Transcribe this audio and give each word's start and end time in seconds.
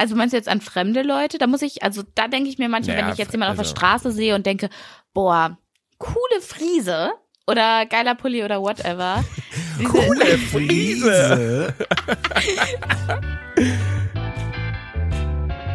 Also 0.00 0.16
meinst 0.16 0.32
du 0.32 0.38
jetzt 0.38 0.48
an 0.48 0.62
fremde 0.62 1.02
Leute? 1.02 1.36
Da 1.36 1.46
muss 1.46 1.60
ich, 1.60 1.82
also 1.82 2.02
da 2.14 2.26
denke 2.26 2.48
ich 2.48 2.56
mir 2.56 2.70
manchmal, 2.70 2.96
Naja, 2.96 3.08
wenn 3.08 3.12
ich 3.12 3.18
jetzt 3.18 3.32
jemanden 3.32 3.50
auf 3.50 3.56
der 3.58 3.66
also- 3.66 3.76
Straße 3.76 4.12
sehe 4.12 4.34
und 4.34 4.46
denke, 4.46 4.70
boah, 5.12 5.58
coole 5.98 6.40
Friese 6.40 7.10
oder 7.46 7.84
geiler 7.84 8.14
Pulli 8.14 8.42
oder 8.42 8.62
whatever. 8.62 9.22
Coole 9.84 10.38
Friese. 10.50 11.74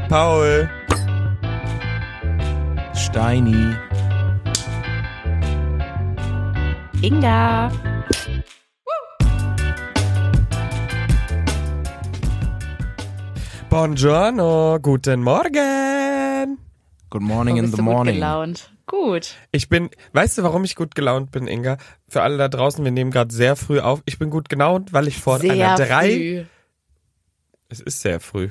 Paul. 0.09 0.67
Steini. 2.95 3.75
Inga. 7.03 7.71
Buongiorno. 13.75 14.79
Guten 14.81 15.21
Morgen. 15.21 16.57
Good 17.09 17.21
morning 17.21 17.55
Oh, 17.55 17.59
in 17.59 17.63
bist 17.65 17.73
the 17.73 17.77
du 17.81 17.83
gut 17.83 17.93
morning. 17.93 18.15
gelaunt. 18.15 18.71
Gut. 18.85 19.35
Ich 19.51 19.67
bin, 19.67 19.89
weißt 20.13 20.37
du, 20.37 20.43
warum 20.43 20.63
ich 20.63 20.77
gut 20.77 20.95
gelaunt 20.95 21.31
bin, 21.31 21.45
Inga? 21.45 21.75
Für 22.07 22.21
alle 22.21 22.37
da 22.37 22.47
draußen, 22.47 22.85
wir 22.85 22.91
nehmen 22.93 23.11
gerade 23.11 23.35
sehr 23.35 23.57
früh 23.57 23.81
auf. 23.81 24.01
Ich 24.05 24.17
bin 24.17 24.29
gut 24.29 24.47
gelaunt, 24.47 24.93
weil 24.93 25.09
ich 25.09 25.17
vor 25.17 25.39
Sehr 25.39 25.51
einer 25.51 25.75
drei. 25.75 26.09
früh. 26.09 26.43
Es 27.67 27.81
ist 27.81 27.99
sehr 27.99 28.21
früh. 28.21 28.47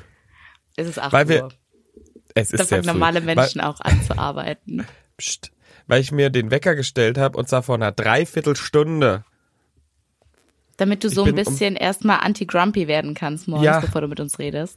Es 0.76 0.86
ist 0.88 0.98
8 0.98 1.10
Weil 1.14 1.28
wir- 1.30 1.44
Uhr. 1.44 1.52
Es 2.34 2.50
Da 2.50 2.58
ist 2.58 2.68
sehr 2.68 2.82
fangen 2.82 2.84
früh. 2.84 2.92
normale 2.92 3.20
Menschen 3.22 3.62
auch 3.62 3.80
an 3.80 4.02
zu 4.02 4.18
arbeiten. 4.18 4.80
Weil, 4.80 4.86
pst, 5.18 5.52
weil 5.86 6.02
ich 6.02 6.12
mir 6.12 6.28
den 6.28 6.50
Wecker 6.50 6.74
gestellt 6.74 7.16
habe 7.16 7.38
und 7.38 7.48
zwar 7.48 7.62
vor 7.62 7.76
einer 7.76 7.92
Dreiviertelstunde. 7.92 9.24
Damit 10.76 11.02
du 11.02 11.08
so 11.08 11.22
Ich 11.22 11.28
ein 11.28 11.34
bin 11.34 11.46
um- 11.46 11.50
bisschen 11.54 11.76
erstmal 11.76 12.18
anti-grumpy 12.20 12.88
werden 12.88 13.14
kannst 13.14 13.48
morgens, 13.48 13.64
Ja. 13.64 13.80
bevor 13.80 14.02
du 14.02 14.08
mit 14.08 14.20
uns 14.20 14.38
redest. 14.38 14.76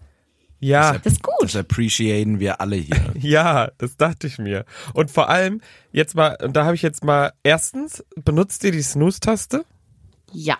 Ja, 0.59 0.97
Das 0.97 1.13
ist 1.13 1.23
gut. 1.23 1.35
Das 1.41 1.55
appreciaten 1.55 2.39
wir 2.39 2.59
alle 2.61 2.77
hier. 2.77 3.13
ja, 3.20 3.70
das 3.77 3.98
dachte 3.98 4.27
ich 4.27 4.39
mir. 4.39 4.65
Und 4.93 5.12
vor 5.12 5.29
allem, 5.29 5.62
jetzt 5.91 6.15
mal, 6.15 6.37
und 6.41 6.55
da 6.55 6.65
habe 6.65 6.76
ich 6.76 6.82
jetzt 6.82 7.04
mal, 7.04 7.34
erstens, 7.43 8.04
benutzt 8.15 8.63
ihr 8.63 8.71
die 8.71 8.82
Snooze-Taste? 8.82 9.65
Ja. 10.34 10.57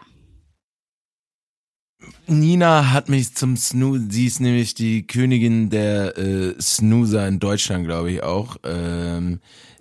Nina 2.28 2.92
hat 2.92 3.10
mich 3.10 3.36
zum 3.36 3.58
Snoo, 3.58 3.98
sie 4.10 4.28
ist 4.28 4.40
nämlich 4.40 4.76
die 4.76 5.08
Königin 5.08 5.70
der 5.70 6.18
äh, 6.18 6.56
Snoozer 6.62 7.28
in 7.28 7.40
Deutschland, 7.40 7.86
glaube 7.86 8.12
ich 8.12 8.24
auch. 8.24 8.58
Ähm, 8.64 9.40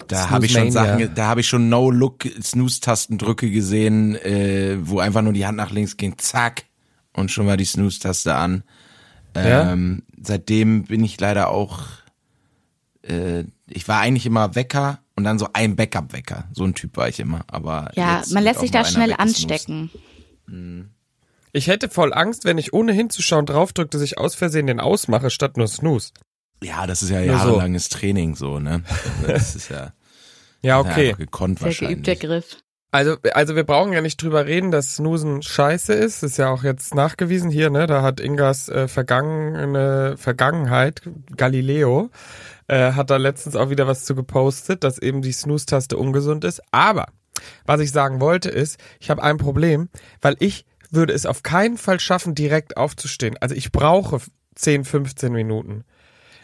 da 0.08 0.30
habe 0.30 0.46
ich 0.46 0.52
schon. 0.52 0.70
Sachen, 0.70 1.14
da 1.14 1.26
habe 1.26 1.41
ich 1.41 1.48
schon 1.48 1.69
No-Look 1.69 2.26
Snooze-Tastendrücke 2.41 3.50
gesehen, 3.50 4.14
äh, 4.16 4.78
wo 4.80 4.98
einfach 4.98 5.22
nur 5.22 5.32
die 5.32 5.46
Hand 5.46 5.56
nach 5.56 5.70
links 5.70 5.96
ging, 5.96 6.16
zack, 6.19 6.64
und 7.12 7.30
schon 7.30 7.46
war 7.46 7.56
die 7.56 7.64
Snooze-Taste 7.64 8.34
an. 8.34 8.62
Ja? 9.44 9.72
Ähm, 9.72 10.02
seitdem 10.22 10.84
bin 10.84 11.04
ich 11.04 11.18
leider 11.20 11.50
auch, 11.50 11.80
äh, 13.02 13.44
ich 13.68 13.86
war 13.88 14.00
eigentlich 14.00 14.26
immer 14.26 14.54
Wecker 14.54 15.00
und 15.16 15.24
dann 15.24 15.38
so 15.38 15.48
ein 15.52 15.76
Backup-Wecker. 15.76 16.48
So 16.52 16.64
ein 16.64 16.74
Typ 16.74 16.96
war 16.96 17.08
ich 17.08 17.20
immer. 17.20 17.44
Aber 17.48 17.90
Ja, 17.94 18.18
jetzt 18.18 18.32
man 18.32 18.44
lässt 18.44 18.60
sich 18.60 18.70
da 18.70 18.84
schnell 18.84 19.12
anstecken. 19.12 19.90
Ich 21.52 21.68
hätte 21.68 21.88
voll 21.88 22.12
Angst, 22.12 22.44
wenn 22.44 22.58
ich 22.58 22.72
ohne 22.72 22.92
hinzuschauen 22.92 23.46
draufdrücke, 23.46 23.90
dass 23.90 24.02
ich 24.02 24.18
aus 24.18 24.34
Versehen 24.34 24.66
den 24.66 24.78
ausmache, 24.80 25.30
statt 25.30 25.56
nur 25.56 25.68
Snooze. 25.68 26.12
Ja, 26.62 26.86
das 26.86 27.02
ist 27.02 27.10
ja 27.10 27.18
Nur 27.20 27.38
so. 27.38 27.48
jahrelanges 27.48 27.88
Training 27.88 28.34
so, 28.34 28.58
ne? 28.60 28.82
Das 29.26 29.54
ist 29.56 29.68
ja, 29.68 29.92
Ja, 30.62 30.68
ja 30.76 30.80
okay. 30.80 31.08
einfach 31.08 31.18
gekonnt 31.18 31.58
Sehr 31.58 31.66
wahrscheinlich. 31.66 32.02
geübter 32.02 32.16
Griff. 32.16 32.56
Also, 32.92 33.16
also 33.34 33.56
wir 33.56 33.64
brauchen 33.64 33.92
ja 33.92 34.00
nicht 34.00 34.22
drüber 34.22 34.46
reden, 34.46 34.70
dass 34.70 34.96
Snoozen 34.96 35.42
scheiße 35.42 35.92
ist. 35.92 36.22
Ist 36.22 36.38
ja 36.38 36.48
auch 36.50 36.62
jetzt 36.62 36.94
nachgewiesen 36.94 37.50
hier, 37.50 37.68
ne? 37.68 37.86
Da 37.86 38.02
hat 38.02 38.20
Ingas 38.20 38.68
äh, 38.68 38.88
vergangene 38.88 40.16
Vergangenheit, 40.16 41.02
Galileo, 41.36 42.10
äh, 42.68 42.92
hat 42.92 43.10
da 43.10 43.16
letztens 43.16 43.56
auch 43.56 43.70
wieder 43.70 43.86
was 43.86 44.04
zu 44.04 44.14
gepostet, 44.14 44.84
dass 44.84 44.98
eben 44.98 45.20
die 45.20 45.32
Snooze-Taste 45.32 45.96
ungesund 45.96 46.44
ist. 46.44 46.62
Aber 46.70 47.06
was 47.66 47.80
ich 47.80 47.90
sagen 47.90 48.20
wollte 48.20 48.48
ist, 48.48 48.78
ich 49.00 49.10
habe 49.10 49.22
ein 49.22 49.36
Problem, 49.36 49.88
weil 50.20 50.36
ich 50.38 50.64
würde 50.91 51.12
es 51.12 51.26
auf 51.26 51.42
keinen 51.42 51.76
Fall 51.76 52.00
schaffen, 52.00 52.34
direkt 52.34 52.76
aufzustehen. 52.76 53.36
Also 53.41 53.54
ich 53.54 53.72
brauche 53.72 54.20
10, 54.54 54.84
15 54.84 55.32
Minuten. 55.32 55.84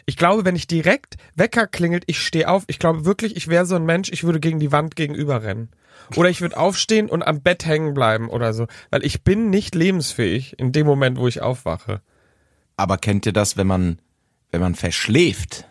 Ich 0.05 0.17
glaube, 0.17 0.45
wenn 0.45 0.55
ich 0.55 0.67
direkt 0.67 1.15
Wecker 1.35 1.67
klingelt, 1.67 2.03
ich 2.07 2.19
stehe 2.19 2.49
auf. 2.49 2.63
Ich 2.67 2.79
glaube 2.79 3.05
wirklich, 3.05 3.35
ich 3.35 3.47
wäre 3.47 3.65
so 3.65 3.75
ein 3.75 3.85
Mensch, 3.85 4.09
ich 4.11 4.23
würde 4.23 4.39
gegen 4.39 4.59
die 4.59 4.71
Wand 4.71 4.95
gegenüber 4.95 5.43
rennen. 5.43 5.69
Oder 6.15 6.29
ich 6.29 6.41
würde 6.41 6.57
aufstehen 6.57 7.09
und 7.09 7.23
am 7.23 7.41
Bett 7.41 7.65
hängen 7.65 7.93
bleiben 7.93 8.29
oder 8.29 8.53
so. 8.53 8.67
Weil 8.89 9.05
ich 9.05 9.23
bin 9.23 9.49
nicht 9.49 9.75
lebensfähig 9.75 10.59
in 10.59 10.71
dem 10.71 10.85
Moment, 10.85 11.17
wo 11.17 11.27
ich 11.27 11.41
aufwache. 11.41 12.01
Aber 12.75 12.97
kennt 12.97 13.25
ihr 13.25 13.33
das, 13.33 13.55
wenn 13.55 13.67
man, 13.67 13.99
wenn 14.51 14.59
man 14.59 14.75
verschläft? 14.75 15.67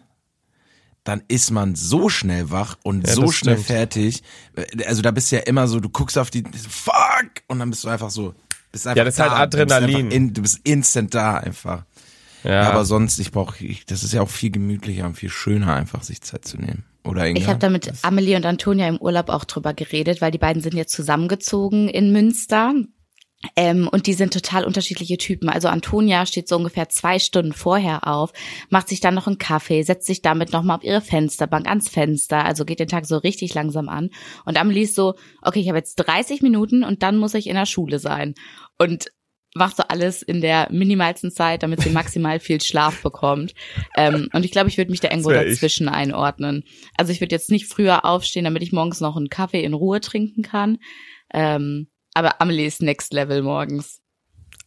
Dann 1.05 1.23
ist 1.29 1.51
man 1.51 1.75
so 1.75 2.09
schnell 2.09 2.51
wach 2.51 2.79
und 2.85 3.07
Ja, 3.07 3.15
so 3.15 3.31
schnell 3.33 3.57
stimmt. 3.57 3.67
fertig. 3.67 4.23
Also 4.87 5.03
da 5.03 5.11
bist 5.11 5.33
du 5.33 5.37
ja 5.37 5.43
immer 5.43 5.67
so, 5.67 5.81
du 5.81 5.89
guckst 5.91 6.17
auf 6.17 6.31
die, 6.31 6.45
fuck! 6.69 6.95
Und 7.49 7.59
dann 7.59 7.71
bist 7.71 7.83
du 7.85 7.89
einfach 7.89 8.11
so, 8.11 8.35
bist 8.71 8.87
einfach 8.87 8.97
Ja, 8.97 9.05
das 9.05 9.15
ist 9.15 9.21
halt 9.21 9.33
da. 9.33 9.47
Du 9.47 9.59
bist 9.59 9.73
Adrenalin. 9.73 10.11
In, 10.13 10.33
du 10.33 10.43
bist 10.43 10.61
instant 10.63 11.13
da 11.15 11.39
einfach. 11.39 11.85
Ja, 12.45 12.71
Aber 12.71 12.85
sonst, 12.85 13.19
ich 13.19 13.31
brauche, 13.31 13.65
ich, 13.65 13.87
das 13.87 14.03
ist 14.03 14.13
ja 14.13 14.23
auch 14.23 14.29
viel 14.29 14.51
gemütlicher 14.51 15.07
und 15.07 15.15
viel 15.15 15.31
schöner, 15.31 15.75
einfach 15.75 16.03
sich 16.03 16.21
Zeit 16.23 16.45
zu 16.45 16.57
nehmen. 16.57 16.85
Oder 17.05 17.27
Inga? 17.27 17.41
Ich 17.41 17.49
habe 17.49 17.59
da 17.59 17.69
mit 17.69 17.93
Amelie 18.03 18.37
und 18.37 18.47
Antonia 18.47 18.89
im 18.89 18.99
Urlaub 18.99 19.29
auch 19.29 19.45
drüber 19.45 19.75
geredet, 19.75 20.21
weil 20.21 20.31
die 20.31 20.39
beiden 20.39 20.63
sind 20.63 20.75
jetzt 20.75 20.93
zusammengezogen 20.93 21.89
in 21.89 22.13
Münster. 22.13 22.75
Ähm, 23.57 23.89
und 23.89 24.07
die 24.07 24.13
sind 24.13 24.33
total 24.33 24.65
unterschiedliche 24.65 25.19
Typen. 25.19 25.49
Also 25.49 25.67
Antonia 25.67 26.27
steht 26.27 26.49
so 26.49 26.57
ungefähr 26.57 26.89
zwei 26.89 27.19
Stunden 27.19 27.53
vorher 27.53 28.07
auf, 28.07 28.33
macht 28.71 28.89
sich 28.89 29.01
dann 29.01 29.15
noch 29.15 29.27
einen 29.27 29.39
Kaffee, 29.39 29.83
setzt 29.83 30.07
sich 30.07 30.23
damit 30.23 30.53
nochmal 30.53 30.77
auf 30.77 30.85
ihre 30.85 31.01
Fensterbank 31.01 31.67
ans 31.69 31.89
Fenster, 31.89 32.45
also 32.45 32.65
geht 32.65 32.79
den 32.79 32.87
Tag 32.87 33.05
so 33.05 33.17
richtig 33.17 33.53
langsam 33.55 33.89
an. 33.89 34.11
Und 34.45 34.57
Amelie 34.61 34.85
ist 34.85 34.95
so, 34.95 35.15
okay, 35.43 35.59
ich 35.59 35.69
habe 35.69 35.79
jetzt 35.79 35.97
30 35.97 36.43
Minuten 36.43 36.85
und 36.85 37.03
dann 37.03 37.17
muss 37.17 37.35
ich 37.35 37.49
in 37.49 37.57
der 37.57 37.67
Schule 37.67 37.99
sein. 37.99 38.35
Und 38.79 39.07
macht 39.55 39.77
so 39.77 39.83
alles 39.83 40.23
in 40.23 40.41
der 40.41 40.69
minimalsten 40.71 41.31
Zeit, 41.31 41.63
damit 41.63 41.81
sie 41.81 41.91
maximal 41.91 42.41
viel 42.41 42.61
Schlaf 42.61 43.03
bekommt. 43.03 43.55
Ähm, 43.97 44.29
und 44.33 44.45
ich 44.45 44.51
glaube, 44.51 44.69
ich 44.69 44.79
würde 44.79 44.91
mich 44.91 45.01
da 45.01 45.11
irgendwo 45.11 45.31
wär 45.31 45.47
ich. 45.47 45.55
dazwischen 45.55 45.89
einordnen. 45.89 46.65
Also 46.97 47.13
ich 47.13 47.21
würde 47.21 47.35
jetzt 47.35 47.51
nicht 47.51 47.67
früher 47.67 48.05
aufstehen, 48.05 48.45
damit 48.45 48.63
ich 48.63 48.73
morgens 48.73 49.01
noch 49.01 49.17
einen 49.17 49.29
Kaffee 49.29 49.63
in 49.63 49.75
Ruhe 49.75 50.01
trinken 50.01 50.43
kann. 50.43 50.79
Ähm, 51.33 51.89
aber 52.15 52.41
Amelie 52.41 52.67
ist 52.67 52.83
Next 52.83 53.13
Level 53.13 53.43
morgens. 53.43 54.01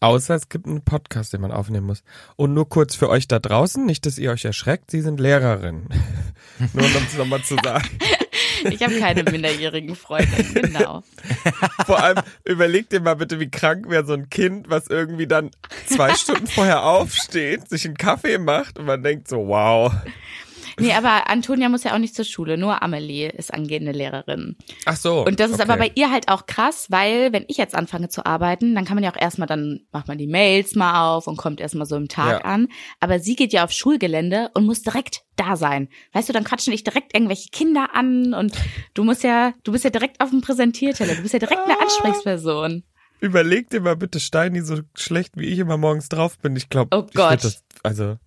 außer 0.01 0.35
es 0.35 0.49
gibt 0.49 0.67
einen 0.67 0.83
Podcast, 0.83 1.33
den 1.33 1.41
man 1.41 1.51
aufnehmen 1.51 1.87
muss. 1.87 2.03
Und 2.35 2.53
nur 2.53 2.69
kurz 2.69 2.95
für 2.95 3.09
euch 3.09 3.27
da 3.27 3.39
draußen, 3.39 3.85
nicht, 3.85 4.05
dass 4.05 4.17
ihr 4.17 4.31
euch 4.31 4.45
erschreckt, 4.45 4.91
sie 4.91 5.01
sind 5.01 5.19
Lehrerin. 5.19 5.87
nur 6.73 6.85
um 6.85 6.91
es 7.07 7.17
nochmal 7.17 7.41
zu 7.43 7.55
sagen. 7.63 7.89
Ich 8.71 8.81
habe 8.83 8.99
keine 8.99 9.23
minderjährigen 9.23 9.95
Freunde. 9.95 10.43
Genau. 10.53 11.03
Vor 11.85 12.01
allem 12.01 12.19
überleg 12.43 12.89
dir 12.89 12.99
mal 12.99 13.15
bitte, 13.15 13.39
wie 13.39 13.49
krank 13.49 13.89
wäre 13.89 14.05
so 14.05 14.13
ein 14.13 14.29
Kind, 14.29 14.69
was 14.69 14.87
irgendwie 14.87 15.27
dann 15.27 15.51
zwei 15.85 16.13
Stunden 16.15 16.47
vorher 16.47 16.83
aufsteht, 16.83 17.69
sich 17.69 17.85
einen 17.85 17.97
Kaffee 17.97 18.37
macht 18.37 18.79
und 18.79 18.85
man 18.85 19.03
denkt 19.03 19.27
so, 19.27 19.47
wow. 19.47 19.93
Nee, 20.79 20.93
aber 20.93 21.29
Antonia 21.29 21.69
muss 21.69 21.83
ja 21.83 21.93
auch 21.93 21.97
nicht 21.99 22.15
zur 22.15 22.25
Schule. 22.25 22.57
Nur 22.57 22.81
Amelie 22.81 23.29
ist 23.29 23.53
angehende 23.53 23.91
Lehrerin. 23.91 24.55
Ach 24.85 24.95
so. 24.95 25.25
Und 25.25 25.39
das 25.39 25.49
ist 25.51 25.55
okay. 25.61 25.63
aber 25.69 25.77
bei 25.77 25.91
ihr 25.95 26.11
halt 26.11 26.27
auch 26.27 26.45
krass, 26.45 26.87
weil 26.89 27.31
wenn 27.33 27.45
ich 27.47 27.57
jetzt 27.57 27.75
anfange 27.75 28.09
zu 28.09 28.25
arbeiten, 28.25 28.75
dann 28.75 28.83
kann 28.85 28.95
man 28.95 29.03
ja 29.03 29.11
auch 29.11 29.19
erstmal, 29.19 29.47
dann 29.47 29.81
macht 29.91 30.07
man 30.07 30.17
die 30.17 30.27
Mails 30.27 30.75
mal 30.75 31.07
auf 31.15 31.27
und 31.27 31.37
kommt 31.37 31.59
erstmal 31.61 31.85
so 31.85 31.95
im 31.95 32.07
Tag 32.07 32.41
Ja. 32.43 32.45
an. 32.45 32.67
Aber 32.99 33.19
sie 33.19 33.35
geht 33.35 33.53
ja 33.53 33.63
aufs 33.63 33.75
Schulgelände 33.75 34.49
und 34.53 34.65
muss 34.65 34.81
direkt 34.81 35.21
da 35.37 35.55
sein. 35.55 35.87
Weißt 36.13 36.29
du, 36.29 36.33
dann 36.33 36.43
quatschen 36.43 36.71
dich 36.71 36.83
direkt 36.83 37.13
irgendwelche 37.13 37.49
Kinder 37.51 37.89
an 37.93 38.33
und 38.33 38.53
du 38.93 39.03
musst 39.03 39.23
ja, 39.23 39.53
du 39.63 39.71
bist 39.71 39.83
ja 39.83 39.89
direkt 39.89 40.21
auf 40.21 40.29
dem 40.29 40.41
Präsentierteller, 40.41 41.15
du 41.15 41.21
bist 41.21 41.33
ja 41.33 41.39
direkt 41.39 41.61
eine 41.65 41.73
Ah. 41.79 41.83
Ansprechperson. 41.83 42.83
Überleg 43.21 43.69
dir 43.69 43.79
mal 43.81 43.95
bitte, 43.95 44.19
Steini, 44.19 44.61
so 44.61 44.79
schlecht 44.95 45.33
wie 45.37 45.45
ich 45.45 45.59
immer 45.59 45.77
morgens 45.77 46.09
drauf 46.09 46.37
bin. 46.37 46.55
Ich 46.55 46.69
glaube, 46.69 46.95
Oh 46.95 47.07
Gott. 47.13 47.43
Das, 47.43 47.63
also, 47.81 48.17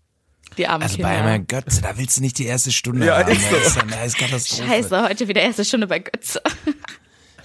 Die 0.57 0.67
armen 0.67 0.83
Also 0.83 0.97
Kinder. 0.97 1.11
bei 1.11 1.23
meiner 1.23 1.39
Götze, 1.45 1.83
da 1.83 1.97
willst 1.99 2.17
du 2.17 2.21
nicht 2.23 2.39
die 2.39 2.47
erste 2.47 2.73
Stunde 2.73 3.07
Ja, 3.07 3.19
haben. 3.19 3.31
ist 3.33 3.49
so. 3.51 3.57
Das 3.57 3.67
ist, 3.69 3.79
eine- 3.79 3.93
das 3.93 4.07
ist 4.07 4.19
Katastrophe. 4.19 4.69
Scheiße, 4.69 5.03
heute 5.03 5.29
wieder 5.29 5.43
erste 5.43 5.65
Stunde 5.65 5.87
bei 5.87 5.99
Götze. 6.01 6.43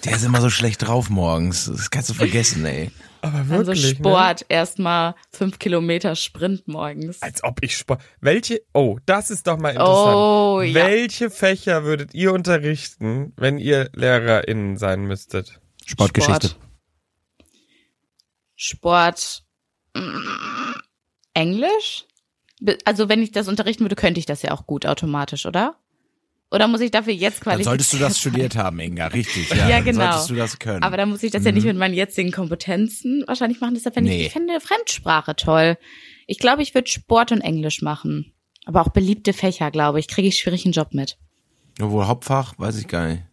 Der 0.05 0.15
ist 0.15 0.23
immer 0.25 0.41
so 0.41 0.49
schlecht 0.49 0.85
drauf 0.85 1.09
morgens. 1.09 1.65
Das 1.65 1.89
kannst 1.89 2.09
du 2.09 2.13
vergessen, 2.13 2.65
ey. 2.65 2.91
aber 3.21 3.37
Also 3.37 3.49
wirklich. 3.67 3.83
Ne? 3.83 3.95
Sport, 3.95 4.45
erstmal 4.49 5.15
fünf 5.31 5.59
Kilometer 5.59 6.15
Sprint 6.15 6.67
morgens. 6.67 7.21
Als 7.21 7.43
ob 7.43 7.59
ich 7.63 7.77
Sport. 7.77 8.01
Welche, 8.19 8.61
oh, 8.73 8.97
das 9.05 9.29
ist 9.31 9.47
doch 9.47 9.57
mal 9.57 9.69
interessant. 9.69 10.15
Oh, 10.15 10.61
ja. 10.61 10.73
Welche 10.73 11.29
Fächer 11.29 11.83
würdet 11.85 12.13
ihr 12.13 12.33
unterrichten, 12.33 13.31
wenn 13.37 13.57
ihr 13.59 13.89
LehrerInnen 13.93 14.77
sein 14.77 15.05
müsstet? 15.05 15.59
Sportgeschichte. 15.85 16.47
Sport. 16.47 16.57
Sport. 18.55 19.43
mm, 19.95 20.73
Englisch? 21.33 22.05
Also 22.85 23.09
wenn 23.09 23.21
ich 23.21 23.31
das 23.31 23.47
unterrichten 23.47 23.83
würde, 23.83 23.95
könnte 23.95 24.19
ich 24.19 24.25
das 24.25 24.41
ja 24.41 24.51
auch 24.51 24.65
gut 24.65 24.85
automatisch, 24.85 25.45
oder? 25.45 25.75
Oder 26.51 26.67
muss 26.67 26.81
ich 26.81 26.91
dafür 26.91 27.13
jetzt 27.13 27.37
Dann 27.39 27.43
qualifiziert 27.43 27.65
solltest 27.69 27.93
du 27.93 27.97
das 27.97 28.19
studiert 28.19 28.55
haben, 28.55 28.79
Inga, 28.79 29.07
richtig. 29.07 29.49
Ja, 29.49 29.67
Ja, 29.69 29.79
genau. 29.81 30.03
Solltest 30.11 30.29
du 30.29 30.35
das 30.35 30.59
können. 30.59 30.83
Aber 30.83 30.97
dann 30.97 31.09
muss 31.09 31.23
ich 31.23 31.31
das 31.31 31.43
ja 31.45 31.51
nicht 31.51 31.65
mit 31.65 31.77
meinen 31.77 31.95
jetzigen 31.95 32.31
Kompetenzen 32.31 33.23
wahrscheinlich 33.25 33.59
machen. 33.59 33.73
Deshalb 33.73 33.95
fände 33.95 34.11
Nee. 34.11 34.21
ich, 34.21 34.27
ich 34.27 34.33
fände 34.33 34.59
Fremdsprache 34.61 35.35
toll. 35.35 35.77
Ich 36.27 36.37
glaube, 36.37 36.61
ich 36.61 36.75
würde 36.75 36.89
Sport 36.89 37.31
und 37.31 37.41
Englisch 37.41 37.81
machen. 37.81 38.33
Aber 38.65 38.81
auch 38.81 38.89
beliebte 38.89 39.33
Fächer, 39.33 39.71
glaube 39.71 39.99
ich, 39.99 40.07
kriege 40.07 40.27
ich 40.27 40.37
schwierig 40.37 40.63
einen 40.63 40.73
Job 40.73 40.93
mit. 40.93 41.17
Obwohl 41.81 42.05
Hauptfach, 42.07 42.53
weiß 42.59 42.77
ich 42.77 42.87
gar 42.87 43.07
nicht. 43.07 43.23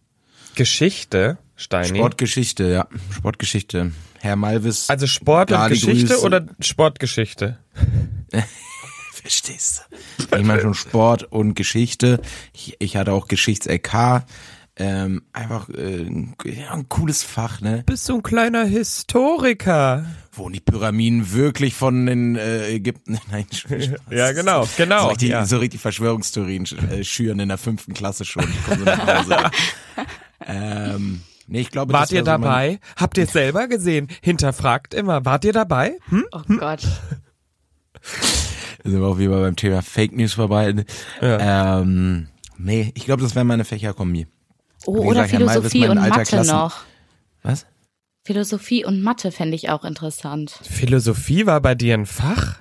Geschichte, 0.55 1.37
Steini. 1.55 1.99
Sportgeschichte, 1.99 2.69
ja. 2.71 2.87
Sportgeschichte. 3.11 3.91
Herr 4.19 4.35
Malvis. 4.35 4.89
also 4.89 5.05
Sport 5.07 5.51
und 5.51 5.67
Geschichte 5.69 6.07
Grüße. 6.07 6.25
oder 6.25 6.47
Sportgeschichte? 6.59 7.59
Verstehst 9.21 9.85
du? 10.29 10.37
Ich 10.37 10.43
meine 10.45 10.61
schon 10.61 10.73
Sport 10.73 11.23
und 11.31 11.53
Geschichte. 11.55 12.21
Ich, 12.53 12.75
ich 12.79 12.95
hatte 12.97 13.13
auch 13.13 13.27
Geschichts-LK. 13.27 14.23
Ähm, 14.77 15.21
einfach 15.33 15.69
äh, 15.69 16.05
ein- 16.05 16.33
ja, 16.45 16.71
ein 16.71 16.87
cooles 16.89 17.23
Fach, 17.23 17.59
ne? 17.61 17.83
Bist 17.85 18.07
du 18.07 18.15
ein 18.15 18.23
kleiner 18.23 18.63
Historiker? 18.63 20.05
Wurden 20.31 20.53
die 20.53 20.59
Pyramiden 20.61 21.33
wirklich 21.33 21.75
von 21.75 22.05
den 22.05 22.35
äh, 22.37 22.69
Ägypten? 22.69 23.19
Nein, 23.31 23.45
Spaß. 23.53 23.89
Ja, 24.09 24.31
genau, 24.31 24.67
genau, 24.77 25.01
So 25.03 25.07
richtig, 25.09 25.29
ja. 25.29 25.45
so 25.45 25.57
richtig 25.57 25.81
Verschwörungstheorien 25.81 26.65
sch- 26.65 26.89
äh, 26.89 27.03
schüren 27.03 27.39
in 27.41 27.49
der 27.49 27.57
fünften 27.57 27.93
Klasse 27.93 28.23
schon. 28.25 28.45
So 28.69 28.75
nach 28.85 29.05
Hause. 29.19 29.51
ähm, 30.47 31.21
nee, 31.47 31.59
ich 31.61 31.69
glaube, 31.69 31.91
Wart 31.93 32.03
das 32.03 32.11
ihr 32.13 32.25
wär 32.25 32.33
so 32.35 32.39
mein- 32.39 32.41
dabei? 32.41 32.79
Habt 32.95 33.17
ihr 33.17 33.25
es 33.25 33.33
selber 33.33 33.67
gesehen? 33.67 34.07
Hinterfragt 34.21 34.93
immer. 34.93 35.25
Wart 35.25 35.43
ihr 35.43 35.53
dabei? 35.53 35.97
Hm? 36.09 36.25
Oh 36.31 36.41
Gott. 36.57 36.81
Sind 38.83 38.99
wir 38.99 39.07
auch 39.07 39.17
wieder 39.17 39.39
beim 39.41 39.55
Thema 39.55 39.81
Fake 39.81 40.13
News 40.15 40.33
vorbei. 40.33 40.73
Ähm, 41.21 42.27
nee, 42.57 42.91
ich 42.95 43.05
glaube, 43.05 43.21
das 43.23 43.35
wäre 43.35 43.45
meine 43.45 43.65
Fächerkombi. 43.65 44.27
Oh, 44.85 44.95
Wie 44.95 44.99
oder 45.07 45.23
gesagt, 45.23 45.29
Philosophie 45.31 45.87
und 45.87 45.97
Mathe 45.99 46.23
Klassen- 46.23 46.55
noch. 46.55 46.81
Was? 47.43 47.65
Philosophie 48.23 48.85
und 48.85 49.01
Mathe 49.01 49.31
fände 49.31 49.55
ich 49.55 49.69
auch 49.69 49.83
interessant. 49.83 50.59
Philosophie 50.63 51.45
war 51.45 51.59
bei 51.61 51.75
dir 51.75 51.93
ein 51.95 52.05
Fach? 52.05 52.57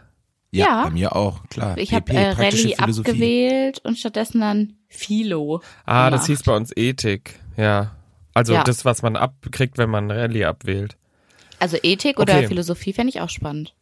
Ja, 0.50 0.66
Ja. 0.66 0.84
bei 0.84 0.90
mir 0.90 1.14
auch, 1.16 1.46
klar. 1.48 1.78
Ich 1.78 1.94
habe 1.94 2.12
äh, 2.12 2.30
Rallye 2.30 2.76
abgewählt 2.76 3.80
und 3.84 3.98
stattdessen 3.98 4.40
dann 4.40 4.74
Philo. 4.88 5.62
Ah, 5.86 6.10
das 6.10 6.26
hieß 6.26 6.42
bei 6.42 6.56
uns 6.56 6.72
Ethik. 6.76 7.38
Ja. 7.56 7.92
Also 8.34 8.54
Ja. 8.54 8.64
das, 8.64 8.84
was 8.84 9.02
man 9.02 9.16
abkriegt, 9.16 9.78
wenn 9.78 9.90
man 9.90 10.10
Rallye 10.10 10.44
abwählt. 10.46 10.96
Also 11.58 11.76
Ethik 11.82 12.18
oder 12.18 12.36
Okay. 12.38 12.48
Philosophie 12.48 12.92
fände 12.92 13.10
ich 13.10 13.20
auch 13.20 13.28
spannend. 13.28 13.74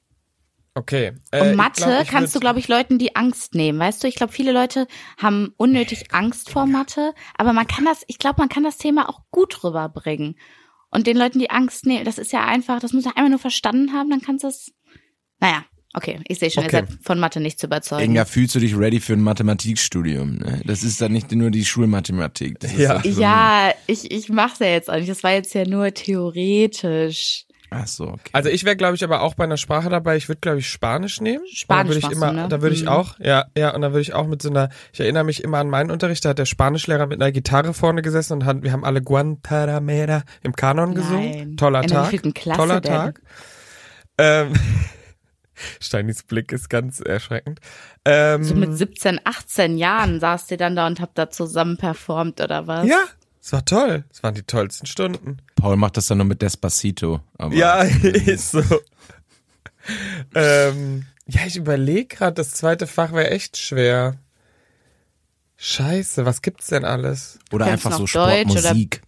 Okay. 0.79 1.13
Und 1.33 1.39
Äh, 1.39 1.51
ich 1.51 1.57
Mathe 1.57 1.83
glaub, 1.83 2.03
ich 2.03 2.09
kannst 2.09 2.35
du, 2.35 2.41
glaube 2.41 2.59
ich, 2.61 2.69
Leuten 2.69 2.99
die 2.99 3.17
Angst 3.17 3.55
nehmen. 3.55 3.79
Weißt 3.79 4.03
du, 4.03 4.07
ich 4.09 4.15
glaube, 4.15 4.33
viele 4.33 4.53
Leute 4.53 4.87
haben 5.21 5.53
unnötig 5.57 6.13
Angst 6.15 6.51
vor 6.51 6.67
Mathe, 6.67 7.15
aber 7.37 7.53
man 7.53 7.67
kann 7.67 7.85
das, 7.85 8.05
ich 8.07 8.19
glaube, 8.19 8.37
man 8.39 8.49
kann 8.49 8.63
das 8.63 8.79
Thema 8.79 9.09
auch 9.09 9.23
gut 9.31 9.65
rüberbringen. 9.65 10.37
Und 10.91 11.07
den 11.07 11.17
Leuten 11.17 11.39
die 11.39 11.51
Angst 11.51 11.85
nehmen, 11.85 12.05
das 12.05 12.19
ist 12.19 12.33
ja 12.33 12.45
einfach, 12.47 12.81
das 12.81 12.93
muss 12.93 13.05
er 13.07 13.17
einmal 13.17 13.31
nur 13.31 13.39
verstanden 13.39 13.93
haben, 13.93 14.09
dann 14.11 14.23
kannst 14.23 14.45
du 14.45 14.49
es. 14.49 14.73
Naja, 15.41 15.65
okay, 15.95 16.21
ich 16.29 16.39
sehe 16.39 16.51
schon, 16.51 16.65
Okay. 16.65 16.77
ihr 16.79 16.87
seid 16.87 16.99
von 17.03 17.19
Mathe 17.19 17.41
nicht 17.41 17.59
zu 17.59 17.67
überzeugen. 17.67 18.05
Inga, 18.13 18.25
fühlst 18.25 18.55
du 18.55 18.59
dich 18.61 18.77
ready 18.77 19.01
für 19.01 19.13
ein 19.15 19.21
Mathematikstudium? 19.21 20.37
Ne? 20.37 20.63
Das 20.65 20.83
ist 20.83 21.01
dann 21.01 21.13
nicht 21.13 21.31
nur 21.33 21.51
die 21.51 21.65
Schulmathematik. 21.65 22.57
Ja. 22.79 23.03
schon- 23.03 23.19
Ja, 23.21 23.73
ich, 23.87 24.11
ich 24.11 24.29
mach's 24.29 24.61
ja 24.61 24.67
jetzt 24.69 24.89
auch 24.91 24.97
nicht. 24.97 25.09
Das 25.11 25.23
war 25.23 25.33
jetzt 25.33 25.53
ja 25.55 25.67
nur 25.67 25.93
theoretisch. 25.93 27.45
Ach 27.70 27.87
so, 27.87 28.05
okay. 28.09 28.31
Also 28.32 28.49
ich 28.49 28.65
wäre, 28.65 28.76
glaube 28.76 28.94
ich, 28.94 29.05
aber 29.05 29.20
auch 29.20 29.35
bei 29.35 29.44
einer 29.44 29.59
Sprache 29.59 29.91
dabei. 29.91 30.17
Ich 30.17 30.29
würde, 30.29 30.41
glaube 30.41 30.59
ich, 30.59 30.69
Spanisch 30.70 31.20
nehmen. 31.20 31.44
Spanisch 31.53 31.97
da 32.00 32.03
würde 32.03 32.06
ich 32.06 32.17
immer, 32.17 32.31
du, 32.31 32.37
ne? 32.37 32.49
Da 32.49 32.62
würde 32.62 32.75
ich 32.75 32.82
Mhm. 32.82 32.88
auch, 32.88 33.19
ja, 33.20 33.44
ja, 33.56 33.75
und 33.75 33.82
dann 33.82 33.93
würde 33.93 34.00
ich 34.00 34.15
auch 34.15 34.26
mit 34.26 34.41
so 34.41 34.49
einer, 34.49 34.70
ich 34.93 35.00
erinnere 35.00 35.25
mich 35.25 35.44
immer 35.44 35.59
an 35.59 35.69
meinen 35.69 35.91
Unterricht, 35.91 36.25
da 36.25 36.31
hat 36.31 36.38
der 36.38 36.47
Spanischlehrer 36.47 37.06
mit 37.06 37.20
einer 37.20 37.31
Gitarre 37.31 37.75
vorne 37.75 38.00
gesessen 38.00 38.32
und 38.35 38.44
hat, 38.47 38.62
wir 38.62 38.73
haben 38.73 38.85
alle 38.85 39.03
Guantanamera 39.03 40.23
im 40.43 40.55
Kanon 40.56 40.94
gesungen. 40.94 41.31
Nein. 41.31 41.56
Toller 41.59 41.82
In 41.82 41.88
Tag. 41.88 42.35
Klasse 42.35 42.59
Toller 42.59 42.81
denn? 42.81 42.93
Tag. 42.93 43.20
Ähm, 44.17 44.53
Steinis 45.81 46.23
Blick 46.23 46.53
ist 46.53 46.71
ganz 46.71 47.00
erschreckend. 47.00 47.61
Ähm, 48.05 48.44
So 48.44 48.55
mit 48.55 48.76
17, 48.76 49.21
18 49.25 49.76
Jahren 49.76 50.21
saßt 50.21 50.50
ihr 50.53 50.56
dann 50.56 50.76
da 50.76 50.87
und 50.87 51.00
habt 51.00 51.19
da 51.19 51.31
zusammen 51.31 51.76
performt 51.76 52.41
oder 52.41 52.67
was? 52.67 52.87
ja, 52.87 53.05
es 53.49 53.53
war 53.55 53.65
toll. 53.65 54.05
Es 54.12 54.23
waren 54.23 54.35
die 54.35 54.43
tollsten 54.43 54.85
Stunden. 54.85 55.39
Paul 55.56 55.79
macht 55.79 55.97
das 55.97 56.09
dann 56.09 56.19
nur 56.19 56.27
mit 56.27 56.43
Despacito. 56.43 57.23
Aber 57.39 57.55
Ja, 57.55 57.81
ist 58.03 58.50
so. 58.50 58.62
ähm, 60.35 61.06
ja, 61.27 61.47
ich 61.47 61.56
überlege 61.56 62.15
gerade, 62.15 62.35
das 62.35 62.50
zweite 62.50 62.87
Fach 62.87 63.12
wäre 63.12 63.31
echt 63.31 63.56
schwer. 63.56 64.17
Scheiße, 65.56 66.27
was 66.27 66.43
gibt's 66.43 66.67
denn 66.67 66.85
alles? 66.85 67.39
Oder 67.50 67.65
einfach 67.65 67.93
so 67.97 68.06
Sportmusik. 68.06 69.00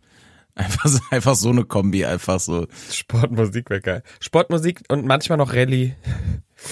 Einfach 0.54 0.88
so, 0.88 1.00
einfach 1.10 1.34
so 1.34 1.50
eine 1.50 1.66
Kombi, 1.66 2.06
einfach 2.06 2.40
so. 2.40 2.66
Sportmusik 2.90 3.69
wäre 3.69 3.82
geil. 3.82 4.02
Sportmusik 4.20 4.81
und 4.88 5.04
manchmal 5.04 5.37
noch 5.37 5.52
Rallye. 5.52 5.96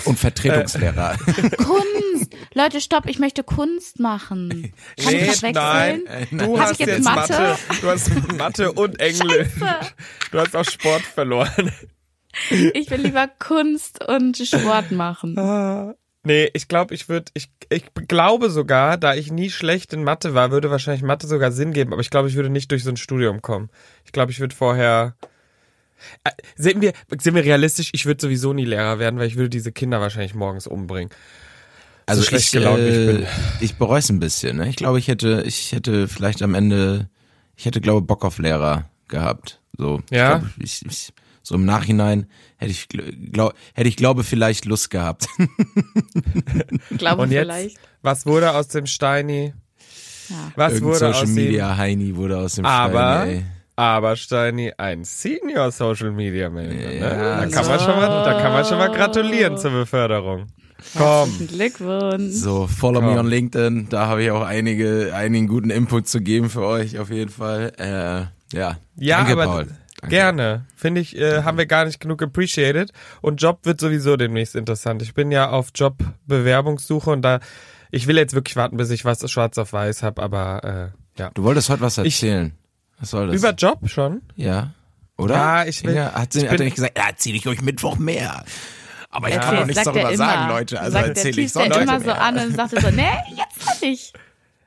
Und 0.05 0.19
Vertretungslehrer. 0.19 1.17
Kunst! 1.57 2.35
Leute, 2.55 2.81
stopp, 2.81 3.07
ich 3.07 3.19
möchte 3.19 3.43
Kunst 3.43 4.01
machen. 4.01 4.73
Kann 5.03 5.15
ich 5.15 5.27
das 5.27 5.43
wechseln? 5.43 5.55
nein, 5.55 6.03
du 6.31 6.59
Hab 6.59 6.67
hast 6.67 6.73
ich 6.73 6.79
jetzt 6.81 6.89
jetzt 6.91 7.05
Mathe? 7.05 7.33
Mathe? 7.33 7.59
Du 7.81 7.89
hast 7.89 8.33
Mathe 8.37 8.73
und 8.73 9.01
Englisch. 9.01 9.49
Du 10.31 10.39
hast 10.39 10.55
auch 10.55 10.65
Sport 10.65 11.03
verloren. 11.03 11.73
Ich 12.51 12.91
will 12.91 13.01
lieber 13.01 13.29
Kunst 13.39 14.05
und 14.07 14.37
Sport 14.37 14.91
machen. 14.91 15.39
Ah. 15.39 15.95
Nee, 16.25 16.51
ich 16.53 16.69
glaube, 16.69 16.95
ich 16.95 17.09
würde, 17.09 17.31
ich, 17.35 17.49
ich 17.71 17.85
glaube 18.07 18.51
sogar, 18.51 18.99
da 18.99 19.15
ich 19.15 19.33
nie 19.33 19.51
schlecht 19.51 19.93
in 19.93 20.05
Mathe 20.05 20.35
war, 20.35 20.51
würde 20.51 20.71
wahrscheinlich 20.71 21.03
Mathe 21.03 21.27
sogar 21.27 21.53
Sinn 21.53 21.73
geben, 21.73 21.93
aber 21.93 22.03
ich 22.03 22.11
glaube, 22.11 22.29
ich 22.29 22.35
würde 22.35 22.51
nicht 22.51 22.71
durch 22.71 22.85
so 22.85 22.91
ein 22.91 22.97
Studium 22.97 23.41
kommen. 23.41 23.71
Ich 24.05 24.13
glaube, 24.13 24.31
ich 24.31 24.41
würde 24.41 24.55
vorher. 24.55 25.17
Äh, 26.25 26.31
Sind 26.57 26.81
wir, 26.81 26.93
sind 27.21 27.35
wir 27.35 27.45
realistisch? 27.45 27.91
Ich 27.93 28.07
würde 28.07 28.21
sowieso 28.21 28.53
nie 28.53 28.65
Lehrer 28.65 28.99
werden, 28.99 29.19
weil 29.19 29.27
ich 29.29 29.37
würde 29.37 29.51
diese 29.51 29.73
Kinder 29.73 30.01
wahrscheinlich 30.01 30.35
morgens 30.35 30.67
umbringen. 30.67 31.11
Also 32.07 32.23
schlecht 32.23 32.47
ich, 32.47 32.53
gelaunt, 32.53 32.79
wie 32.79 32.89
ich 32.89 32.95
äh, 32.97 33.13
bin. 33.13 33.27
ich 33.61 33.75
bereue 33.77 33.99
es 33.99 34.09
ein 34.09 34.19
bisschen. 34.21 34.57
Ne? 34.57 34.69
Ich 34.69 34.77
glaube, 34.77 34.99
ich 34.99 35.09
hätte, 35.09 35.43
ich 35.47 35.73
hätte 35.73 36.09
vielleicht 36.09 36.43
am 36.43 36.55
Ende, 36.55 37.11
ich 37.57 37.67
hätte 37.67 37.81
glaube 37.81 38.03
Bock 38.07 38.25
auf 38.25 38.39
Lehrer 38.39 38.89
gehabt. 39.09 39.61
So, 39.77 40.01
Ja? 40.11 40.37
Ich 40.37 40.41
glaub, 40.41 40.51
ich, 40.59 40.87
ich, 40.87 41.13
so 41.43 41.55
im 41.55 41.65
Nachhinein 41.65 42.27
hätte 42.57 42.73
ich, 42.73 42.89
glaub, 42.89 43.55
hätte 43.75 43.89
ich 43.89 43.97
glaube 43.97 44.25
vielleicht 44.25 44.65
Lust 44.65 44.91
gehabt. 44.91 45.27
Glaube 46.97 47.23
Und 47.23 47.31
jetzt, 47.31 47.43
vielleicht. 47.45 47.79
was 48.03 48.27
wurde 48.27 48.55
aus 48.55 48.69
dem 48.69 48.87
Steini? 48.87 49.55
Ja. 50.29 50.53
Was 50.57 50.73
Irgendein 50.75 50.89
wurde 50.89 50.99
Social 50.99 51.23
aus 51.25 51.29
Media 51.31 51.71
ihm? 51.73 51.77
Heini 51.79 52.17
wurde 52.17 52.39
aus 52.39 52.55
dem 52.57 52.65
Aber, 52.67 53.23
Stein, 53.23 53.29
ey. 53.29 53.45
Aber 53.79 54.17
Steini, 54.17 54.73
ein 54.77 55.05
Senior 55.05 55.71
Social 55.71 56.11
Media 56.11 56.51
Manager. 56.51 56.75
Ne? 56.89 56.99
Ja, 56.99 57.41
Da 57.41 57.47
kann 57.47 57.67
man 57.67 57.79
schon 57.79 57.97
mal, 57.97 58.25
da 58.25 58.41
kann 58.41 58.53
man 58.53 58.65
schon 58.65 58.79
mal 58.79 58.91
gratulieren 58.91 59.57
zur 59.57 59.71
Beförderung. 59.71 60.47
Komm. 60.97 61.31
Glückwunsch. 61.49 62.35
So, 62.35 62.67
follow 62.67 63.01
me 63.01 63.09
Komm. 63.11 63.19
on 63.19 63.27
LinkedIn. 63.29 63.89
Da 63.89 64.07
habe 64.07 64.23
ich 64.25 64.31
auch 64.31 64.43
einige, 64.43 65.13
einigen 65.15 65.47
guten 65.49 65.71
Input 65.71 66.09
zu 66.09 66.21
geben 66.21 66.51
für 66.51 66.63
euch 66.63 66.99
auf 66.99 67.11
jeden 67.11 67.31
Fall. 67.31 67.73
Äh, 67.79 68.57
ja, 68.57 68.77
Ja, 68.97 69.19
danke, 69.19 69.33
aber 69.33 69.45
Paul. 69.47 69.67
Danke. 70.01 70.15
gerne. 70.15 70.65
Finde 70.77 71.01
ich, 71.01 71.17
äh, 71.19 71.43
haben 71.43 71.59
wir 71.59 71.67
gar 71.67 71.85
nicht 71.85 72.01
genug 72.01 72.23
appreciated. 72.23 72.93
Und 73.21 73.43
Job 73.43 73.61
wird 73.65 73.81
sowieso 73.81 74.17
demnächst 74.17 74.55
interessant. 74.57 75.03
Ich 75.03 75.15
bin 75.15 75.31
ja 75.33 75.51
auf 75.51 75.69
Jobbewerbungssuche 75.75 77.11
und 77.11 77.23
da, 77.23 77.41
ich 77.91 78.07
will 78.07 78.17
jetzt 78.17 78.35
wirklich 78.35 78.57
warten, 78.57 78.77
bis 78.77 78.91
ich 78.91 79.05
was 79.05 79.29
schwarz 79.31 79.59
auf 79.59 79.73
weiß 79.73 80.03
habe, 80.03 80.23
aber 80.23 80.93
äh, 81.17 81.21
ja. 81.21 81.31
Du 81.35 81.43
wolltest 81.43 81.71
heute 81.71 81.81
was 81.83 81.99
Ich- 81.99 82.23
erzählen. 82.23 82.53
Was 83.01 83.11
soll 83.11 83.29
das? 83.29 83.37
Über 83.37 83.53
Job 83.53 83.81
schon? 83.89 84.23
ja. 84.37 84.71
Oder? 85.17 85.35
Ja, 85.35 85.65
ich 85.65 85.83
will- 85.85 85.97
Ja, 85.97 86.13
hat, 86.15 86.33
sie, 86.33 86.45
ich 86.45 86.49
hat 86.49 86.61
er 86.61 86.65
nicht 86.65 86.77
gesagt, 86.77 86.97
ja, 86.97 87.09
erzähle 87.09 87.37
ich 87.39 87.49
euch 87.49 87.61
Mittwoch 87.61 87.97
mehr. 87.99 88.45
Aber 89.11 89.29
ich 89.29 89.35
Ja. 89.35 89.41
kann 89.41 89.57
doch 89.57 89.67
nichts 89.67 89.79
er 89.79 89.85
darüber 89.93 90.09
immer. 90.11 90.17
sagen, 90.17 90.49
Leute. 90.49 90.81
Also 90.81 90.93
sagt 90.93 91.09
erzähle 91.09 91.31
ich 91.41 91.47
er 91.47 91.49
Sonntag 91.49 91.83
immer 91.83 91.99
so 91.99 92.07
mehr. 92.07 92.23
an 92.23 92.39
und 92.39 92.55
sagt 92.55 92.81
so, 92.81 92.91
nee, 92.91 93.03
jetzt 93.37 93.67
noch 93.67 93.81
nicht. 93.81 94.13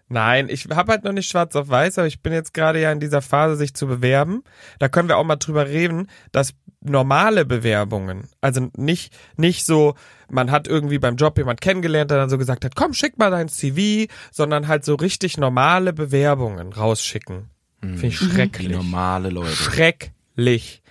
Nein, 0.10 0.50
ich 0.50 0.68
habe 0.70 0.92
halt 0.92 1.06
noch 1.06 1.14
nicht 1.14 1.30
schwarz 1.30 1.56
auf 1.56 1.70
weiß, 1.70 2.00
aber 2.00 2.08
ich 2.08 2.22
bin 2.22 2.34
jetzt 2.34 2.54
gerade 2.54 2.82
ja 2.82 2.92
in 2.92 3.00
dieser 3.00 3.22
Phase, 3.22 3.56
sich 3.56 3.74
zu 3.74 3.88
bewerben. 3.88 4.44
Da 4.78 4.90
können 4.90 5.08
wir 5.08 5.16
auch 5.16 5.24
mal 5.24 5.38
drüber 5.38 5.68
reden, 5.68 6.08
dass 6.34 6.54
normale 6.82 7.46
Bewerbungen, 7.46 8.28
also 8.42 8.68
nicht, 8.76 9.14
nicht 9.38 9.66
so, 9.66 9.96
man 10.28 10.52
hat 10.52 10.68
irgendwie 10.68 11.00
beim 11.00 11.16
Job 11.16 11.38
jemand 11.38 11.62
kennengelernt, 11.62 12.12
der 12.12 12.18
dann 12.18 12.30
so 12.30 12.38
gesagt 12.38 12.66
hat, 12.66 12.76
komm, 12.76 12.94
schick 12.94 13.18
mal 13.18 13.32
dein 13.32 13.48
CV, 13.48 14.12
sondern 14.32 14.68
halt 14.68 14.84
so 14.84 14.96
richtig 14.96 15.38
normale 15.38 15.94
Bewerbungen 15.94 16.74
rausschicken. 16.74 17.50
Finde 17.82 18.08
ich 18.08 18.18
schrecklich. 18.18 18.70
normale 18.70 19.30
Leute. 19.30 19.52
Schrecklich. 19.56 20.82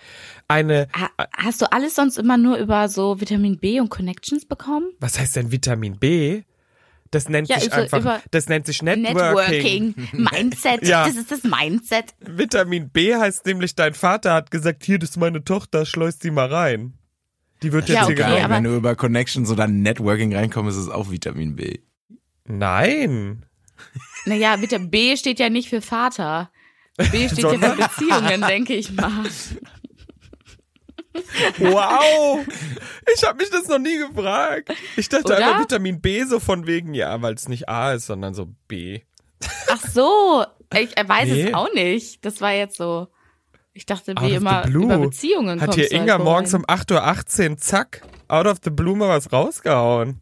Eine, 0.48 0.88
Ha 0.92 1.10
hast 1.36 1.62
du 1.62 1.70
alles 1.72 1.94
sonst 1.94 2.18
immer 2.18 2.36
nur 2.36 2.56
über 2.58 2.88
so 2.88 3.20
Vitamin 3.20 3.58
B 3.58 3.78
und 3.80 3.88
Connections 3.88 4.44
bekommen? 4.46 4.86
was 4.98 5.18
heißt 5.18 5.36
denn 5.36 5.52
Vitamin 5.52 5.98
B? 5.98 6.42
Das 7.12 7.28
nennt 7.28 7.48
Ja, 7.48 7.58
sich 7.58 7.72
also 7.72 7.96
einfach, 7.96 8.20
das 8.30 8.48
nennt 8.48 8.66
sich 8.66 8.82
Networking. 8.82 9.94
Networking, 9.96 10.08
Mindset, 10.32 10.86
Ja. 10.86 11.06
das 11.06 11.16
ist 11.16 11.30
das 11.32 11.42
Mindset. 11.44 12.14
Vitamin 12.20 12.88
B 12.90 13.14
heißt 13.16 13.46
nämlich, 13.46 13.74
dein 13.74 13.94
Vater 13.94 14.32
hat 14.32 14.50
gesagt, 14.52 14.84
hier, 14.84 14.98
das 14.98 15.10
ist 15.10 15.16
meine 15.16 15.42
Tochter, 15.44 15.86
schleus 15.86 16.18
die 16.18 16.30
mal 16.30 16.46
rein. 16.52 16.94
Die 17.62 17.72
wird 17.72 17.88
Ja, 17.88 18.06
jetzt 18.06 18.06
hier 18.16 18.24
okay, 18.24 18.36
genommen. 18.36 18.54
Wenn 18.54 18.64
du 18.64 18.76
über 18.76 18.94
Connections 18.96 19.50
oder 19.50 19.66
Networking 19.66 20.34
reinkommst, 20.34 20.76
ist 20.78 20.84
es 20.84 20.88
auch 20.90 21.10
Vitamin 21.10 21.56
B. 21.56 21.78
Nein. 22.46 23.44
Naja, 24.26 24.60
Vitamin 24.60 24.90
B 24.90 25.16
steht 25.16 25.38
ja 25.40 25.48
nicht 25.48 25.68
für 25.68 25.80
Vater. 25.80 26.50
B 27.10 27.28
steht 27.28 27.38
ja 27.44 27.50
für 27.50 27.76
Beziehungen, 27.76 28.42
denke 28.42 28.74
ich 28.74 28.92
mal. 28.92 29.24
Wow! 31.58 32.46
Ich 33.14 33.24
habe 33.24 33.38
mich 33.38 33.50
das 33.50 33.66
noch 33.68 33.78
nie 33.78 33.98
gefragt. 33.98 34.72
Ich 34.96 35.08
dachte 35.08 35.24
Oder? 35.24 35.36
einfach 35.38 35.60
Vitamin 35.62 36.00
B 36.00 36.24
so 36.24 36.38
von 36.40 36.66
wegen, 36.66 36.94
ja, 36.94 37.20
weil 37.22 37.34
es 37.34 37.48
nicht 37.48 37.68
A 37.68 37.92
ist, 37.94 38.06
sondern 38.06 38.34
so 38.34 38.48
B. 38.68 39.00
Ach 39.68 39.80
so, 39.92 40.44
ich 40.74 40.90
weiß 40.96 41.28
Nee. 41.28 41.48
es 41.48 41.54
auch 41.54 41.72
nicht. 41.74 42.24
Das 42.24 42.40
war 42.40 42.52
jetzt 42.52 42.76
so. 42.76 43.08
Ich 43.72 43.86
dachte, 43.86 44.14
wie 44.20 44.34
immer 44.34 44.66
über 44.68 44.98
Beziehungen 44.98 45.60
Hat 45.60 45.74
hier 45.74 45.84
halt 45.84 45.92
Inga 45.92 46.18
so 46.18 46.24
morgens 46.24 46.54
um 46.54 46.64
8.18 46.66 47.50
Uhr, 47.50 47.56
zack, 47.58 48.02
out 48.28 48.46
of 48.46 48.58
the 48.64 48.70
blue 48.70 48.96
mal 48.96 49.08
was 49.08 49.32
rausgehauen. 49.32 50.20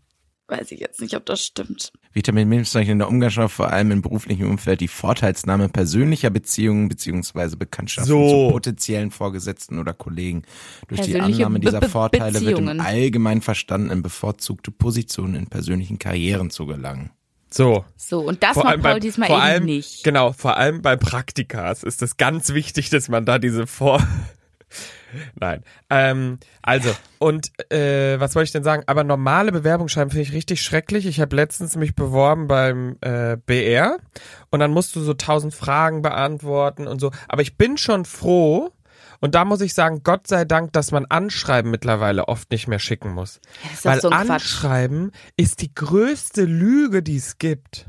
Weiß 0.48 0.70
ich 0.70 0.80
jetzt 0.80 1.00
nicht, 1.00 1.14
ob 1.14 1.26
das 1.26 1.44
stimmt. 1.44 1.92
Vitamin 2.12 2.48
B 2.48 2.58
bezeichnet 2.58 2.92
in 2.92 2.98
der 2.98 3.08
Umgangssprache 3.08 3.48
vor 3.48 3.70
allem 3.70 3.90
im 3.90 4.02
beruflichen 4.02 4.46
Umfeld 4.46 4.80
die 4.80 4.88
Vorteilsnahme 4.88 5.68
persönlicher 5.68 6.30
Beziehungen 6.30 6.88
beziehungsweise 6.88 7.56
Bekanntschaften 7.56 8.08
So. 8.08 8.46
zu 8.46 8.52
potenziellen 8.52 9.10
Vorgesetzten 9.10 9.78
oder 9.78 9.92
Kollegen 9.92 10.42
durch 10.88 11.02
die 11.02 11.20
Annahme 11.20 11.60
dieser 11.60 11.82
Vorteile 11.82 12.34
wird 12.40 12.58
im 12.58 12.64
Beziehungen. 12.66 12.80
allgemein 12.80 13.42
verstanden 13.42 13.90
in 13.90 14.02
bevorzugte 14.02 14.70
Positionen 14.70 15.34
in 15.34 15.46
persönlichen 15.46 15.98
Karrieren 15.98 16.50
zu 16.50 16.66
gelangen. 16.66 17.10
So. 17.50 17.84
So, 17.96 18.20
und 18.20 18.42
das 18.42 18.52
Vor 18.52 18.64
macht 18.64 18.82
Paul 18.82 18.94
bei, 18.94 19.00
diesmal 19.00 19.28
vor 19.28 19.36
eben 19.38 19.44
allem 19.46 19.64
nicht. 19.64 20.04
genau, 20.04 20.32
vor 20.32 20.56
allem 20.56 20.82
bei 20.82 20.96
Praktikas 20.96 21.82
ist 21.82 22.02
es 22.02 22.16
ganz 22.18 22.52
wichtig, 22.52 22.90
dass 22.90 23.08
man 23.08 23.24
da 23.24 23.38
diese 23.38 23.66
Vor 23.66 24.06
Nein. 25.38 25.62
Ähm, 25.90 26.38
also, 26.62 26.90
und 27.18 27.50
äh, 27.72 28.18
was 28.20 28.34
wollte 28.34 28.46
ich 28.46 28.52
denn 28.52 28.64
sagen? 28.64 28.82
Aber 28.86 29.04
normale 29.04 29.52
Bewerbungsschreiben 29.52 30.10
finde 30.10 30.22
ich 30.22 30.32
richtig 30.32 30.62
schrecklich. 30.62 31.06
Ich 31.06 31.20
habe 31.20 31.34
letztens 31.36 31.76
mich 31.76 31.94
beworben 31.94 32.46
beim 32.46 32.96
äh, 33.00 33.36
BR 33.36 33.98
und 34.50 34.60
dann 34.60 34.70
musst 34.70 34.94
du 34.96 35.00
so 35.00 35.14
tausend 35.14 35.54
Fragen 35.54 36.02
beantworten 36.02 36.86
und 36.86 37.00
so. 37.00 37.10
Aber 37.28 37.42
ich 37.42 37.56
bin 37.56 37.78
schon 37.78 38.04
froh, 38.04 38.72
und 39.20 39.34
da 39.34 39.44
muss 39.44 39.60
ich 39.60 39.74
sagen, 39.74 40.02
Gott 40.04 40.28
sei 40.28 40.44
Dank, 40.44 40.72
dass 40.72 40.92
man 40.92 41.04
Anschreiben 41.06 41.70
mittlerweile 41.70 42.28
oft 42.28 42.50
nicht 42.52 42.68
mehr 42.68 42.78
schicken 42.78 43.12
muss. 43.14 43.40
Ja, 43.64 43.70
ist 43.72 43.84
Weil 43.84 44.00
so 44.00 44.10
ein 44.10 44.26
Quatsch. 44.26 44.30
Anschreiben 44.30 45.12
ist 45.36 45.60
die 45.60 45.74
größte 45.74 46.44
Lüge, 46.44 47.02
die 47.02 47.16
es 47.16 47.38
gibt. 47.38 47.88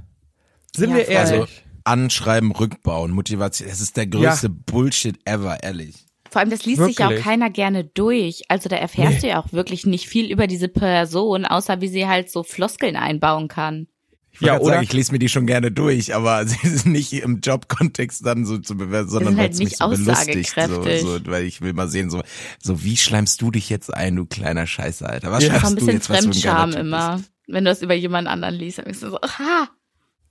Sind 0.76 0.92
Ja, 0.92 0.98
wir 0.98 1.06
voll. 1.06 1.14
ehrlich? 1.14 1.40
Also 1.42 1.48
Anschreiben, 1.84 2.52
Rückbauen, 2.52 3.12
Motivation, 3.12 3.70
das 3.70 3.80
ist 3.82 3.98
der 3.98 4.08
größte 4.08 4.50
Bullshit 4.50 5.20
ever, 5.26 5.64
ehrlich. 5.64 6.06
Vor 6.31 6.41
allem, 6.41 6.50
das 6.50 6.65
liest 6.65 6.83
sich 6.83 7.00
ja 7.00 7.07
auch 7.07 7.09
Wirklich? 7.12 7.25
keiner 7.25 7.50
gerne 7.50 7.83
durch. 7.83 8.43
Also 8.50 8.69
da 8.69 8.75
erfährst 8.75 9.15
Nee. 9.15 9.21
du 9.21 9.27
ja 9.29 9.41
auch 9.41 9.51
wirklich 9.53 9.86
nicht 9.86 10.07
viel 10.07 10.31
über 10.31 10.48
diese 10.48 10.67
Person, 10.67 11.45
außer 11.45 11.81
wie 11.81 11.88
sie 11.88 12.07
halt 12.07 12.29
so 12.31 12.43
Floskeln 12.43 12.95
einbauen 12.95 13.48
kann. 13.48 13.88
Ich 14.31 14.41
Ja, 14.41 14.57
oder- 14.59 14.74
sagen, 14.75 14.83
ich 14.83 14.93
lese 14.93 15.12
mir 15.12 15.17
die 15.19 15.27
schon 15.27 15.48
gerne 15.48 15.71
durch, 15.71 16.13
aber 16.13 16.45
sie 16.48 16.67
sind 16.67 16.91
nicht 16.91 17.13
im 17.13 17.39
Jobkontext 17.39 18.25
dann 18.25 18.45
so 18.45 18.57
zu 18.59 18.77
bewerten, 18.77 19.09
sondern 19.09 19.29
sind 19.33 19.38
weil 19.38 19.43
halt 19.45 19.53
es 19.53 19.59
mich 19.59 19.67
nicht 19.69 19.77
so 19.79 19.89
belustigt. 19.89 20.55
So, 20.67 20.83
so, 21.17 21.25
weil 21.25 21.45
ich 21.45 21.62
will 21.62 21.74
mal 21.74 21.88
sehen, 21.88 22.09
so, 22.09 22.21
so 22.62 22.83
wie 22.83 22.95
schleimst 22.95 23.41
du 23.41 23.50
dich 23.51 23.69
jetzt 23.69 23.93
ein, 23.93 24.15
du 24.15 24.25
kleiner 24.25 24.67
Scheiße, 24.67 25.07
Alter? 25.07 25.31
Was 25.31 25.43
Ja. 25.43 25.50
Das 25.50 25.57
ist 25.57 25.62
schreibst 25.62 25.71
du 25.71 25.75
bisschen 25.86 25.93
jetzt, 25.93 26.09
was 26.09 26.19
du 26.21 26.25
ein 26.29 26.31
geiler 26.31 26.55
Fremdscham 26.62 26.74
immer. 26.81 27.15
bist? 27.17 27.31
Wenn 27.48 27.65
du 27.65 27.71
das 27.71 27.81
über 27.81 27.95
jemand 27.95 28.27
anderen 28.27 28.53
liest, 28.55 28.77
dann 28.77 28.86
bist 28.86 29.01
du 29.01 29.09
so, 29.09 29.17
ha, 29.19 29.67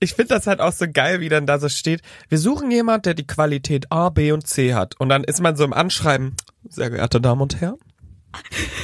Ich 0.01 0.15
finde 0.15 0.35
das 0.35 0.47
halt 0.47 0.61
auch 0.61 0.73
so 0.73 0.87
geil, 0.91 1.21
wie 1.21 1.29
dann 1.29 1.47
da 1.47 1.59
so 1.59 1.69
steht, 1.69 2.03
wir 2.29 2.39
suchen 2.39 2.71
jemand, 2.71 3.05
der 3.07 3.15
die 3.15 3.27
Qualität 3.27 3.91
A, 3.91 4.11
B 4.11 4.31
und 4.33 4.47
C 4.47 4.75
hat. 4.75 4.95
Und 5.01 5.09
dann 5.09 5.25
ist 5.25 5.41
man 5.41 5.57
so 5.57 5.65
im 5.65 5.73
Anschreiben, 5.73 6.37
sehr 6.69 6.91
geehrte 6.91 7.21
Damen 7.21 7.41
und 7.41 7.61
Herren, 7.61 7.77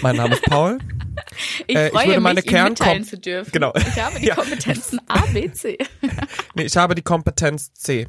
mein 0.02 0.16
Name 0.16 0.34
ist 0.34 0.42
Paul. 0.44 0.78
ich 1.66 1.76
Äh, 1.76 1.86
ich 1.86 1.92
freue 1.92 2.06
würde 2.08 2.20
meine 2.20 2.40
mich, 2.40 2.50
Kernkom- 2.50 2.68
mitteilen 2.70 3.04
zu 3.04 3.18
dürfen. 3.18 3.52
Genau. 3.52 3.72
Ich 3.76 4.00
habe 4.02 4.18
die 4.18 4.26
Ja. 4.28 4.34
Kompetenzen 4.34 5.00
A, 5.06 5.20
B, 5.32 5.52
C. 5.52 5.78
Nee, 6.54 6.64
ich 6.64 6.76
habe 6.76 6.94
die 6.94 7.02
Kompetenz 7.02 7.72
C. 7.74 8.08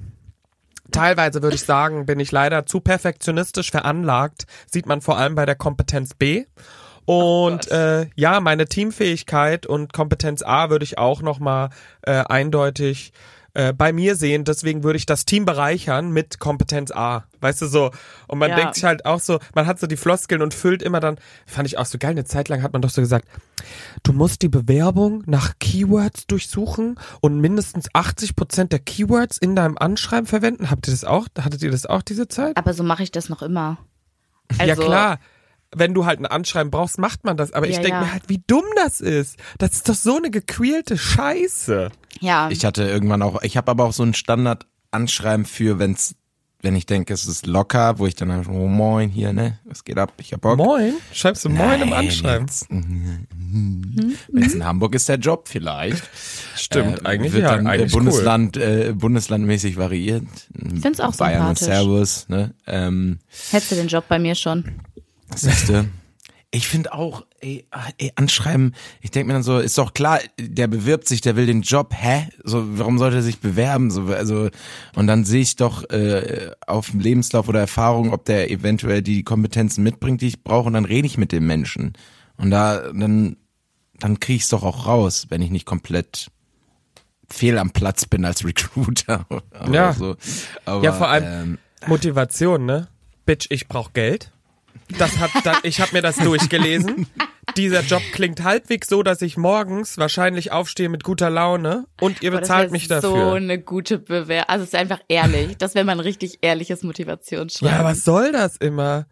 Teilweise 0.91 1.41
würde 1.43 1.55
ich 1.55 1.63
sagen, 1.63 2.05
bin 2.05 2.19
ich 2.19 2.31
leider 2.31 2.65
zu 2.65 2.79
perfektionistisch 2.79 3.69
veranlagt. 3.71 4.45
Sieht 4.71 4.85
man 4.85 5.01
vor 5.01 5.17
allem 5.17 5.35
bei 5.35 5.45
der 5.45 5.55
Kompetenz 5.55 6.13
B. 6.13 6.45
Und 7.05 7.67
Gott. 7.69 7.71
äh, 7.71 8.07
ja, 8.15 8.39
meine 8.39 8.65
Teamfähigkeit 8.65 9.65
und 9.65 9.93
Kompetenz 9.93 10.41
A 10.41 10.69
würde 10.69 10.83
ich 10.83 10.97
auch 10.97 11.21
nochmal 11.21 11.69
äh, 12.01 12.23
eindeutig 12.27 13.13
äh, 13.53 13.71
bei 13.73 13.93
mir 13.93 14.15
sehen. 14.15 14.43
Deswegen 14.43 14.83
würde 14.83 14.97
ich 14.97 15.05
das 15.05 15.23
Team 15.23 15.45
bereichern 15.45 16.09
mit 16.11 16.39
Kompetenz 16.39 16.91
A. 16.91 17.25
Weißt 17.41 17.61
du 17.61 17.67
so? 17.67 17.91
Und 18.27 18.39
man 18.39 18.49
Ja. 18.49 18.55
denkt 18.57 18.75
sich 18.75 18.83
halt 18.83 19.05
auch 19.05 19.19
so, 19.21 19.39
man 19.53 19.65
hat 19.67 19.79
so 19.79 19.87
die 19.87 19.95
Floskeln 19.97 20.41
und 20.41 20.53
füllt 20.53 20.81
immer 20.81 20.99
dann, 20.99 21.17
fand 21.45 21.67
ich 21.67 21.77
auch 21.77 21.85
so 21.85 21.97
geil, 21.97 22.11
eine 22.11 22.25
Zeit 22.25 22.49
lang 22.49 22.63
hat 22.63 22.73
man 22.73 22.81
doch 22.81 22.89
so 22.89 23.01
gesagt, 23.01 23.27
du 24.03 24.11
musst 24.11 24.41
die 24.41 24.49
Bewerbung 24.49 25.23
nach 25.25 25.53
Keywords 25.59 26.27
durchsuchen 26.27 26.99
und 27.21 27.39
mindestens 27.39 27.87
80 27.93 28.35
Prozent 28.35 28.71
der 28.73 28.79
Keywords 28.79 29.37
in 29.37 29.55
deinem 29.55 29.77
Anschreiben 29.77 30.25
verwenden. 30.25 30.69
Habt 30.69 30.87
ihr 30.87 30.91
das 30.91 31.05
auch? 31.05 31.27
Hattet 31.39 31.61
ihr 31.61 31.71
das 31.71 31.85
auch 31.85 32.01
diese 32.01 32.27
Zeit? 32.27 32.57
Aber 32.57 32.73
so 32.73 32.83
mache 32.83 33.03
ich 33.03 33.11
das 33.11 33.29
noch 33.29 33.41
immer. 33.41 33.77
Also, 34.57 34.65
ja 34.65 34.75
klar. 34.75 35.19
Wenn 35.77 35.93
du 35.93 36.05
halt 36.05 36.19
ein 36.19 36.25
Anschreiben 36.25 36.71
brauchst, 36.71 36.97
macht 36.97 37.23
man 37.25 37.37
das. 37.37 37.51
Aber 37.53 37.67
ich 37.67 37.75
Ja, 37.75 37.81
denke 37.81 37.97
ja. 37.97 38.01
mir 38.01 38.11
halt, 38.13 38.23
wie 38.27 38.41
dumm 38.47 38.63
das 38.75 39.01
ist. 39.01 39.37
Das 39.57 39.71
ist 39.73 39.89
doch 39.89 39.95
so 39.95 40.17
eine 40.17 40.31
gequälte 40.31 40.97
Scheiße. 40.97 41.89
Ja, 42.21 42.49
Ich 42.49 42.63
hatte 42.65 42.83
irgendwann 42.83 43.21
auch, 43.21 43.41
ich 43.43 43.57
habe 43.57 43.69
aber 43.71 43.83
auch 43.85 43.93
so 43.93 44.03
ein 44.03 44.13
Standard-Anschreiben 44.13 45.45
für, 45.45 45.79
wenn's, 45.79 46.15
wenn 46.61 46.75
ich 46.75 46.85
denke, 46.85 47.13
es 47.13 47.27
ist 47.27 47.45
locker, 47.45 47.99
wo 47.99 48.07
ich 48.07 48.15
dann 48.15 48.31
einfach, 48.31 48.51
oh 48.53 48.67
moin, 48.67 49.09
hier, 49.09 49.33
ne, 49.33 49.59
was 49.65 49.83
geht 49.83 49.97
ab, 49.99 50.13
ich 50.17 50.33
hab 50.33 50.41
Bock. 50.41 50.57
Moin? 50.57 50.93
Schreibst 51.11 51.45
du 51.45 51.49
Moin 51.49 51.81
im 51.81 51.89
Nein, 51.89 52.05
Anschreiben? 52.05 52.47
jetzt, 52.47 52.67
Wenn 52.69 54.17
es 54.43 54.53
in 54.53 54.65
Hamburg 54.65 54.95
ist, 54.95 55.07
der 55.09 55.17
Job 55.17 55.47
vielleicht. 55.47 56.03
Stimmt, 56.55 56.99
Äh, 57.01 57.05
eigentlich 57.05 57.33
wird 57.33 57.43
ja. 57.43 57.55
dann 57.57 57.67
eigentlich 57.67 57.91
äh, 57.91 57.95
Bundesland, 57.97 58.57
äh, 58.57 58.93
bundeslandmäßig 58.95 59.77
variiert. 59.77 60.23
Ich 60.73 60.81
find's 60.81 60.99
auch 61.01 61.15
Bayern 61.15 61.49
und 61.49 61.59
sympathisch. 61.59 61.77
Servus, 61.85 62.29
ne? 62.29 62.53
Ähm, 62.65 63.19
hättest 63.51 63.71
du 63.71 63.75
den 63.75 63.87
Job 63.87 64.05
bei 64.07 64.17
mir 64.19 64.33
schon. 64.35 64.79
Siehste. 65.33 65.87
Ich 66.51 66.69
finde 66.69 66.93
auch, 66.93 67.25
ey, 67.41 67.65
ah, 67.71 67.89
ey, 67.97 68.13
anschreiben, 68.15 68.75
ich 69.01 69.11
denke 69.11 69.27
mir 69.27 69.33
dann 69.33 69.43
so, 69.43 69.59
ist 69.59 69.77
doch 69.77 69.93
klar, 69.93 70.21
der 70.39 70.67
bewirbt 70.67 71.05
sich, 71.05 71.19
der 71.19 71.35
will 71.35 71.47
den 71.47 71.63
Job, 71.63 71.93
hä? 71.93 72.29
So, 72.45 72.77
warum 72.77 72.97
sollte 72.97 73.17
er 73.17 73.23
sich 73.23 73.39
bewerben? 73.39 73.91
So, 73.91 74.03
also, 74.03 74.49
und 74.95 75.07
dann 75.07 75.25
sehe 75.25 75.41
ich 75.41 75.57
doch 75.57 75.83
äh, 75.89 76.51
auf 76.65 76.91
dem 76.91 77.01
Lebenslauf 77.01 77.49
oder 77.49 77.59
Erfahrung, 77.59 78.13
ob 78.13 78.23
der 78.23 78.49
eventuell 78.51 79.01
die 79.01 79.23
Kompetenzen 79.23 79.83
mitbringt, 79.83 80.21
die 80.21 80.27
ich 80.27 80.43
brauche, 80.43 80.67
und 80.67 80.73
dann 80.73 80.85
rede 80.85 81.05
ich 81.05 81.17
mit 81.17 81.33
dem 81.33 81.45
Menschen. 81.45 81.91
Und 82.37 82.51
da, 82.51 82.89
dann, 82.93 83.35
dann 83.99 84.21
kriege 84.21 84.37
ich 84.37 84.43
es 84.43 84.49
doch 84.49 84.63
auch 84.63 84.87
raus, 84.87 85.25
wenn 85.27 85.41
ich 85.41 85.51
nicht 85.51 85.65
komplett 85.65 86.31
fehl 87.29 87.57
am 87.57 87.71
Platz 87.71 88.05
bin 88.05 88.23
als 88.23 88.45
Recruiter. 88.45 89.25
Ja. 89.73 89.91
so. 89.91 90.15
Aber, 90.63 90.83
Ja, 90.83 90.93
vor 90.93 91.09
allem 91.09 91.25
ähm, 91.25 91.57
Motivation, 91.87 92.65
ne? 92.65 92.87
Bitch, 93.25 93.47
ich 93.49 93.67
brauch 93.67 93.91
Geld. 93.91 94.31
Das 94.97 95.17
hat, 95.19 95.31
da, 95.43 95.53
ich 95.63 95.81
habe 95.81 95.93
mir 95.93 96.01
das 96.01 96.15
durchgelesen. 96.17 97.07
Dieser 97.57 97.81
Job 97.81 98.01
klingt 98.11 98.43
halbwegs 98.43 98.87
so, 98.87 99.03
dass 99.03 99.21
ich 99.21 99.37
morgens 99.37 99.97
wahrscheinlich 99.97 100.51
aufstehe 100.51 100.89
mit 100.89 101.03
guter 101.03 101.29
Laune 101.29 101.85
und 102.01 102.21
ihr 102.21 102.31
das 102.31 102.41
bezahlt 102.41 102.71
mich 102.71 102.87
So 102.87 102.95
dafür. 102.95 103.33
eine 103.33 103.59
gute 103.59 103.97
Bewerbung. 103.99 104.49
Also 104.49 104.63
es 104.63 104.69
ist 104.73 104.75
einfach 104.79 104.99
ehrlich. 105.07 105.57
Das 105.57 105.75
wäre 105.75 105.85
mal 105.85 105.93
ein 105.93 105.99
richtig 105.99 106.39
ehrliches 106.41 106.83
Motivationsschreiben. 106.83 107.77
Ja, 107.77 107.83
was 107.83 108.03
soll 108.03 108.31
das 108.31 108.57
immer? 108.57 109.05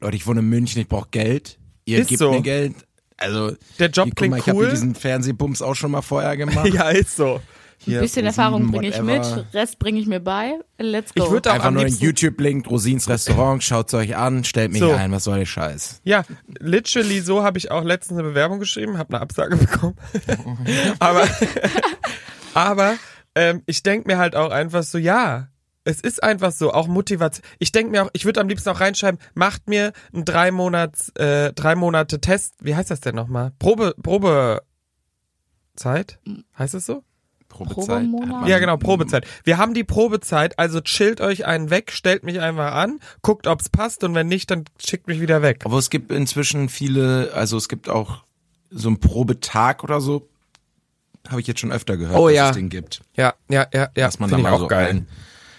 Leute, 0.00 0.16
ich 0.16 0.26
wohne 0.26 0.40
in 0.40 0.48
München, 0.48 0.80
ich 0.82 0.88
brauche 0.88 1.08
Geld. 1.10 1.58
Ihr 1.84 1.98
Ist 2.00 2.08
gebt 2.08 2.18
so. 2.18 2.30
mir 2.32 2.40
Geld. 2.42 2.74
Also, 3.16 3.52
Der 3.78 3.88
Job 3.90 4.04
hier, 4.06 4.12
guck 4.12 4.16
klingt 4.16 4.30
mal, 4.32 4.38
ich 4.38 4.46
habe 4.46 4.56
cool. 4.58 4.64
hier 4.64 4.70
diesen 4.74 4.94
Fernsehbums 4.94 5.60
auch 5.60 5.74
schon 5.74 5.90
mal 5.90 6.02
vorher 6.02 6.36
gemacht. 6.38 6.68
Ja, 6.72 6.88
ist 6.90 7.16
so. 7.16 7.40
Hier, 7.82 7.98
Ein 7.98 8.02
bisschen 8.02 8.24
ProSieben, 8.24 8.26
Erfahrung 8.26 8.70
bringe 8.70 8.88
ich 8.88 9.00
mit, 9.02 9.54
Rest 9.54 9.78
bringe 9.78 9.98
ich 10.00 10.06
mir 10.06 10.20
bei. 10.20 10.58
Let's 10.78 11.14
go. 11.14 11.24
Ich 11.24 11.30
würde 11.30 11.50
auch 11.50 11.54
Einfach 11.54 11.70
nur 11.70 11.82
den 11.82 11.88
liebsten, 11.88 12.04
YouTube-Link, 12.04 12.68
Rosins 12.70 13.08
Restaurant, 13.08 13.64
schaut's 13.64 13.94
euch 13.94 14.16
an, 14.16 14.44
stellt 14.44 14.72
mich 14.72 14.80
So. 14.80 14.92
ein, 14.92 15.10
was 15.12 15.24
soll 15.24 15.38
der 15.38 15.46
Scheiß? 15.46 16.02
ja, 16.04 16.24
literally 16.58 17.20
so 17.20 17.42
habe 17.42 17.56
ich 17.58 17.70
auch 17.70 17.82
letztens 17.82 18.18
eine 18.18 18.28
Bewerbung 18.28 18.58
geschrieben, 18.58 18.98
habe 18.98 19.14
eine 19.14 19.22
Absage 19.22 19.56
bekommen. 19.58 19.96
aber 20.98 21.26
aber 22.54 22.96
ähm, 23.34 23.62
ich 23.66 23.82
denk 23.82 24.06
mir 24.06 24.18
halt 24.18 24.36
auch 24.36 24.50
einfach 24.50 24.82
so, 24.82 24.98
ja, 24.98 25.48
es 25.84 26.00
ist 26.02 26.22
einfach 26.22 26.52
so, 26.52 26.72
auch 26.72 26.86
Motivation. 26.86 27.42
Ich 27.58 27.72
denk 27.72 27.90
mir 27.90 28.04
auch, 28.04 28.10
ich 28.12 28.26
würde 28.26 28.40
am 28.40 28.48
liebsten 28.48 28.68
auch 28.68 28.80
reinschreiben, 28.80 29.18
macht 29.34 29.68
mir 29.68 29.92
ein 30.12 30.26
drei 30.26 30.50
Monats, 30.50 31.08
äh, 31.16 31.54
drei 31.54 31.74
Monate 31.74 32.20
Test, 32.20 32.54
wie 32.60 32.76
heißt 32.76 32.90
das 32.90 33.00
denn 33.00 33.14
nochmal? 33.14 33.52
Probe, 33.58 33.94
Probezeit? 34.02 34.60
Heißt 36.58 36.74
es 36.74 36.84
so? 36.84 37.02
Probezeit. 37.50 38.06
Ja, 38.46 38.58
genau, 38.58 38.78
Probezeit. 38.78 39.26
Wir 39.44 39.58
haben 39.58 39.74
die 39.74 39.84
Probezeit, 39.84 40.58
also 40.58 40.80
chillt 40.80 41.20
euch 41.20 41.44
einen 41.44 41.68
weg, 41.68 41.92
stellt 41.92 42.24
mich 42.24 42.40
einfach 42.40 42.72
an, 42.72 43.00
guckt, 43.20 43.46
ob's 43.46 43.68
passt 43.68 44.02
und 44.04 44.14
wenn 44.14 44.28
nicht, 44.28 44.50
dann 44.50 44.64
schickt 44.82 45.06
mich 45.08 45.20
wieder 45.20 45.42
weg. 45.42 45.60
Aber 45.66 45.76
es 45.76 45.90
gibt 45.90 46.10
inzwischen 46.10 46.68
viele, 46.70 47.32
also 47.34 47.58
es 47.58 47.68
gibt 47.68 47.90
auch 47.90 48.24
so 48.70 48.88
einen 48.88 48.98
Probetag 49.00 49.84
oder 49.84 50.00
so. 50.00 50.26
Habe 51.28 51.42
ich 51.42 51.46
jetzt 51.46 51.60
schon 51.60 51.70
öfter 51.72 51.98
gehört, 51.98 52.18
Oh 52.18 52.28
dass 52.28 52.36
ja. 52.36 52.48
es 52.50 52.56
den 52.56 52.70
gibt. 52.70 53.02
Ja, 53.14 53.34
ja, 53.50 53.66
ja, 53.74 53.88
ja. 53.94 54.06
dass 54.06 54.18
man 54.18 54.30
da 54.30 54.36
ich 54.38 54.42
mal 54.42 54.52
auch 54.52 54.60
so 54.60 54.66
geil. 54.68 54.88
ein- 54.88 55.06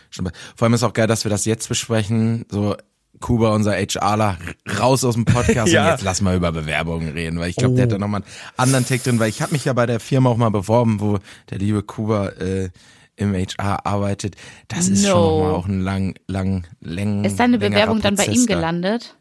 schon 0.10 0.25
bei- 0.25 0.31
Vor 0.55 0.65
allem 0.65 0.74
ist 0.74 0.83
auch 0.83 0.93
geil, 0.93 1.05
dass 1.07 1.24
wir 1.24 1.29
das 1.29 1.45
jetzt 1.45 1.69
besprechen. 1.69 2.45
So 2.50 2.75
Kuba, 3.21 3.53
unser 3.55 3.73
HRler, 3.73 4.37
raus 4.79 5.05
aus 5.05 5.13
dem 5.15 5.23
Podcast 5.25 5.71
Ja. 5.71 5.85
und 5.85 5.91
jetzt 5.91 6.03
lass 6.03 6.19
mal 6.21 6.35
über 6.35 6.51
Bewerbungen 6.51 7.09
reden, 7.13 7.39
weil 7.39 7.49
ich 7.49 7.55
glaube, 7.55 7.75
der 7.75 7.83
Oh. 7.85 7.87
hat 7.87 7.91
da 7.93 7.97
nochmal 7.97 8.21
einen 8.23 8.29
anderen 8.57 8.85
Take 8.85 9.03
drin, 9.03 9.19
weil 9.19 9.29
ich 9.29 9.41
habe 9.41 9.53
mich 9.53 9.63
ja 9.65 9.73
bei 9.73 9.85
der 9.85 9.99
Firma 10.01 10.29
auch 10.29 10.37
mal 10.37 10.49
beworben, 10.49 10.99
wo 10.99 11.19
der 11.49 11.59
liebe 11.59 11.81
Kuba 11.83 12.27
äh, 12.29 12.69
im 13.15 13.33
HR 13.33 13.85
arbeitet. 13.85 14.35
Das 14.67 14.87
ist 14.89 15.05
schon 15.07 15.11
No. 15.19 15.37
nochmal 15.39 15.53
auch 15.55 15.67
ein 15.67 15.81
lang, 15.81 16.15
lang, 16.27 16.67
läng, 16.81 17.23
ist 17.23 17.39
deine 17.39 17.57
Bewerbung 17.59 18.01
dann 18.01 18.15
bei 18.15 18.25
ihm 18.25 18.45
da. 18.47 18.55
gelandet? 18.55 19.15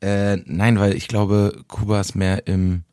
Äh, 0.00 0.36
nein, 0.46 0.78
weil 0.80 0.94
ich 0.94 1.08
glaube, 1.08 1.62
Kuba 1.68 2.00
ist 2.00 2.14
mehr 2.14 2.46
im 2.46 2.84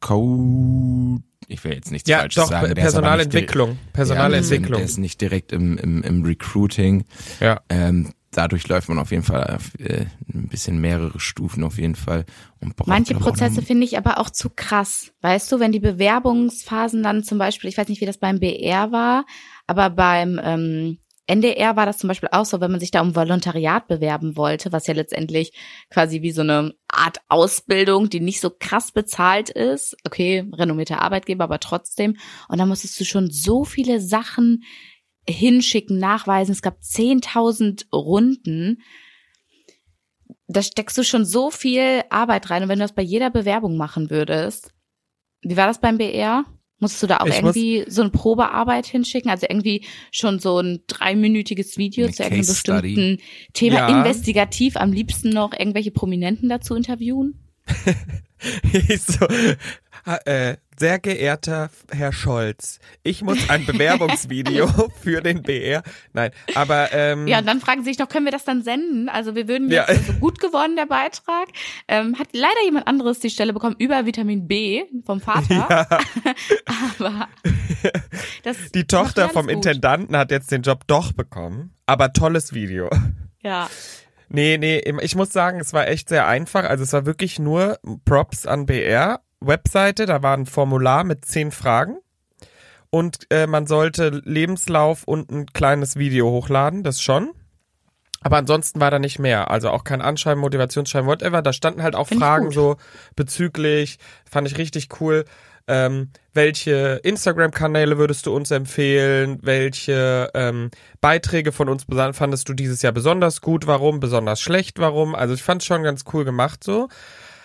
Code. 0.00 1.22
Ich 1.48 1.62
will 1.62 1.74
jetzt 1.74 1.92
nichts 1.92 2.08
Ja, 2.08 2.20
Falsches 2.20 2.42
doch, 2.44 2.50
sagen. 2.50 2.68
Der 2.68 2.74
Personalentwicklung. 2.82 3.78
Personalentwicklung. 3.92 4.72
Ja, 4.72 4.76
der 4.78 4.84
ist 4.86 4.98
nicht 4.98 5.20
direkt 5.20 5.52
im, 5.52 5.78
im, 5.78 6.02
im 6.02 6.24
Recruiting. 6.24 7.04
Ja. 7.40 7.60
Ähm, 7.68 8.12
dadurch 8.36 8.68
läuft 8.68 8.88
man 8.88 8.98
auf 8.98 9.10
jeden 9.10 9.22
Fall 9.22 9.58
äh, 9.78 10.04
ein 10.32 10.48
bisschen 10.48 10.78
mehrere 10.78 11.18
Stufen 11.18 11.64
auf 11.64 11.78
jeden 11.78 11.94
Fall. 11.94 12.24
Und 12.60 12.76
braucht, 12.76 12.88
Manche 12.88 13.14
Prozesse 13.14 13.62
finde 13.62 13.84
ich 13.84 13.96
aber 13.96 14.18
auch 14.18 14.30
zu 14.30 14.50
krass. 14.50 15.12
Weißt 15.22 15.50
du, 15.50 15.60
wenn 15.60 15.72
die 15.72 15.80
Bewerbungsphasen 15.80 17.02
dann 17.02 17.24
zum 17.24 17.38
Beispiel, 17.38 17.70
ich 17.70 17.78
weiß 17.78 17.88
nicht, 17.88 18.00
wie 18.00 18.06
das 18.06 18.18
beim 18.18 18.38
BR 18.38 18.92
war, 18.92 19.24
aber 19.66 19.90
beim 19.90 20.40
ähm, 20.42 20.98
NDR 21.26 21.74
war 21.74 21.86
das 21.86 21.98
zum 21.98 22.08
Beispiel 22.08 22.28
auch 22.30 22.44
so, 22.44 22.60
wenn 22.60 22.70
man 22.70 22.80
sich 22.80 22.92
da 22.92 23.00
um 23.00 23.16
Volontariat 23.16 23.88
bewerben 23.88 24.36
wollte, 24.36 24.70
was 24.72 24.86
ja 24.86 24.94
letztendlich 24.94 25.52
quasi 25.90 26.22
wie 26.22 26.30
so 26.30 26.42
eine 26.42 26.74
Art 26.88 27.18
Ausbildung, 27.28 28.08
die 28.08 28.20
nicht 28.20 28.40
so 28.40 28.50
krass 28.50 28.92
bezahlt 28.92 29.50
ist. 29.50 29.96
Okay, 30.06 30.48
renommierter 30.52 31.02
Arbeitgeber, 31.02 31.44
aber 31.44 31.58
trotzdem. 31.58 32.16
Und 32.48 32.58
da 32.58 32.66
musstest 32.66 32.98
du 33.00 33.04
schon 33.04 33.30
so 33.30 33.64
viele 33.64 34.00
Sachen 34.00 34.62
hinschicken, 35.28 35.98
nachweisen. 35.98 36.52
Es 36.52 36.62
gab 36.62 36.80
10.000 36.80 37.90
Runden. 37.92 38.82
Da 40.48 40.62
steckst 40.62 40.96
du 40.96 41.02
schon 41.02 41.24
so 41.24 41.50
viel 41.50 42.02
Arbeit 42.10 42.50
rein. 42.50 42.62
Und 42.62 42.68
wenn 42.68 42.78
du 42.78 42.84
das 42.84 42.94
bei 42.94 43.02
jeder 43.02 43.30
Bewerbung 43.30 43.76
machen 43.76 44.10
würdest, 44.10 44.72
wie 45.42 45.56
war 45.56 45.66
das 45.66 45.80
beim 45.80 45.98
BR? 45.98 46.44
Musstest 46.78 47.04
du 47.04 47.06
da 47.06 47.18
auch 47.18 47.26
Ich 47.26 47.36
irgendwie 47.36 47.84
so 47.88 48.02
eine 48.02 48.10
Probearbeit 48.10 48.86
hinschicken? 48.86 49.30
Also 49.30 49.46
irgendwie 49.48 49.84
schon 50.12 50.38
so 50.38 50.58
ein 50.58 50.80
dreiminütiges 50.86 51.78
Video 51.78 52.06
zu 52.08 52.22
irgendeinem 52.22 52.46
bestimmten 52.46 53.18
Thema 53.54 53.76
Ja. 53.76 53.98
investigativ, 53.98 54.76
am 54.76 54.92
liebsten 54.92 55.30
noch 55.30 55.52
irgendwelche 55.52 55.90
Prominenten 55.90 56.48
dazu 56.48 56.74
interviewen? 56.74 57.40
Ich 58.72 59.02
so, 59.02 59.26
äh, 60.26 60.58
sehr 60.78 60.98
geehrter 60.98 61.70
Herr 61.90 62.12
Scholz, 62.12 62.78
ich 63.02 63.22
muss 63.22 63.48
ein 63.50 63.64
Bewerbungsvideo 63.66 64.68
für 65.02 65.20
den 65.20 65.42
BR. 65.42 65.82
Nein, 66.12 66.30
aber 66.54 66.92
ähm, 66.92 67.26
Ja, 67.26 67.38
und 67.38 67.46
dann 67.46 67.60
fragen 67.60 67.82
sie 67.84 67.90
sich 67.90 67.98
noch, 67.98 68.08
können 68.08 68.24
wir 68.26 68.32
das 68.32 68.44
dann 68.44 68.62
senden? 68.62 69.08
Also 69.08 69.34
wir 69.34 69.48
würden 69.48 69.70
Ja. 69.70 69.86
jetzt, 69.88 70.08
also 70.08 70.12
gut 70.14 70.38
geworden, 70.40 70.76
der 70.76 70.86
Beitrag. 70.86 71.48
Ähm, 71.88 72.18
hat 72.18 72.28
leider 72.32 72.62
jemand 72.64 72.86
anderes 72.86 73.20
die 73.20 73.30
Stelle 73.30 73.52
bekommen 73.52 73.76
über 73.78 74.06
Vitamin 74.06 74.46
B 74.46 74.84
vom 75.04 75.20
Vater. 75.20 75.66
ja, 75.70 75.86
Aber 77.00 77.28
das 78.42 78.56
die 78.74 78.86
Tochter 78.86 79.28
vom 79.28 79.46
gut. 79.46 79.54
Intendanten 79.54 80.16
hat 80.16 80.30
jetzt 80.30 80.50
den 80.50 80.62
Job 80.62 80.86
doch 80.86 81.12
bekommen. 81.12 81.72
Aber 81.86 82.12
tolles 82.12 82.52
Video. 82.52 82.90
Ja. 83.42 83.68
Nee, 84.28 84.58
nee, 84.58 84.82
ich 85.02 85.14
muss 85.14 85.32
sagen, 85.32 85.60
es 85.60 85.72
war 85.72 85.86
echt 85.86 86.08
sehr 86.08 86.26
einfach. 86.26 86.64
Also 86.64 86.82
es 86.82 86.92
war 86.92 87.06
wirklich 87.06 87.38
nur 87.38 87.78
Props 88.04 88.44
an 88.46 88.66
BR. 88.66 89.20
Webseite, 89.46 90.06
da 90.06 90.22
war 90.22 90.36
ein 90.36 90.46
Formular 90.46 91.04
mit 91.04 91.24
zehn 91.24 91.50
Fragen. 91.50 91.98
Und 92.90 93.26
äh, 93.30 93.46
man 93.46 93.66
sollte 93.66 94.22
Lebenslauf 94.24 95.04
und 95.04 95.30
ein 95.30 95.46
kleines 95.46 95.96
Video 95.96 96.30
hochladen, 96.30 96.82
das 96.82 97.02
schon. 97.02 97.32
Aber 98.22 98.38
ansonsten 98.38 98.80
war 98.80 98.90
da 98.90 98.98
nicht 98.98 99.18
mehr. 99.18 99.50
Also 99.50 99.70
auch 99.70 99.84
kein 99.84 100.02
Anschreiben, 100.02 100.40
Motivationsschreiben, 100.40 101.08
whatever. 101.08 101.42
Da 101.42 101.52
standen 101.52 101.82
halt 101.82 101.94
auch 101.94 102.08
Find 102.08 102.20
Fragen 102.20 102.50
so 102.50 102.76
bezüglich, 103.14 103.98
fand 104.28 104.48
ich 104.48 104.58
richtig 104.58 105.00
cool. 105.00 105.24
Ähm, 105.68 106.10
welche 106.32 107.00
Instagram-Kanäle 107.02 107.98
würdest 107.98 108.26
du 108.26 108.34
uns 108.34 108.50
empfehlen? 108.50 109.38
Welche 109.42 110.30
ähm, 110.34 110.70
Beiträge 111.00 111.50
von 111.50 111.68
uns 111.68 111.86
fandest 112.12 112.48
du 112.48 112.52
dieses 112.52 112.82
Jahr 112.82 112.92
besonders 112.92 113.40
gut? 113.40 113.66
Warum? 113.66 113.98
Besonders 114.00 114.40
schlecht? 114.40 114.78
Warum? 114.78 115.14
Also 115.14 115.34
ich 115.34 115.42
fand 115.42 115.64
schon 115.64 115.82
ganz 115.82 116.04
cool 116.12 116.24
gemacht 116.24 116.62
so. 116.62 116.88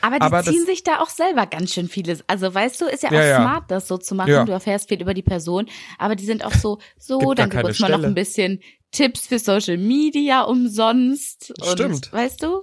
Aber 0.01 0.15
die 0.17 0.21
Aber 0.21 0.37
das- 0.43 0.53
ziehen 0.53 0.65
sich 0.65 0.83
da 0.83 0.99
auch 0.99 1.09
selber 1.09 1.45
ganz 1.47 1.73
schön 1.73 1.87
vieles. 1.87 2.23
Also 2.27 2.53
weißt 2.53 2.81
du, 2.81 2.85
ist 2.85 3.03
ja 3.03 3.09
auch 3.09 3.13
Ja, 3.13 3.25
ja. 3.25 3.37
smart, 3.41 3.71
das 3.71 3.87
so 3.87 3.97
zu 3.97 4.15
machen. 4.15 4.29
Ja. 4.31 4.45
Du 4.45 4.51
erfährst 4.51 4.89
viel 4.89 5.01
über 5.01 5.13
die 5.13 5.21
Person, 5.21 5.67
aber 5.97 6.15
die 6.15 6.25
sind 6.25 6.43
auch 6.45 6.53
so, 6.53 6.79
so, 6.97 7.19
Gibt 7.19 7.39
dann 7.39 7.49
gib 7.49 7.57
keine 7.57 7.67
uns 7.67 7.79
mal 7.79 7.89
noch 7.91 8.03
ein 8.03 8.13
bisschen 8.15 8.59
Tipps 8.91 9.27
für 9.27 9.39
Social 9.39 9.77
Media 9.77 10.41
umsonst. 10.41 11.53
Und, 11.61 11.65
Stimmt. 11.67 12.11
Weißt 12.13 12.43
du? 12.43 12.61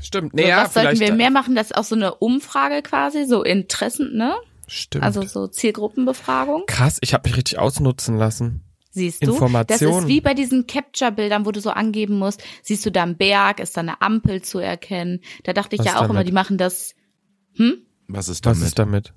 Stimmt. 0.00 0.32
So, 0.32 0.36
Nee, 0.36 0.48
ja, 0.48 0.64
was 0.64 0.74
sollten 0.74 1.00
wir 1.00 1.12
mehr 1.14 1.30
machen? 1.30 1.54
Das 1.54 1.68
ist 1.70 1.76
auch 1.76 1.84
so 1.84 1.94
eine 1.94 2.14
Umfrage 2.16 2.82
quasi, 2.82 3.24
so 3.24 3.42
Interessen, 3.42 4.14
ne? 4.16 4.34
Stimmt. 4.68 5.04
Also 5.04 5.22
so 5.22 5.46
Zielgruppenbefragung. 5.46 6.64
Krass, 6.66 6.98
ich 7.00 7.14
habe 7.14 7.28
mich 7.28 7.36
richtig 7.38 7.58
ausnutzen 7.58 8.18
lassen. 8.18 8.62
Siehst 8.96 9.26
du? 9.26 9.38
Das 9.66 9.82
ist 9.82 10.08
wie 10.08 10.22
bei 10.22 10.32
diesen 10.32 10.66
Capture-Bildern, 10.66 11.44
wo 11.44 11.52
du 11.52 11.60
so 11.60 11.68
angeben 11.68 12.18
musst, 12.18 12.42
siehst 12.62 12.86
du 12.86 12.90
da 12.90 13.02
einen 13.02 13.18
Berg, 13.18 13.60
ist 13.60 13.76
da 13.76 13.82
eine 13.82 14.00
Ampel 14.00 14.40
zu 14.40 14.58
erkennen. 14.58 15.20
Da 15.44 15.52
dachte 15.52 15.76
ich 15.76 15.80
Was 15.80 15.86
ja 15.86 15.96
auch 15.98 16.04
immer, 16.04 16.14
damit? 16.14 16.28
die 16.28 16.32
machen 16.32 16.56
das. 16.56 16.94
Hm? 17.56 17.82
Was 18.08 18.30
ist 18.30 18.46
Was 18.46 18.54
damit? 18.56 18.68
ist 18.68 18.78
damit? 18.78 19.12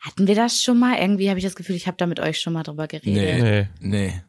Hatten 0.00 0.26
wir 0.26 0.34
das 0.34 0.62
schon 0.62 0.78
mal? 0.78 0.98
Irgendwie 0.98 1.28
habe 1.28 1.38
ich 1.38 1.44
das 1.44 1.56
Gefühl, 1.56 1.76
ich 1.76 1.86
habe 1.86 1.98
da 1.98 2.06
mit 2.06 2.18
euch 2.18 2.40
schon 2.40 2.54
mal 2.54 2.62
drüber 2.62 2.86
geredet. 2.86 3.42
Nee. 3.42 3.66
Nee. 3.80 4.08
Nee. 4.08 4.22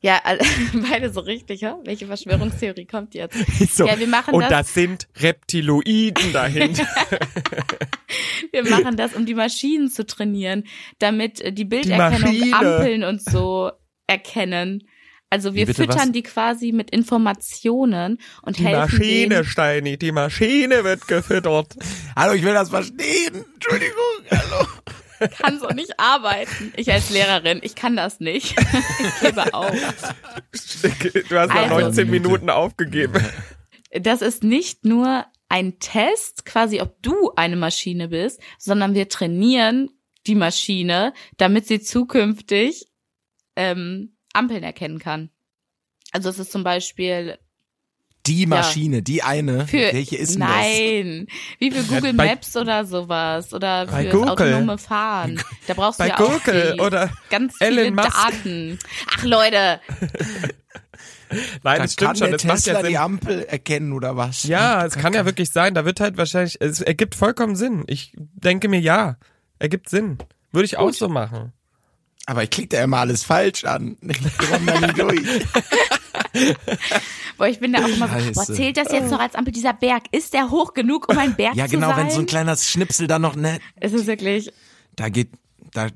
Ja, 0.00 0.20
also, 0.24 0.44
beide 0.90 1.12
so 1.12 1.20
richtig, 1.20 1.60
ja? 1.60 1.78
Welche 1.84 2.08
Verschwörungstheorie 2.08 2.86
kommt 2.86 3.14
jetzt? 3.14 3.36
So. 3.72 3.86
Ja, 3.86 4.00
wir 4.00 4.08
machen 4.08 4.34
Und 4.34 4.42
das. 4.42 4.50
das 4.50 4.74
sind 4.74 5.08
Reptiloiden 5.20 6.32
dahinter. 6.32 6.88
Wir 8.52 8.64
machen 8.68 8.96
das, 8.96 9.14
um 9.14 9.26
die 9.26 9.34
Maschinen 9.34 9.90
zu 9.90 10.06
trainieren, 10.06 10.64
damit 10.98 11.40
äh, 11.40 11.52
die 11.52 11.64
Bilderkennung 11.64 12.38
Maschine. 12.38 12.56
Ampeln 12.56 13.04
und 13.04 13.22
so 13.22 13.70
erkennen. 14.06 14.88
Also 15.30 15.54
wir 15.54 15.66
bitte, 15.66 15.82
füttern 15.82 15.98
was? 16.08 16.12
die 16.12 16.22
quasi 16.22 16.72
mit 16.72 16.88
Informationen 16.90 18.18
und 18.42 18.58
Die 18.58 18.64
helfen 18.64 18.80
Maschine, 18.98 19.34
denen. 19.34 19.44
Steini, 19.44 19.98
die 19.98 20.10
Maschine 20.12 20.84
wird 20.84 21.06
gefüttert. 21.06 21.76
Hallo, 22.16 22.32
ich 22.32 22.42
will 22.42 22.54
das 22.54 22.70
verstehen. 22.70 23.44
Entschuldigung. 23.54 23.94
Hallo. 24.30 24.66
kann 25.38 25.58
so 25.60 25.68
nicht 25.68 26.00
arbeiten. 26.00 26.72
Ich 26.76 26.90
als 26.90 27.10
Lehrerin, 27.10 27.58
ich 27.62 27.74
kann 27.74 27.94
das 27.96 28.20
nicht. 28.20 28.54
Ich 29.20 29.20
gebe 29.20 29.52
auf. 29.52 29.70
Du 31.28 31.38
hast 31.38 31.48
nach 31.48 31.56
Also- 31.56 31.80
19 31.80 32.08
Minuten 32.08 32.48
aufgegeben. 32.50 33.22
Das 33.92 34.22
ist 34.22 34.42
nicht 34.44 34.84
nur 34.86 35.26
ein 35.48 35.78
Test, 35.78 36.44
quasi 36.44 36.80
ob 36.80 37.00
du 37.02 37.32
eine 37.36 37.56
Maschine 37.56 38.08
bist, 38.08 38.40
sondern 38.58 38.94
wir 38.94 39.08
trainieren 39.08 39.90
die 40.26 40.34
Maschine, 40.34 41.14
damit 41.38 41.66
sie 41.66 41.80
zukünftig 41.80 42.86
ähm, 43.56 44.16
Ampeln 44.34 44.62
erkennen 44.62 44.98
kann. 44.98 45.30
Also 46.12 46.28
es 46.28 46.38
ist 46.38 46.52
zum 46.52 46.64
Beispiel 46.64 47.38
Die 48.26 48.44
Maschine, 48.46 49.02
die 49.02 49.22
eine. 49.22 49.66
für 49.66 49.78
Welche 49.92 50.16
ist 50.16 50.32
denn 50.34 50.40
nein, 50.40 51.26
wie 51.58 51.70
für 51.70 51.82
Google 51.84 52.12
bei- 52.12 52.26
Maps 52.26 52.54
oder 52.56 52.84
sowas 52.84 53.54
oder 53.54 53.88
für 53.88 54.30
autonome 54.30 54.76
Fahren. 54.76 55.42
Da 55.66 55.72
brauchst 55.74 55.98
du 55.98 56.04
Bei 56.04 56.08
ja 56.10 56.18
auch 56.18 56.30
Google 56.44 56.72
viel, 56.72 56.80
oder 56.82 57.10
ganz 57.30 57.54
viele 57.58 57.90
Musk. 57.90 58.10
Daten. 58.12 58.78
Ach 59.16 59.24
Leute, 59.24 59.80
Nein, 61.62 61.78
das? 61.78 61.96
Da 61.96 62.06
kann 62.06 62.16
stimmt 62.16 62.18
schon. 62.18 62.28
der 62.28 62.38
Das 62.38 62.44
macht 62.44 62.64
Tesla 62.64 62.80
ja 62.80 62.88
die 62.88 62.98
Ampel 62.98 63.44
erkennen 63.44 63.92
oder 63.92 64.16
was? 64.16 64.44
Ja, 64.44 64.84
es 64.84 64.94
kann 64.94 65.12
ja 65.12 65.24
wirklich 65.24 65.50
sein. 65.50 65.74
Da 65.74 65.84
wird 65.84 66.00
halt 66.00 66.16
wahrscheinlich, 66.16 66.60
es 66.60 66.80
ergibt 66.80 67.14
vollkommen 67.14 67.56
Sinn. 67.56 67.84
Ich 67.86 68.12
denke 68.16 68.68
mir, 68.68 68.80
ja, 68.80 69.16
ergibt 69.58 69.88
Sinn. 69.88 70.18
Würde 70.52 70.64
ich 70.66 70.78
auch 70.78 70.92
so 70.92 71.08
machen. 71.08 71.52
Aber 72.26 72.42
ich 72.42 72.50
klicke 72.50 72.76
da 72.76 72.84
immer 72.84 72.98
alles 72.98 73.24
falsch 73.24 73.64
an. 73.64 73.96
Ich 74.02 74.20
komme 74.38 74.66
da 74.66 74.80
nie 74.86 74.92
durch. 74.92 75.44
boah, 77.38 77.48
ich 77.48 77.58
bin 77.58 77.72
da 77.72 77.84
auch 77.84 77.88
immer 77.88 78.08
so, 78.20 78.32
boah, 78.32 78.44
zählt 78.44 78.76
das 78.76 78.92
jetzt 78.92 79.10
noch 79.10 79.20
als 79.20 79.34
Ampel? 79.34 79.52
Dieser 79.52 79.72
Berg, 79.72 80.04
ist 80.12 80.34
der 80.34 80.50
hoch 80.50 80.74
genug, 80.74 81.08
um 81.08 81.16
ein 81.16 81.34
Berg 81.36 81.54
Ja, 81.54 81.64
zu 81.66 81.70
genau, 81.72 81.88
sein? 81.88 81.96
wenn 82.06 82.10
so 82.10 82.20
ein 82.20 82.26
kleiner 82.26 82.54
Schnipsel 82.56 83.06
da 83.06 83.18
noch, 83.18 83.34
ne, 83.34 83.58
Es 83.76 83.94
ist 83.94 84.06
wirklich, 84.06 84.52
da 84.96 85.08
geht, 85.08 85.30
da, 85.72 85.88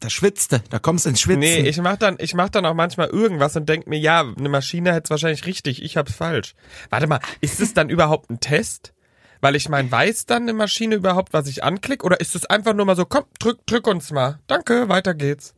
da 0.00 0.10
schwitzt 0.10 0.52
du, 0.52 0.60
da 0.70 0.78
kommst 0.78 1.04
du 1.04 1.10
ins 1.10 1.20
Schwitzen. 1.20 1.40
Nee, 1.40 1.68
ich 1.68 1.78
mach 1.78 1.96
dann, 1.96 2.16
ich 2.20 2.34
mach 2.34 2.48
dann 2.48 2.66
auch 2.66 2.74
manchmal 2.74 3.08
irgendwas 3.08 3.56
und 3.56 3.68
denk 3.68 3.86
mir, 3.86 3.98
ja, 3.98 4.20
eine 4.20 4.48
Maschine 4.48 4.92
hätte 4.92 5.04
es 5.04 5.10
wahrscheinlich 5.10 5.46
richtig, 5.46 5.82
ich 5.82 5.96
hab's 5.96 6.14
falsch. 6.14 6.54
Warte 6.90 7.06
mal, 7.06 7.20
ist 7.40 7.60
es 7.60 7.74
dann 7.74 7.90
überhaupt 7.90 8.30
ein 8.30 8.40
Test? 8.40 8.92
Weil 9.40 9.54
ich 9.54 9.68
mein, 9.68 9.90
weiß 9.90 10.26
dann 10.26 10.42
eine 10.42 10.52
Maschine 10.52 10.96
überhaupt, 10.96 11.32
was 11.32 11.46
ich 11.46 11.62
anklick? 11.62 12.02
Oder 12.02 12.20
ist 12.20 12.34
es 12.34 12.44
einfach 12.46 12.74
nur 12.74 12.86
mal 12.86 12.96
so, 12.96 13.04
komm, 13.04 13.24
drück, 13.38 13.64
drück 13.66 13.86
uns 13.86 14.10
mal. 14.10 14.40
Danke, 14.48 14.88
weiter 14.88 15.14
geht's. 15.14 15.54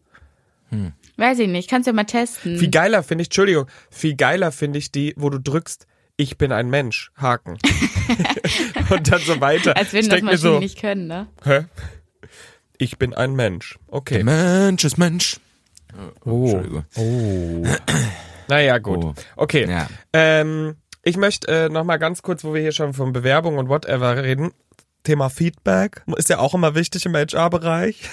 weiß 1.17 1.39
ich 1.39 1.49
nicht, 1.49 1.71
kannst 1.71 1.87
ja 1.87 1.93
mal 1.93 2.05
testen. 2.05 2.59
Viel 2.59 2.71
geiler 2.71 3.03
finde 3.03 3.23
ich, 3.23 3.29
Entschuldigung, 3.29 3.67
viel 3.91 4.17
geiler 4.17 4.53
finde 4.53 4.79
ich 4.79 4.93
die, 4.93 5.15
wo 5.17 5.31
du 5.31 5.39
drückst, 5.39 5.87
ich 6.17 6.37
bin 6.37 6.53
ein 6.53 6.69
Mensch, 6.69 7.11
Haken. 7.17 7.57
und 8.91 9.11
dann 9.11 9.21
so 9.21 9.41
weiter. 9.41 9.77
Als 9.77 9.95
würden 9.95 10.05
ich 10.05 10.11
das 10.11 10.23
Maschinen 10.23 10.39
so, 10.39 10.59
nicht 10.59 10.79
können, 10.79 11.07
ne? 11.07 11.29
hä? 11.45 11.65
Ich 12.81 12.97
bin 12.97 13.13
ein 13.13 13.35
Mensch. 13.35 13.79
Okay. 13.89 14.23
Mensch 14.23 14.85
ist 14.87 14.97
Mensch. 14.97 15.39
Oh. 16.25 16.45
Entschuldigung. 16.45 16.85
Oh. 16.97 17.67
Naja, 18.49 18.79
gut. 18.79 19.05
Oh. 19.05 19.15
Okay. 19.37 19.69
Ja. 19.69 19.87
Ähm, 20.15 20.77
ich 21.03 21.19
möchte 21.19 21.47
äh, 21.49 21.69
noch 21.69 21.85
mal 21.85 21.99
ganz 21.99 22.23
kurz, 22.23 22.43
wo 22.43 22.55
wir 22.55 22.63
hier 22.63 22.73
schon 22.73 22.95
von 22.95 23.13
Bewerbung 23.13 23.59
und 23.59 23.69
whatever 23.69 24.23
reden, 24.23 24.53
Thema 25.05 25.29
Feedback 25.29 26.03
ist 26.17 26.31
ja 26.31 26.39
auch 26.39 26.55
immer 26.55 26.75
wichtig 26.75 27.05
im 27.05 27.15
HR-Bereich. 27.15 28.09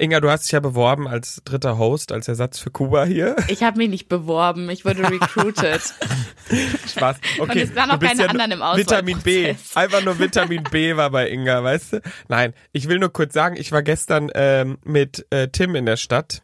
Inga, 0.00 0.20
du 0.20 0.30
hast 0.30 0.44
dich 0.44 0.52
ja 0.52 0.60
beworben 0.60 1.06
als 1.06 1.42
dritter 1.44 1.76
Host, 1.76 2.10
als 2.10 2.26
Ersatz 2.26 2.58
für 2.58 2.70
Kuba 2.70 3.04
hier. 3.04 3.36
Ich 3.48 3.62
habe 3.62 3.76
mich 3.76 3.90
nicht 3.90 4.08
beworben, 4.08 4.70
ich 4.70 4.84
wurde 4.86 5.02
recruited. 5.10 5.82
Spaß. 6.88 7.18
Okay, 7.38 7.62
es 7.62 7.76
waren 7.76 7.90
auch 7.90 7.98
bist 7.98 8.12
keine 8.12 8.24
ja 8.24 8.28
anderen 8.30 8.50
im 8.52 8.60
Vitamin 8.78 9.18
B. 9.18 9.54
Einfach 9.74 10.02
nur 10.02 10.18
Vitamin 10.18 10.62
B 10.70 10.96
war 10.96 11.10
bei 11.10 11.30
Inga, 11.30 11.62
weißt 11.62 11.92
du? 11.92 12.00
Nein, 12.28 12.54
ich 12.72 12.88
will 12.88 12.98
nur 12.98 13.12
kurz 13.12 13.34
sagen, 13.34 13.56
ich 13.58 13.72
war 13.72 13.82
gestern 13.82 14.30
ähm, 14.34 14.78
mit 14.84 15.26
äh, 15.30 15.48
Tim 15.48 15.74
in 15.74 15.84
der 15.84 15.96
Stadt. 15.98 16.40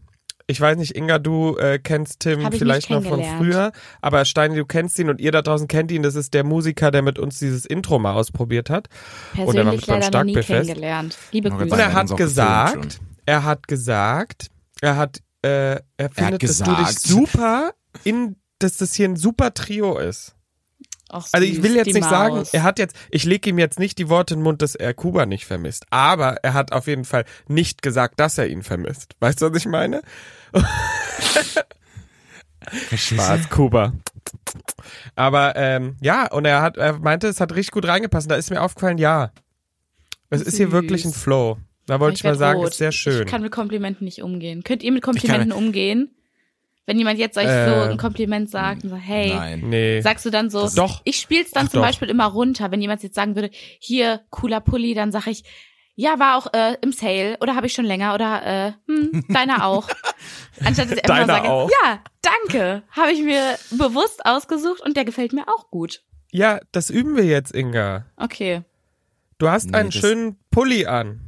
Ich 0.48 0.60
weiß 0.60 0.76
nicht, 0.76 0.94
Inga, 0.94 1.18
du 1.18 1.56
äh, 1.56 1.78
kennst 1.78 2.20
Tim 2.20 2.52
vielleicht 2.52 2.90
noch 2.90 3.02
von 3.02 3.24
früher, 3.24 3.72
aber 4.00 4.24
Steini, 4.24 4.54
du 4.54 4.64
kennst 4.64 4.98
ihn 4.98 5.08
und 5.08 5.20
ihr 5.20 5.32
da 5.32 5.42
draußen 5.42 5.66
kennt 5.66 5.90
ihn. 5.90 6.02
Das 6.02 6.14
ist 6.14 6.34
der 6.34 6.44
Musiker, 6.44 6.90
der 6.90 7.02
mit 7.02 7.18
uns 7.18 7.38
dieses 7.38 7.64
Intro 7.64 7.98
mal 7.98 8.12
ausprobiert 8.12 8.70
hat. 8.70 8.88
Und 9.34 9.56
er 9.56 9.64
war 9.64 9.72
Persönlich 9.72 9.80
mit 9.80 9.86
beim 9.86 10.00
leider 10.00 10.18
noch 10.18 10.24
nie 10.24 10.32
Starkbierfest. 10.32 10.66
kennengelernt. 10.68 11.18
Liebe 11.32 11.50
Und 11.50 11.58
Grüße. 11.58 11.74
Und 11.74 11.80
er 11.80 11.94
hat 11.94 12.16
gesagt, 12.16 13.00
er 13.26 13.44
hat 13.44 13.68
gesagt, 13.68 14.50
er 14.80 14.96
hat, 14.96 15.20
äh, 15.42 15.80
er 15.96 16.10
findet, 16.10 16.42
dass 16.42 16.58
du 16.58 16.74
dich 16.74 16.98
super 16.98 17.72
in, 18.04 18.36
dass 18.58 18.78
das 18.78 18.94
hier 18.94 19.08
ein 19.08 19.16
super 19.16 19.52
Trio 19.54 19.98
ist. 19.98 20.34
Ach, 21.08 21.26
Also 21.32 21.46
ich 21.46 21.56
süß, 21.56 21.62
will 21.62 21.76
jetzt 21.76 21.92
nicht 21.92 22.02
sagen, 22.08 22.36
Maus. 22.36 22.52
er 22.52 22.62
hat 22.64 22.78
jetzt, 22.80 22.96
ich 23.10 23.24
lege 23.24 23.50
ihm 23.50 23.58
jetzt 23.58 23.78
nicht 23.78 23.98
die 23.98 24.08
Worte 24.08 24.34
in 24.34 24.40
den 24.40 24.44
Mund, 24.44 24.60
dass 24.62 24.74
er 24.74 24.92
Kuba 24.92 25.24
nicht 25.24 25.46
vermisst. 25.46 25.84
Aber 25.90 26.36
er 26.42 26.52
hat 26.54 26.72
auf 26.72 26.88
jeden 26.88 27.04
Fall 27.04 27.24
nicht 27.46 27.80
gesagt, 27.82 28.18
dass 28.18 28.38
er 28.38 28.48
ihn 28.48 28.62
vermisst. 28.62 29.14
Weißt 29.20 29.40
du, 29.40 29.50
was 29.50 29.56
ich 29.58 29.66
meine? 29.66 30.02
Spaß, 32.94 33.50
Kuba. 33.50 33.92
Aber 35.14 35.54
ähm, 35.56 35.96
ja, 36.00 36.30
und 36.32 36.44
er 36.44 36.62
hat, 36.62 36.76
er 36.76 36.98
meinte, 36.98 37.28
es 37.28 37.40
hat 37.40 37.54
richtig 37.54 37.72
gut 37.72 37.86
reingepasst. 37.86 38.26
Und 38.26 38.30
Da 38.30 38.36
ist 38.36 38.50
mir 38.50 38.60
aufgefallen, 38.60 38.98
ja. 38.98 39.30
Es 40.30 40.42
ist 40.42 40.56
hier 40.56 40.66
Süß. 40.66 40.72
wirklich 40.72 41.04
ein 41.04 41.12
Flow. 41.12 41.58
Da 41.86 42.00
wollte 42.00 42.16
ich, 42.16 42.24
mal 42.24 42.30
werd 42.30 42.38
sagen, 42.38 42.58
rot. 42.60 42.70
ist 42.70 42.78
sehr 42.78 42.92
schön. 42.92 43.22
Ich 43.22 43.26
kann 43.30 43.42
mit 43.42 43.52
Komplimenten 43.52 44.04
nicht 44.04 44.22
umgehen. 44.22 44.62
Könnt 44.64 44.82
ihr 44.82 44.92
mit 44.92 45.02
Komplimenten 45.02 45.52
umgehen? 45.52 46.10
Wenn 46.84 46.98
jemand 46.98 47.18
jetzt 47.18 47.36
euch 47.36 47.44
so 47.44 47.50
Äh, 47.50 47.88
ein 47.90 47.96
Kompliment 47.96 48.48
sagt 48.48 48.84
und 48.84 48.90
sagt, 48.90 49.02
hey, 49.04 49.34
Nein. 49.34 49.60
nee. 49.68 50.00
sagst 50.02 50.24
du 50.24 50.30
dann 50.30 50.50
so, 50.50 50.68
Doch. 50.74 51.00
ich 51.04 51.16
spiel's 51.18 51.50
dann 51.50 51.66
Ach, 51.66 51.70
zum 51.70 51.80
doch. 51.80 51.86
Beispiel 51.86 52.08
immer 52.10 52.26
runter. 52.26 52.70
Wenn 52.70 52.80
jemand 52.80 53.02
jetzt 53.02 53.16
sagen 53.16 53.34
würde, 53.34 53.50
hier, 53.80 54.20
cooler 54.30 54.60
Pulli, 54.60 54.94
dann 54.94 55.10
sag 55.10 55.26
ich, 55.26 55.42
ja, 55.96 56.18
war 56.18 56.36
auch 56.36 56.52
äh, 56.52 56.76
im 56.82 56.92
Sale 56.92 57.38
oder 57.40 57.56
habe 57.56 57.66
ich 57.66 57.72
schon 57.72 57.86
länger 57.86 58.14
oder 58.14 58.46
äh, 58.46 58.72
hm, 58.86 59.24
deiner 59.32 59.64
auch. 59.66 59.88
Anstatt 60.64 60.90
dass 60.90 60.98
ich 60.98 61.04
einfach 61.04 61.16
Deiner 61.26 61.26
sage, 61.26 61.48
auch. 61.50 61.70
ja, 61.82 62.00
danke, 62.22 62.82
habe 62.90 63.10
ich 63.12 63.22
mir 63.22 63.56
bewusst 63.72 64.24
ausgesucht 64.26 64.80
und 64.82 64.96
der 64.96 65.04
gefällt 65.04 65.32
mir 65.32 65.48
auch 65.48 65.70
gut. 65.70 66.02
Ja, 66.30 66.60
das 66.70 66.90
üben 66.90 67.16
wir 67.16 67.24
jetzt, 67.24 67.54
Inga. 67.54 68.06
Okay. 68.16 68.62
Du 69.38 69.48
hast 69.48 69.70
Nee, 69.70 69.76
einen 69.78 69.90
das- 69.90 69.98
schönen 70.00 70.36
Pulli 70.50 70.86
an. 70.86 71.25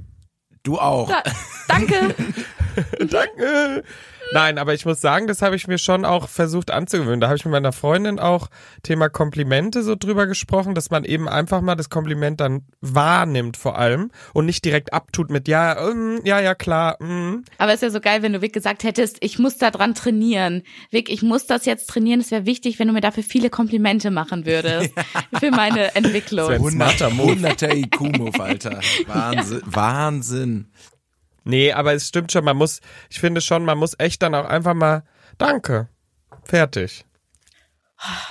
Du 0.62 0.78
auch. 0.78 1.08
Da, 1.08 1.22
danke. 1.68 2.14
Danke. 2.98 3.84
Nein, 4.32 4.58
aber 4.58 4.74
ich 4.74 4.84
muss 4.84 5.00
sagen, 5.00 5.26
das 5.26 5.40
habe 5.42 5.56
ich 5.56 5.66
mir 5.68 5.78
schon 5.78 6.04
auch 6.04 6.28
versucht 6.28 6.70
anzugewöhnen. 6.70 7.20
Da 7.20 7.28
habe 7.28 7.36
ich 7.36 7.44
mit 7.44 7.52
meiner 7.52 7.72
Freundin 7.72 8.18
auch 8.18 8.48
Thema 8.82 9.08
Komplimente 9.08 9.82
so 9.82 9.94
drüber 9.96 10.26
gesprochen, 10.26 10.74
dass 10.74 10.90
man 10.90 11.04
eben 11.04 11.28
einfach 11.28 11.60
mal 11.62 11.76
das 11.76 11.88
Kompliment 11.88 12.40
dann 12.40 12.62
wahrnimmt 12.80 13.56
vor 13.56 13.78
allem 13.78 14.10
und 14.34 14.46
nicht 14.46 14.64
direkt 14.64 14.92
abtut 14.92 15.30
mit 15.30 15.48
ja, 15.48 15.88
ähm, 15.88 16.20
ja, 16.24 16.40
ja, 16.40 16.54
klar. 16.54 17.02
Mm. 17.02 17.44
Aber 17.56 17.72
ist 17.72 17.82
ja 17.82 17.90
so 17.90 18.00
geil, 18.00 18.22
wenn 18.22 18.32
du 18.34 18.42
Vic 18.42 18.52
gesagt 18.52 18.84
hättest, 18.84 19.16
ich 19.20 19.38
muss 19.38 19.56
da 19.56 19.70
dran 19.70 19.94
trainieren. 19.94 20.62
Vic, 20.90 21.08
ich 21.08 21.22
muss 21.22 21.46
das 21.46 21.64
jetzt 21.64 21.88
trainieren. 21.88 22.20
Es 22.20 22.30
wäre 22.30 22.44
wichtig, 22.44 22.78
wenn 22.78 22.88
du 22.88 22.94
mir 22.94 23.00
dafür 23.00 23.22
viele 23.22 23.50
Komplimente 23.50 24.10
machen 24.10 24.44
würdest. 24.44 24.92
Für 25.40 25.50
meine 25.50 25.94
Entwicklung. 25.94 26.48
Das 26.50 26.62
wär- 26.62 26.70
Smarter 26.70 27.10
Move. 27.10 27.32
100er 27.32 27.74
IQ-Move, 27.74 28.40
Alter. 28.40 28.80
Wahnsinn. 29.06 29.62
Wahnsinn. 29.64 30.66
Nee, 31.48 31.72
aber 31.72 31.94
es 31.94 32.06
stimmt 32.06 32.30
schon, 32.30 32.44
man 32.44 32.58
muss, 32.58 32.80
ich 33.08 33.20
finde 33.20 33.40
schon, 33.40 33.64
man 33.64 33.78
muss 33.78 33.94
echt 33.98 34.22
dann 34.22 34.34
auch 34.34 34.44
einfach 34.44 34.74
mal 34.74 35.04
Danke. 35.38 35.88
Fertig. 36.44 37.06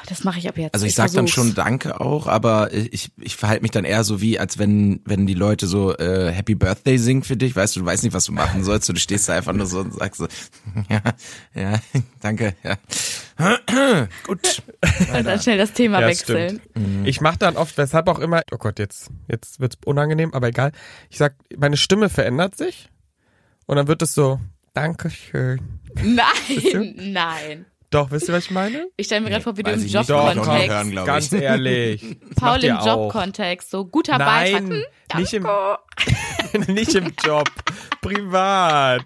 Das 0.07 0.23
mache 0.23 0.39
ich 0.39 0.47
ab 0.47 0.57
jetzt. 0.57 0.73
Also 0.75 0.85
ich, 0.85 0.93
sag 0.93 1.07
dann 1.07 1.27
versuch's. 1.27 1.33
schon 1.33 1.55
Danke 1.55 1.99
auch, 1.99 2.27
aber 2.27 2.71
ich, 2.73 3.11
ich 3.17 3.35
verhalte 3.35 3.63
mich 3.63 3.71
dann 3.71 3.85
eher 3.85 4.03
so 4.03 4.21
wie, 4.21 4.39
als 4.39 4.59
wenn, 4.59 5.01
wenn 5.03 5.25
die 5.25 5.33
Leute 5.33 5.65
so 5.67 5.97
äh, 5.97 6.31
Happy 6.31 6.53
Birthday 6.55 6.97
singen 6.99 7.23
für 7.23 7.35
dich, 7.35 7.55
weißt 7.55 7.75
du, 7.75 7.79
du 7.81 7.85
weißt 7.87 8.03
nicht, 8.03 8.13
was 8.13 8.25
du 8.25 8.33
machen 8.33 8.63
sollst, 8.63 8.87
und 8.87 8.97
du 8.97 9.01
stehst 9.01 9.27
da 9.27 9.33
einfach 9.33 9.51
nur 9.51 9.65
so 9.65 9.79
und 9.79 9.93
sagst 9.93 10.19
so, 10.19 10.27
ja, 10.89 11.01
ja, 11.53 11.79
danke, 12.21 12.55
ja. 12.63 12.77
Gut. 14.27 14.61
Und 15.13 15.25
dann 15.25 15.41
schnell 15.41 15.57
das 15.57 15.73
Thema 15.73 16.01
Ja, 16.01 16.07
wechseln. 16.07 16.61
stimmt. 16.73 17.07
Ich 17.07 17.19
mache 17.19 17.39
dann 17.39 17.57
oft, 17.57 17.77
weshalb 17.77 18.07
auch 18.07 18.19
immer, 18.19 18.43
oh 18.51 18.57
Gott, 18.57 18.79
jetzt, 18.79 19.09
jetzt 19.27 19.59
wird's 19.59 19.77
unangenehm, 19.85 20.33
aber 20.33 20.47
egal. 20.47 20.71
Ich 21.09 21.17
sag, 21.17 21.35
meine 21.57 21.77
Stimme 21.77 22.09
verändert 22.09 22.55
sich 22.55 22.89
und 23.67 23.75
dann 23.77 23.87
wird 23.87 24.01
es 24.01 24.13
so, 24.15 24.39
Dankeschön. 24.73 25.79
Nein, 26.03 26.93
nein. 26.97 27.65
Doch, 27.89 28.11
wisst 28.11 28.27
ihr, 28.27 28.33
was 28.33 28.45
ich 28.45 28.51
meine? 28.51 28.87
Ich 28.97 29.05
stelle 29.05 29.21
mir 29.21 29.29
gerade 29.29 29.43
vor, 29.43 29.55
wie 29.55 29.63
du 29.63 29.71
im 29.71 29.85
Jobkontext, 29.85 30.69
hören, 30.69 30.91
glaub 30.91 31.03
ich. 31.03 31.07
Ganz 31.07 31.31
ehrlich. 31.31 32.17
Paul 32.35 32.63
im. 32.63 32.77
Jobkontext, 32.85 33.69
so 33.71 33.85
guter 33.85 34.17
Beitrag. 34.17 34.63
Nein, 34.63 34.83
Hm, 35.13 35.19
nicht 35.21 35.33
im, 35.33 35.43
danke. 35.43 36.71
nicht 36.73 36.95
im 36.95 37.13
Job, 37.23 37.49
privat. 38.01 39.05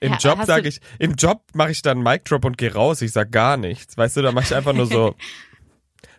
Im 0.00 0.12
Ja, 0.12 0.18
Job 0.18 0.44
sage 0.44 0.68
ich, 0.68 0.80
im 0.98 1.14
Job 1.14 1.42
mache 1.54 1.70
ich 1.70 1.80
dann 1.82 2.02
Mic 2.02 2.24
Drop 2.26 2.44
und 2.44 2.58
gehe 2.58 2.72
raus. 2.74 3.00
Ich 3.02 3.12
sag 3.12 3.32
gar 3.32 3.56
nichts. 3.56 3.96
Weißt 3.96 4.16
du, 4.18 4.22
da 4.22 4.30
mache 4.30 4.44
ich 4.44 4.54
einfach 4.54 4.74
nur 4.74 4.86
so 4.86 5.14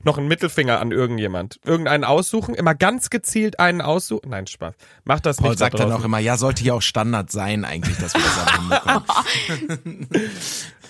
noch 0.03 0.17
einen 0.17 0.27
Mittelfinger 0.27 0.79
an 0.79 0.91
irgendjemand. 0.91 1.59
Irgendeinen 1.65 2.03
aussuchen, 2.03 2.55
immer 2.55 2.75
ganz 2.75 3.09
gezielt 3.09 3.59
einen 3.59 3.81
aussuchen. 3.81 4.29
Nein, 4.29 4.47
Spaß. 4.47 4.75
Mach 5.03 5.19
das 5.19 5.37
Paul 5.37 5.49
nicht 5.49 5.61
da 5.61 5.65
sagt 5.65 5.79
dann 5.79 5.91
auch 5.91 6.03
immer, 6.03 6.19
ja, 6.19 6.37
sollte 6.37 6.63
ja 6.63 6.73
auch 6.73 6.81
Standard 6.81 7.31
sein 7.31 7.65
eigentlich, 7.65 7.97
dass 7.97 8.13
wir 8.13 8.21
das 8.21 8.55
hinbekommen. 8.55 10.07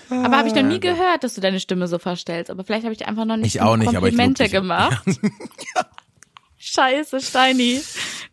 Aber 0.26 0.38
habe 0.38 0.48
ich 0.48 0.56
noch 0.56 0.63
nie 0.63 0.80
gehört, 0.80 1.24
dass 1.24 1.36
du 1.36 1.41
deine 1.41 1.60
Stimme 1.60 1.88
so 1.88 2.00
verstellst. 2.00 2.50
Aber 2.50 2.63
vielleicht 2.63 2.84
habe 2.84 2.93
ich 2.93 2.98
dir 3.00 3.08
einfach 3.08 3.26
noch 3.26 3.38
nicht 3.38 3.56
Ich 3.56 3.62
auch 3.62 3.78
nicht, 3.78 3.89
aber 3.89 4.08
ich 4.08 4.15
Komplimente 4.15 4.50
gemacht. 4.50 5.04
Scheiße, 6.58 7.22
Steini. 7.22 7.82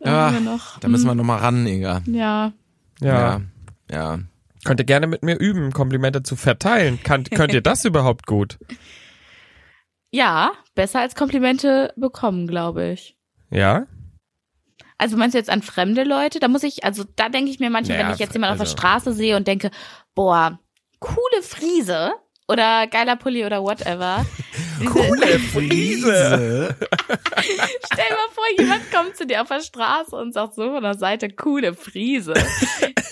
Da 0.01 0.11
Ja, 0.11 0.17
haben 0.27 0.35
wir 0.35 0.53
noch. 0.53 0.79
da 0.81 0.89
müssen 0.89 1.07
wir 1.07 1.15
nochmal 1.15 1.39
ran, 1.39 1.67
Inga. 1.67 2.03
Ja. 2.07 2.53
ja. 3.01 3.12
Ja. 3.12 3.41
ja. 3.91 4.19
Könnt 4.65 4.81
ihr 4.81 4.87
gerne 4.87 5.07
mit 5.07 5.23
mir 5.23 5.39
üben, 5.39 5.73
Komplimente 5.73 6.23
zu 6.23 6.35
verteilen. 6.35 6.99
Kann, 7.03 7.25
könnt 7.25 7.53
ihr 7.53 7.61
das 7.61 7.85
überhaupt 7.85 8.27
gut? 8.27 8.59
Ja, 10.11 10.53
besser 10.75 11.01
als 11.01 11.14
Komplimente 11.14 11.92
bekommen, 11.97 12.47
glaube 12.47 12.90
ich. 12.90 13.16
Ja? 13.51 13.87
Also 14.99 15.16
meinst 15.16 15.35
du 15.35 15.38
jetzt 15.38 15.51
an 15.51 15.62
fremde 15.62 16.05
Leute? 16.05 16.40
Da 16.40 16.49
muss 16.49 16.62
ich, 16.62 16.85
also 16.85 17.05
da 17.16 17.29
denke 17.29 17.51
ich 17.51 17.61
mir 17.61 17.71
manchmal, 17.71 17.99
Naja, 17.99 18.09
wenn 18.09 18.14
ich 18.14 18.21
jetzt 18.21 18.33
jemanden 18.33 18.55
auf 18.55 18.61
also- 18.61 18.75
der 18.75 18.79
Straße 18.81 19.12
sehe 19.12 19.37
und 19.37 19.47
denke, 19.47 19.71
boah, 20.14 20.59
coole 21.01 21.42
Friese 21.42 22.12
oder 22.49 22.87
geiler 22.87 23.16
Pulli 23.16 23.45
oder 23.45 23.62
whatever. 23.62 24.25
Coole 24.87 25.38
Friese. 25.38 26.77
Stell 26.79 28.05
dir 28.09 28.14
mal 28.14 28.31
vor, 28.31 28.45
jemand 28.59 28.92
kommt 28.92 29.16
zu 29.16 29.27
dir 29.27 29.40
auf 29.42 29.49
der 29.49 29.61
Straße 29.61 30.14
und 30.14 30.33
sagt 30.33 30.55
so 30.55 30.71
von 30.71 30.83
der 30.83 30.95
Seite, 30.95 31.31
coole 31.31 31.75
Friese. 31.75 32.35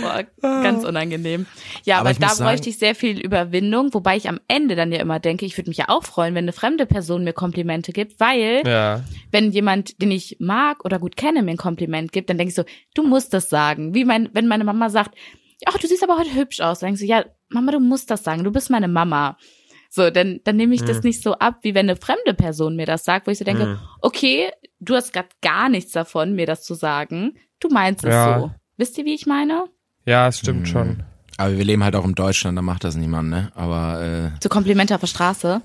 Boah, 0.00 0.24
ganz 0.40 0.84
unangenehm. 0.84 1.46
Ja, 1.84 1.98
Aber 2.00 2.10
aber, 2.10 2.18
da 2.18 2.28
sagen- 2.30 2.48
bräuchte 2.50 2.68
ich 2.70 2.78
sehr 2.78 2.94
viel 2.94 3.20
Überwindung, 3.20 3.92
wobei 3.94 4.16
ich 4.16 4.28
am 4.28 4.40
Ende 4.48 4.74
dann 4.76 4.90
ja 4.92 5.00
immer 5.00 5.20
denke, 5.20 5.44
ich 5.46 5.56
würde 5.58 5.70
mich 5.70 5.76
ja 5.78 5.88
auch 5.88 6.04
freuen, 6.04 6.34
wenn 6.34 6.44
eine 6.44 6.52
fremde 6.52 6.86
Person 6.86 7.24
mir 7.24 7.32
Komplimente 7.32 7.92
gibt, 7.92 8.18
weil 8.20 8.62
Ja. 8.66 9.02
wenn 9.32 9.52
jemand, 9.52 10.00
den 10.00 10.10
ich 10.10 10.36
mag 10.40 10.84
oder 10.84 10.98
gut 10.98 11.16
kenne, 11.16 11.42
mir 11.42 11.50
ein 11.52 11.56
Kompliment 11.56 12.12
gibt, 12.12 12.30
dann 12.30 12.38
denke 12.38 12.50
ich 12.50 12.54
so, 12.56 12.64
du 12.94 13.02
musst 13.06 13.34
das 13.34 13.48
sagen. 13.48 13.94
Wie 13.94 14.04
mein, 14.04 14.30
wenn 14.32 14.46
meine 14.46 14.64
Mama 14.64 14.88
sagt, 14.90 15.14
ach, 15.66 15.78
du 15.78 15.86
siehst 15.86 16.02
aber 16.02 16.18
heute 16.18 16.34
hübsch 16.34 16.60
aus, 16.60 16.80
dann 16.80 16.88
denke 16.88 17.02
ich 17.04 17.08
so, 17.08 17.14
ja, 17.14 17.24
Mama, 17.48 17.72
du 17.72 17.80
musst 17.80 18.10
das 18.10 18.24
sagen, 18.24 18.44
du 18.44 18.50
bist 18.52 18.70
meine 18.70 18.88
Mama. 18.88 19.36
So, 19.88 20.10
dann, 20.10 20.40
dann 20.44 20.56
nehme 20.56 20.74
ich 20.74 20.82
das 20.84 21.02
nicht 21.04 21.22
so 21.22 21.34
ab, 21.34 21.58
wie 21.62 21.74
wenn 21.74 21.88
eine 21.88 21.96
fremde 21.96 22.34
Person 22.34 22.76
mir 22.76 22.86
das 22.86 23.04
sagt, 23.04 23.26
wo 23.26 23.30
ich 23.30 23.38
so 23.38 23.44
denke, 23.44 23.66
Mhm. 23.66 23.78
okay, 24.02 24.50
du 24.80 24.94
hast 24.94 25.12
gerade 25.12 25.28
gar 25.42 25.68
nichts 25.68 25.92
davon, 25.92 26.34
mir 26.34 26.44
das 26.44 26.64
zu 26.64 26.74
sagen. 26.74 27.38
Du 27.60 27.68
meinst 27.68 28.04
es 28.04 28.12
Ja. 28.12 28.40
so. 28.40 28.50
Wisst 28.76 28.98
ihr, 28.98 29.04
wie 29.04 29.14
ich 29.14 29.26
meine? 29.26 29.64
Ja, 30.04 30.28
es 30.28 30.38
stimmt 30.38 30.60
Mhm. 30.62 30.66
schon. 30.66 31.02
Aber 31.38 31.56
wir 31.56 31.64
leben 31.64 31.84
halt 31.84 31.94
auch 31.96 32.04
in 32.04 32.14
Deutschland, 32.14 32.56
da 32.56 32.62
macht 32.62 32.84
das 32.84 32.96
niemand, 32.96 33.28
ne? 33.28 33.50
Aber 33.54 34.00
äh, 34.02 34.30
So 34.42 34.48
Komplimente 34.48 34.94
auf 34.94 35.00
der 35.00 35.06
Straße. 35.06 35.60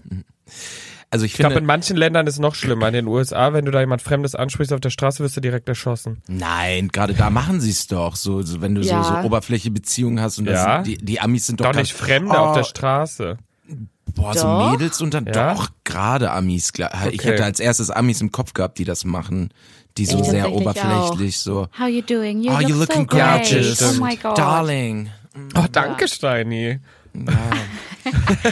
also 1.10 1.26
ich 1.26 1.32
Ich 1.34 1.38
glaube, 1.38 1.56
in 1.56 1.66
manchen 1.66 1.96
Ländern 1.96 2.28
ist 2.28 2.34
es 2.36 2.40
noch 2.40 2.56
schlimmer. 2.56 2.88
In 2.88 2.94
den 2.94 3.08
USA, 3.08 3.54
wenn 3.54 3.64
du 3.66 3.72
da 3.72 3.80
jemand 3.80 4.02
Fremdes 4.02 4.36
ansprichst 4.36 4.74
auf 4.74 4.82
der 4.82 4.90
Straße, 4.90 5.24
wirst 5.24 5.38
du 5.38 5.42
direkt 5.42 5.70
erschossen. 5.70 6.22
nein, 6.28 6.90
gerade 6.90 7.14
da 7.14 7.30
machen 7.30 7.62
sie 7.62 7.70
es 7.72 7.88
doch, 7.88 8.16
so, 8.18 8.42
so 8.42 8.62
wenn 8.62 8.76
du 8.76 8.82
Ja. 8.82 9.02
so, 9.04 9.16
so 9.16 9.22
Oberfläche 9.22 9.72
Beziehungen 9.72 10.20
hast 10.22 10.40
und 10.40 10.46
das 10.46 10.56
Ja. 10.66 10.84
sind, 10.84 10.88
die, 11.00 11.06
die 11.06 11.20
Amis 11.22 11.48
sind 11.48 11.62
doch, 11.62 11.68
Doch 11.72 11.76
nicht 11.80 11.94
Fremde 11.94 12.36
oh, 12.36 12.40
auf 12.40 12.56
der 12.56 12.64
Straße. 12.64 13.38
Boah, 14.14 14.34
so 14.36 14.42
Doch. 14.48 14.72
Mädels 14.72 15.00
und 15.00 15.14
dann 15.14 15.26
Ja? 15.26 15.54
doch 15.54 15.70
gerade 15.86 16.32
Amis. 16.32 16.74
klar. 16.74 16.92
Ich 17.12 17.20
Okay. 17.22 17.30
hätte 17.32 17.46
als 17.46 17.62
erstes 17.62 17.90
Amis 17.90 18.20
im 18.20 18.34
Kopf 18.34 18.52
gehabt, 18.54 18.78
die 18.78 18.84
das 18.84 19.06
machen, 19.06 19.52
die 19.98 20.06
so 20.06 20.20
Ich 20.20 20.26
sehr 20.26 20.52
oberflächlich 20.52 21.38
so. 21.40 21.68
How 21.78 21.88
you 21.88 22.02
doing? 22.02 22.42
You 22.44 22.52
Oh, 22.52 22.60
look 22.60 22.70
you 22.70 22.76
looking 22.76 23.02
so 23.02 23.18
great. 23.18 23.50
gorgeous, 23.50 23.82
Oh 24.00 24.04
my 24.04 24.16
God. 24.16 24.38
darling. 24.38 25.10
Oh, 25.58 25.66
danke, 25.72 26.08
Steini. 26.08 26.80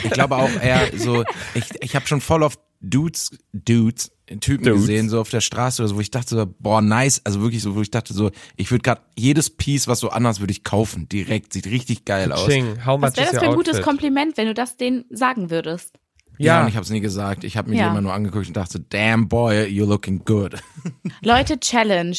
Ich 0.03 0.11
glaube 0.11 0.35
auch 0.37 0.49
eher 0.61 0.89
so, 0.97 1.23
ich, 1.53 1.63
ich 1.81 1.95
habe 1.95 2.05
schon 2.07 2.21
voll 2.21 2.43
oft 2.43 2.59
Dudes, 2.81 3.31
Dudes 3.53 4.11
Typen 4.41 4.63
Dudes. 4.65 4.81
gesehen, 4.81 5.09
so 5.09 5.19
auf 5.19 5.29
der 5.31 5.41
Straße 5.41 5.81
oder 5.81 5.89
so, 5.89 5.95
wo 5.95 6.01
ich 6.01 6.11
dachte 6.11 6.35
so, 6.35 6.45
boah, 6.59 6.81
nice, 6.81 7.19
also 7.25 7.41
wirklich 7.41 7.63
so, 7.63 7.75
wo 7.75 7.81
ich 7.81 7.89
dachte 7.89 8.13
so, 8.13 8.29
ich 8.57 8.69
würde 8.69 8.83
gerade 8.83 9.01
jedes 9.15 9.49
Piece, 9.49 9.87
was 9.87 9.99
so 9.99 10.09
anders 10.09 10.39
würde 10.39 10.51
ich 10.51 10.63
kaufen, 10.63 11.09
direkt, 11.09 11.51
sieht 11.53 11.65
richtig 11.65 12.05
geil 12.05 12.31
aus. 12.31 12.45
Ching, 12.47 12.85
how 12.85 12.99
much 12.99 13.07
Was 13.09 13.17
wäre 13.17 13.31
das 13.31 13.39
für 13.43 13.49
ein 13.49 13.55
gutes? 13.55 13.81
Kompliment, 13.81 14.37
wenn 14.37 14.45
du 14.47 14.53
das 14.53 14.77
denen 14.77 15.05
sagen 15.09 15.49
würdest? 15.49 15.95
Ja, 16.39 16.55
Ja, 16.55 16.61
und 16.63 16.69
ich 16.69 16.75
habe 16.75 16.83
es 16.85 16.89
nie 16.89 17.01
gesagt. 17.01 17.43
Ich 17.43 17.57
habe 17.57 17.69
mir 17.69 17.75
Ja. 17.77 17.89
immer 17.89 18.01
nur 18.01 18.13
angeguckt 18.13 18.47
und 18.47 18.55
dachte, 18.57 18.79
damn 18.79 19.27
boy, 19.27 19.65
you're 19.65 19.85
looking 19.87 20.23
good. 20.25 20.55
Leute, 21.21 21.59
Challenge. 21.59 22.15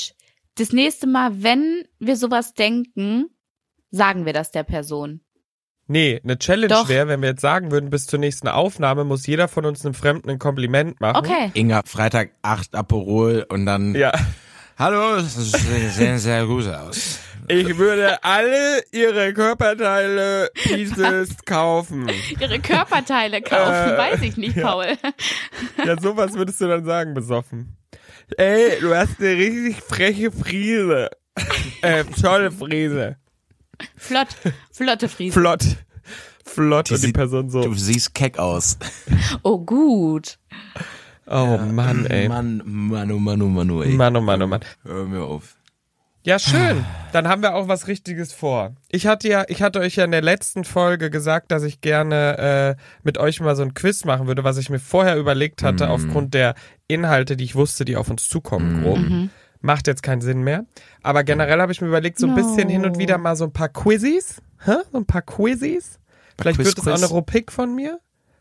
Das 0.57 0.73
nächste 0.73 1.07
Mal, 1.07 1.43
wenn 1.43 1.85
wir 1.99 2.17
sowas 2.17 2.53
denken, 2.55 3.27
sagen 3.91 4.27
wir 4.27 4.33
das 4.35 4.51
der 4.51 4.63
Person. 4.63 5.21
nee, 5.87 6.21
eine 6.23 6.39
Challenge 6.39 6.73
wäre, 6.87 7.09
wenn 7.09 7.21
wir 7.23 7.31
jetzt 7.31 7.41
sagen 7.41 7.73
würden, 7.73 7.91
bis 7.91 8.07
zur 8.07 8.19
nächsten 8.21 8.47
Aufnahme 8.47 9.03
muss 9.05 9.27
jeder 9.27 9.49
von 9.49 9.65
uns 9.67 9.85
einem 9.85 9.95
Fremden 9.95 10.31
ein 10.31 10.39
Kompliment 10.39 11.01
machen. 11.01 11.17
Okay. 11.17 11.51
Inga, 11.55 11.83
Freitag 11.85 12.31
8 12.43 12.77
Aperol 12.77 13.45
und 13.49 13.67
dann, 13.67 13.95
Ja. 13.97 14.13
hallo, 14.79 15.17
das 15.17 15.35
sieht 15.35 15.91
sehr, 15.93 16.19
sehr 16.21 16.47
gut 16.47 16.67
aus. 16.69 17.19
Ich 17.51 17.77
würde 17.79 18.23
alle 18.23 18.83
ihre 18.93 19.33
Körperteile 19.35 20.51
Pieces 20.55 21.37
kaufen. 21.47 22.09
Ihre 22.39 22.61
Körperteile 22.61 23.43
kaufen, 23.43 23.95
Äh, 23.95 23.99
weiß 23.99 24.23
ich 24.23 24.37
nicht, 24.37 24.61
Paul. 24.61 24.87
Ja, 25.85 26.01
sowas 26.01 26.35
würdest 26.35 26.61
du 26.61 26.69
dann 26.69 26.85
sagen, 26.85 27.15
besoffen. 27.15 27.77
Ey, 28.37 28.79
du 28.81 28.95
hast 28.95 29.19
eine 29.21 29.31
richtig 29.37 29.83
freche 29.83 30.31
Friese. 30.31 31.11
Äh, 31.83 32.05
tolle 32.05 32.51
Friese. 32.51 33.17
Flott, 33.97 34.29
flotte 34.71 35.09
Friese. 35.09 35.33
Flott. 35.39 35.65
Flott. 36.45 36.91
Die 36.91 36.95
und 36.95 37.03
die 37.05 37.13
Person 37.13 37.49
so, 37.49 37.63
Du 37.63 37.73
siehst 37.75 38.15
keck 38.15 38.39
aus. 38.39 38.77
Oh, 39.43 39.59
gut. 39.59 40.39
oh 41.27 41.57
Mann, 41.59 42.05
ey. 42.07 42.29
Mann, 42.29 42.61
Mann, 42.67 43.11
oh 43.13 43.19
Mann, 43.19 43.41
oh 43.41 43.47
Mann, 43.49 43.71
oh, 43.71 43.83
ey. 43.83 43.93
Mann, 43.95 44.17
oh 44.17 44.21
Mann, 44.21 44.43
oh 44.43 44.47
Mann. 44.47 44.61
Hör 44.85 45.05
mir 45.07 45.23
auf. 45.23 45.57
Ja, 46.23 46.39
schön. 46.39 46.85
Dann 47.13 47.29
haben 47.29 47.43
wir 47.43 47.55
auch 47.55 47.67
was 47.67 47.87
Richtiges 47.89 48.33
vor. 48.33 48.75
Ich 48.91 49.07
hatte 49.07 49.27
ja, 49.29 49.45
ich 49.49 49.63
hatte 49.63 49.81
euch 49.81 49.97
ja 49.97 50.05
in 50.05 50.11
der 50.11 50.21
letzten 50.23 50.65
Folge 50.65 51.09
gesagt, 51.11 51.51
dass 51.51 51.63
ich 51.63 51.81
gerne 51.81 52.77
äh, 52.79 52.83
mit 53.03 53.17
euch 53.19 53.41
mal 53.41 53.57
so 53.57 53.63
ein 53.63 53.73
Quiz 53.75 54.05
machen 54.05 54.27
würde, 54.27 54.45
was 54.45 54.59
ich 54.59 54.69
mir 54.69 54.79
vorher 54.79 55.17
überlegt 55.17 55.63
hatte, 55.63 55.89
aufgrund 55.89 56.35
der 56.35 56.55
Inhalte, 56.89 57.37
die 57.37 57.45
ich 57.45 57.55
wusste, 57.55 57.85
die 57.87 57.97
auf 57.97 58.11
uns 58.11 58.29
zukommen, 58.29 58.83
grob. 58.83 58.99
Macht 59.63 59.87
jetzt 59.87 60.03
keinen 60.03 60.21
Sinn 60.21 60.43
mehr. 60.43 60.65
Aber 61.03 61.25
generell 61.25 61.61
habe 61.61 61.73
ich 61.73 61.81
mir 61.81 61.89
überlegt, 61.89 62.19
so 62.19 62.27
ein 62.27 62.35
No. 62.35 62.37
bisschen 62.37 62.69
hin 62.69 62.85
und 62.85 62.99
wieder 62.99 63.19
mal 63.19 63.37
so 63.37 63.45
ein 63.45 63.53
paar 63.53 63.69
Quizzes. 63.69 64.41
Hä? 64.65 64.73
So 64.93 64.99
ein 64.99 65.07
paar 65.07 65.23
Quizzes. 65.23 65.99
Vielleicht 66.39 66.57
Quiz, 66.59 66.67
wird 66.69 66.79
es 66.79 66.87
auch 66.87 66.97
eine 66.97 67.07
Rubrik 67.07 67.51
von 67.53 67.75
mir. 67.75 67.99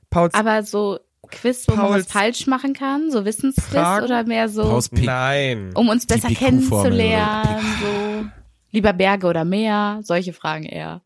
Pauls 0.09 0.33
Aber 0.33 0.63
so 0.63 0.99
Quiz, 1.31 1.67
wo 1.67 1.75
man 1.75 1.87
Pauls 1.87 2.05
was 2.05 2.11
falsch 2.11 2.47
machen 2.47 2.73
kann, 2.73 3.11
so 3.11 3.25
Wissensquiz 3.25 3.73
oder 4.03 4.23
mehr 4.25 4.49
so. 4.49 4.79
Nein. 4.91 5.71
um 5.75 5.89
uns 5.89 6.05
besser 6.05 6.29
kennenzulernen, 6.29 7.65
so 7.81 8.25
lieber 8.71 8.93
Berge 8.93 9.27
oder 9.27 9.45
Meer, 9.45 9.99
solche 10.03 10.33
Fragen 10.33 10.63
eher. 10.65 11.01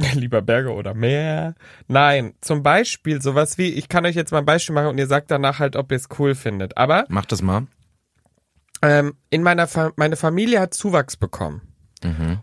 Lieber 0.14 0.40
Berge 0.40 0.72
oder 0.72 0.94
Meer? 0.94 1.54
Nein, 1.86 2.32
zum 2.40 2.62
Beispiel 2.62 3.20
sowas 3.20 3.58
wie, 3.58 3.68
ich 3.68 3.88
kann 3.88 4.06
euch 4.06 4.14
jetzt 4.16 4.32
mal 4.32 4.38
ein 4.38 4.46
Beispiel 4.46 4.74
machen 4.74 4.86
und 4.88 4.98
ihr 4.98 5.06
sagt 5.06 5.30
danach 5.30 5.58
halt, 5.58 5.76
ob 5.76 5.90
ihr 5.92 5.96
es 5.96 6.08
cool 6.18 6.34
findet. 6.34 6.78
Aber 6.78 7.04
Mach 7.08 7.26
das 7.26 7.42
mal. 7.42 7.66
ähm, 8.80 9.14
in 9.28 9.42
meiner 9.42 9.66
Fa 9.66 9.92
meine 9.96 10.16
Familie 10.16 10.60
hat 10.60 10.72
Zuwachs 10.74 11.16
bekommen. 11.16 11.62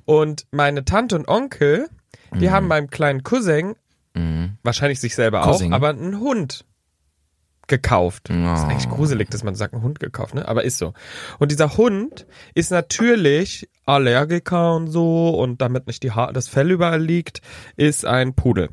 Und 0.06 0.46
meine 0.52 0.86
Tante 0.86 1.16
und 1.16 1.28
Onkel, 1.28 1.90
die 2.36 2.52
haben 2.52 2.68
meinem 2.68 2.92
kleinen 2.92 3.24
Cousin, 3.24 3.74
wahrscheinlich 4.62 5.00
sich 5.00 5.16
selber 5.16 5.42
Cousin. 5.42 5.74
auch, 5.74 5.78
aber 5.78 5.90
einen 5.90 6.20
Hund 6.20 6.64
gekauft. 7.68 8.30
Das 8.30 8.60
ist 8.60 8.66
eigentlich 8.66 8.90
gruselig, 8.90 9.30
dass 9.30 9.44
man 9.44 9.56
sagt, 9.56 9.74
einen 9.74 9.84
Hund 9.84 10.00
gekauft, 10.00 10.34
ne? 10.36 10.48
Aber 10.48 10.64
ist 10.64 10.78
so. 10.78 10.94
Und 11.40 11.52
dieser 11.52 11.78
Hund 11.78 12.26
ist 12.54 12.72
natürlich 12.72 13.70
Allergiker 13.86 14.76
und 14.76 14.88
so 14.88 15.30
und 15.32 15.62
damit 15.62 15.88
nicht 15.88 16.04
die 16.04 16.12
ha 16.12 16.32
das 16.32 16.48
Fell 16.48 16.72
überall 16.72 17.02
liegt, 17.02 17.42
ist 17.76 18.06
ein 18.06 18.34
Pudel. 18.36 18.70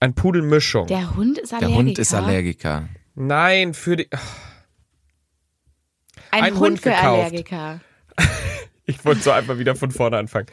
Ein 0.00 0.14
Pudelmischung. 0.14 0.86
Der 0.88 1.16
Hund 1.16 1.38
ist 1.38 1.52
Der 1.52 1.58
Allergiker. 1.58 1.78
Hund 1.78 1.98
ist 1.98 2.14
Allergiker. 2.14 2.88
Nein, 3.14 3.74
für 3.74 3.96
die. 3.96 4.08
Ein, 6.30 6.42
Ein 6.44 6.52
Hund, 6.54 6.60
Hund 6.60 6.80
für 6.80 6.90
gekauft. 6.90 7.06
Allergiker. 7.20 7.80
Ich 8.88 9.04
wollte 9.04 9.20
so 9.20 9.32
einfach 9.32 9.58
wieder 9.58 9.74
von 9.74 9.90
vorne 9.90 10.16
anfangen. 10.16 10.46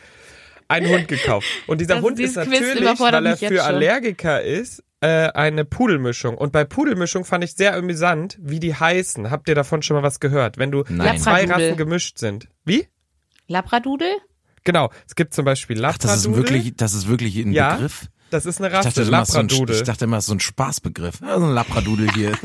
Ein 0.68 0.88
Hund 0.90 1.08
gekauft. 1.08 1.48
Und 1.68 1.80
dieser 1.82 1.96
Das- 1.96 2.04
Hund 2.04 2.20
ist 2.20 2.34
Quiz 2.34 2.48
natürlich, 2.50 3.00
weil 3.00 3.26
er 3.28 3.38
für 3.38 3.48
schon. 3.50 3.60
Allergiker 3.60 4.42
ist, 4.42 4.84
äh, 5.04 5.30
eine 5.34 5.66
Pudelmischung. 5.66 6.38
Und 6.38 6.52
bei 6.52 6.64
Pudelmischung 6.64 7.26
fand 7.26 7.44
ich 7.44 7.54
sehr 7.56 7.76
amüsant, 7.76 8.38
wie 8.42 8.60
die 8.60 8.74
heißen. 8.74 9.30
Habt 9.30 9.50
ihr 9.50 9.56
davon 9.56 9.82
schon 9.82 9.98
mal 9.98 10.04
was 10.04 10.20
gehört? 10.20 10.58
Wenn 10.58 10.72
du 10.72 10.84
Nein. 10.90 11.20
zwei 11.20 11.42
Labradudel. 11.42 11.66
Rassen 11.68 11.78
gemischt 11.78 12.18
sind. 12.18 12.48
Wie? 12.66 12.88
Labradudel? 13.48 14.08
Genau. 14.64 14.90
Es 15.08 15.16
gibt 15.16 15.34
zum 15.34 15.44
Beispiel 15.46 15.78
Ach, 15.80 15.82
Labradudel. 16.00 16.08
das 16.10 16.26
ist 16.26 16.36
wirklich, 16.36 16.76
das 16.78 16.94
ist 16.94 17.08
wirklich 17.10 17.36
ein 17.38 17.52
Ja, 17.52 17.74
Begriff? 17.76 18.08
Das 18.30 18.46
ist 18.46 18.60
eine 18.60 18.70
Ich 18.70 18.74
Rasse. 18.74 18.88
dachte, 18.90 19.02
immer, 19.04 19.22
es 19.22 19.28
ist 19.30 19.34
so 19.34 19.40
ein, 19.40 19.48
Labradudel. 19.50 19.76
ich 19.76 19.84
dachte 19.84 20.06
immer, 20.06 20.18
es 20.18 20.24
ist 20.24 20.28
so 20.30 20.36
ein 20.36 20.40
Spaßbegriff. 20.40 21.16
So 21.20 21.26
ein 21.46 21.54
Labradudel 21.54 22.10
hier. 22.14 22.32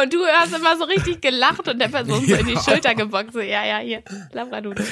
Und 0.00 0.12
du 0.12 0.18
hast 0.26 0.54
immer 0.54 0.76
so 0.76 0.84
richtig 0.84 1.20
gelacht 1.22 1.66
und 1.66 1.78
der 1.80 1.88
Person 1.88 2.24
so 2.24 2.34
in 2.34 2.46
die 2.46 2.56
Schulter 2.56 2.94
gebockt. 2.94 3.32
So, 3.32 3.40
ja, 3.40 3.64
ja, 3.64 3.78
hier, 3.78 4.02
Labradudel. 4.32 4.86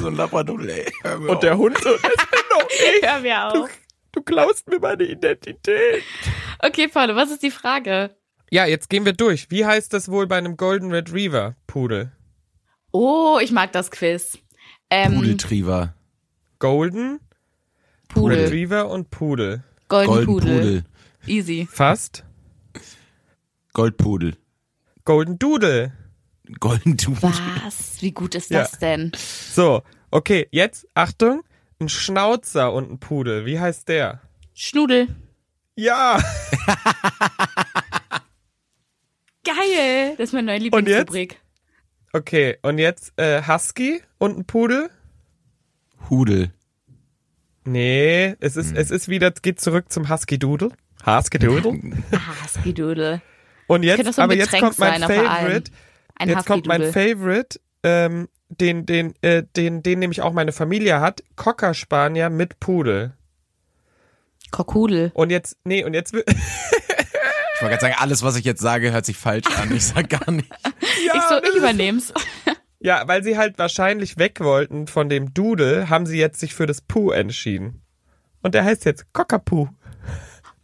so 0.00 0.08
ein 0.08 0.16
Labradudel, 0.16 0.68
ey. 0.70 0.92
Hör 1.02 1.18
mir 1.18 1.28
Und 1.30 1.42
der 1.42 1.52
auf. 1.54 1.58
Hund 1.58 1.78
so, 1.78 1.90
das 1.90 2.00
bin 2.02 2.40
doch 2.50 2.68
ich. 2.70 3.06
Hör 3.08 3.20
mir 3.20 3.44
auf. 3.48 3.68
Du 4.16 4.22
klaust 4.22 4.66
mir 4.68 4.80
meine 4.80 5.04
Identität. 5.04 6.02
Okay, 6.60 6.88
Paul, 6.88 7.14
was 7.14 7.30
ist 7.30 7.42
die 7.42 7.50
Frage? 7.50 8.16
Ja, 8.50 8.64
jetzt 8.64 8.88
gehen 8.88 9.04
wir 9.04 9.12
durch. 9.12 9.50
Wie 9.50 9.66
heißt 9.66 9.92
das 9.92 10.08
wohl 10.10 10.26
bei 10.26 10.38
einem 10.38 10.56
Golden 10.56 10.90
Retriever 10.90 11.54
Pudel? 11.66 12.12
Oh, 12.92 13.38
ich 13.42 13.52
mag 13.52 13.72
das 13.72 13.90
Quiz. 13.90 14.38
Ähm, 14.88 15.16
Pudeltriver. 15.16 15.94
Golden 16.58 17.20
Pudel. 18.08 18.44
Retriever 18.44 18.88
und 18.88 19.10
Pudel. 19.10 19.62
Golden 19.88 20.06
Golden 20.08 20.26
Pudel. 20.26 20.56
Pudel. 20.60 20.84
Easy. 21.26 21.68
Fast. 21.70 22.24
Goldpudel. 23.74 24.36
Golden 25.04 25.38
Doodle. 25.38 25.92
Golden 26.58 26.96
Pudel. 26.96 27.22
Was? 27.64 28.00
Wie 28.00 28.12
gut 28.12 28.34
ist 28.34 28.50
Ja. 28.50 28.60
das 28.60 28.78
denn? 28.78 29.12
So, 29.14 29.82
okay, 30.10 30.48
jetzt 30.52 30.86
Achtung, 30.94 31.42
ein 31.80 31.88
Schnauzer 31.88 32.72
und 32.72 32.90
ein 32.90 32.98
Pudel. 32.98 33.46
Wie 33.46 33.58
heißt 33.60 33.88
der? 33.88 34.20
Schnudel. 34.54 35.08
Ja, 35.76 36.18
Geil. 39.44 40.14
Das 40.16 40.30
ist 40.30 40.32
meine 40.32 40.46
neue 40.46 40.56
Und 40.56 40.62
Lieblingsrubrik. 40.86 41.40
okay, 42.12 42.58
und 42.62 42.78
jetzt 42.78 43.12
äh, 43.16 43.42
Husky 43.46 44.02
und 44.18 44.38
ein 44.38 44.44
Pudel? 44.44 44.90
Hudel. 46.10 46.52
Nee, 47.64 48.36
es 48.40 48.56
ist 48.56 48.76
es 48.76 48.90
ist 48.90 49.08
wieder 49.08 49.30
geht 49.32 49.60
zurück 49.60 49.90
zum 49.90 50.08
Husky 50.08 50.38
Doodle. 50.38 50.70
Husky 51.04 51.38
Doodle. 51.38 51.80
Ah, 52.12 52.44
Husky-Dudel. 52.44 53.20
Und 53.66 53.82
jetzt 53.82 54.14
so 54.14 54.22
aber 54.22 54.34
jetzt 54.34 54.56
kommt 54.58 54.78
mein. 54.78 55.02
Favorite. 55.02 55.70
Jetzt 56.24 56.46
kommt 56.46 56.66
mein. 56.66 56.92
Favorite, 56.92 57.60
ähm, 57.82 58.28
den 58.60 58.86
den 58.86 59.14
äh, 59.22 59.42
den 59.56 59.82
den 59.82 59.98
nämlich 59.98 60.22
auch 60.22 60.32
meine 60.32 60.52
Familie 60.52 61.00
hat, 61.00 61.22
Cocker 61.36 61.74
Spanier 61.74 62.30
mit 62.30 62.60
Pudel. 62.60 63.14
Kokudel. 64.50 65.10
Und 65.14 65.30
jetzt 65.30 65.56
nee, 65.64 65.84
und 65.84 65.94
jetzt 65.94 66.14
Ich 67.56 67.62
wollte 67.62 67.76
gerade 67.78 67.92
sagen, 67.92 67.94
alles, 68.02 68.22
was 68.22 68.36
ich 68.36 68.44
jetzt 68.44 68.60
sage, 68.60 68.92
hört 68.92 69.06
sich 69.06 69.16
falsch 69.16 69.46
an. 69.58 69.74
Ich 69.74 69.86
sag 69.86 70.10
gar 70.10 70.30
nicht. 70.30 70.50
ja, 71.06 71.14
ich 71.14 71.22
so, 71.22 71.42
ich 71.42 71.56
übernehm's. 71.56 72.12
Ja, 72.78 73.08
weil 73.08 73.24
sie 73.24 73.38
halt 73.38 73.58
wahrscheinlich 73.58 74.18
weg 74.18 74.38
wollten 74.40 74.86
von 74.86 75.08
dem 75.08 75.32
Doodle, 75.32 75.88
haben 75.88 76.04
sie 76.04 76.18
jetzt 76.18 76.38
sich 76.38 76.54
für 76.54 76.66
das 76.66 76.82
Puh 76.82 77.10
entschieden. 77.10 77.82
Und 78.42 78.54
der 78.54 78.64
heißt 78.64 78.84
jetzt 78.84 79.12
Cockapoo. 79.14 79.70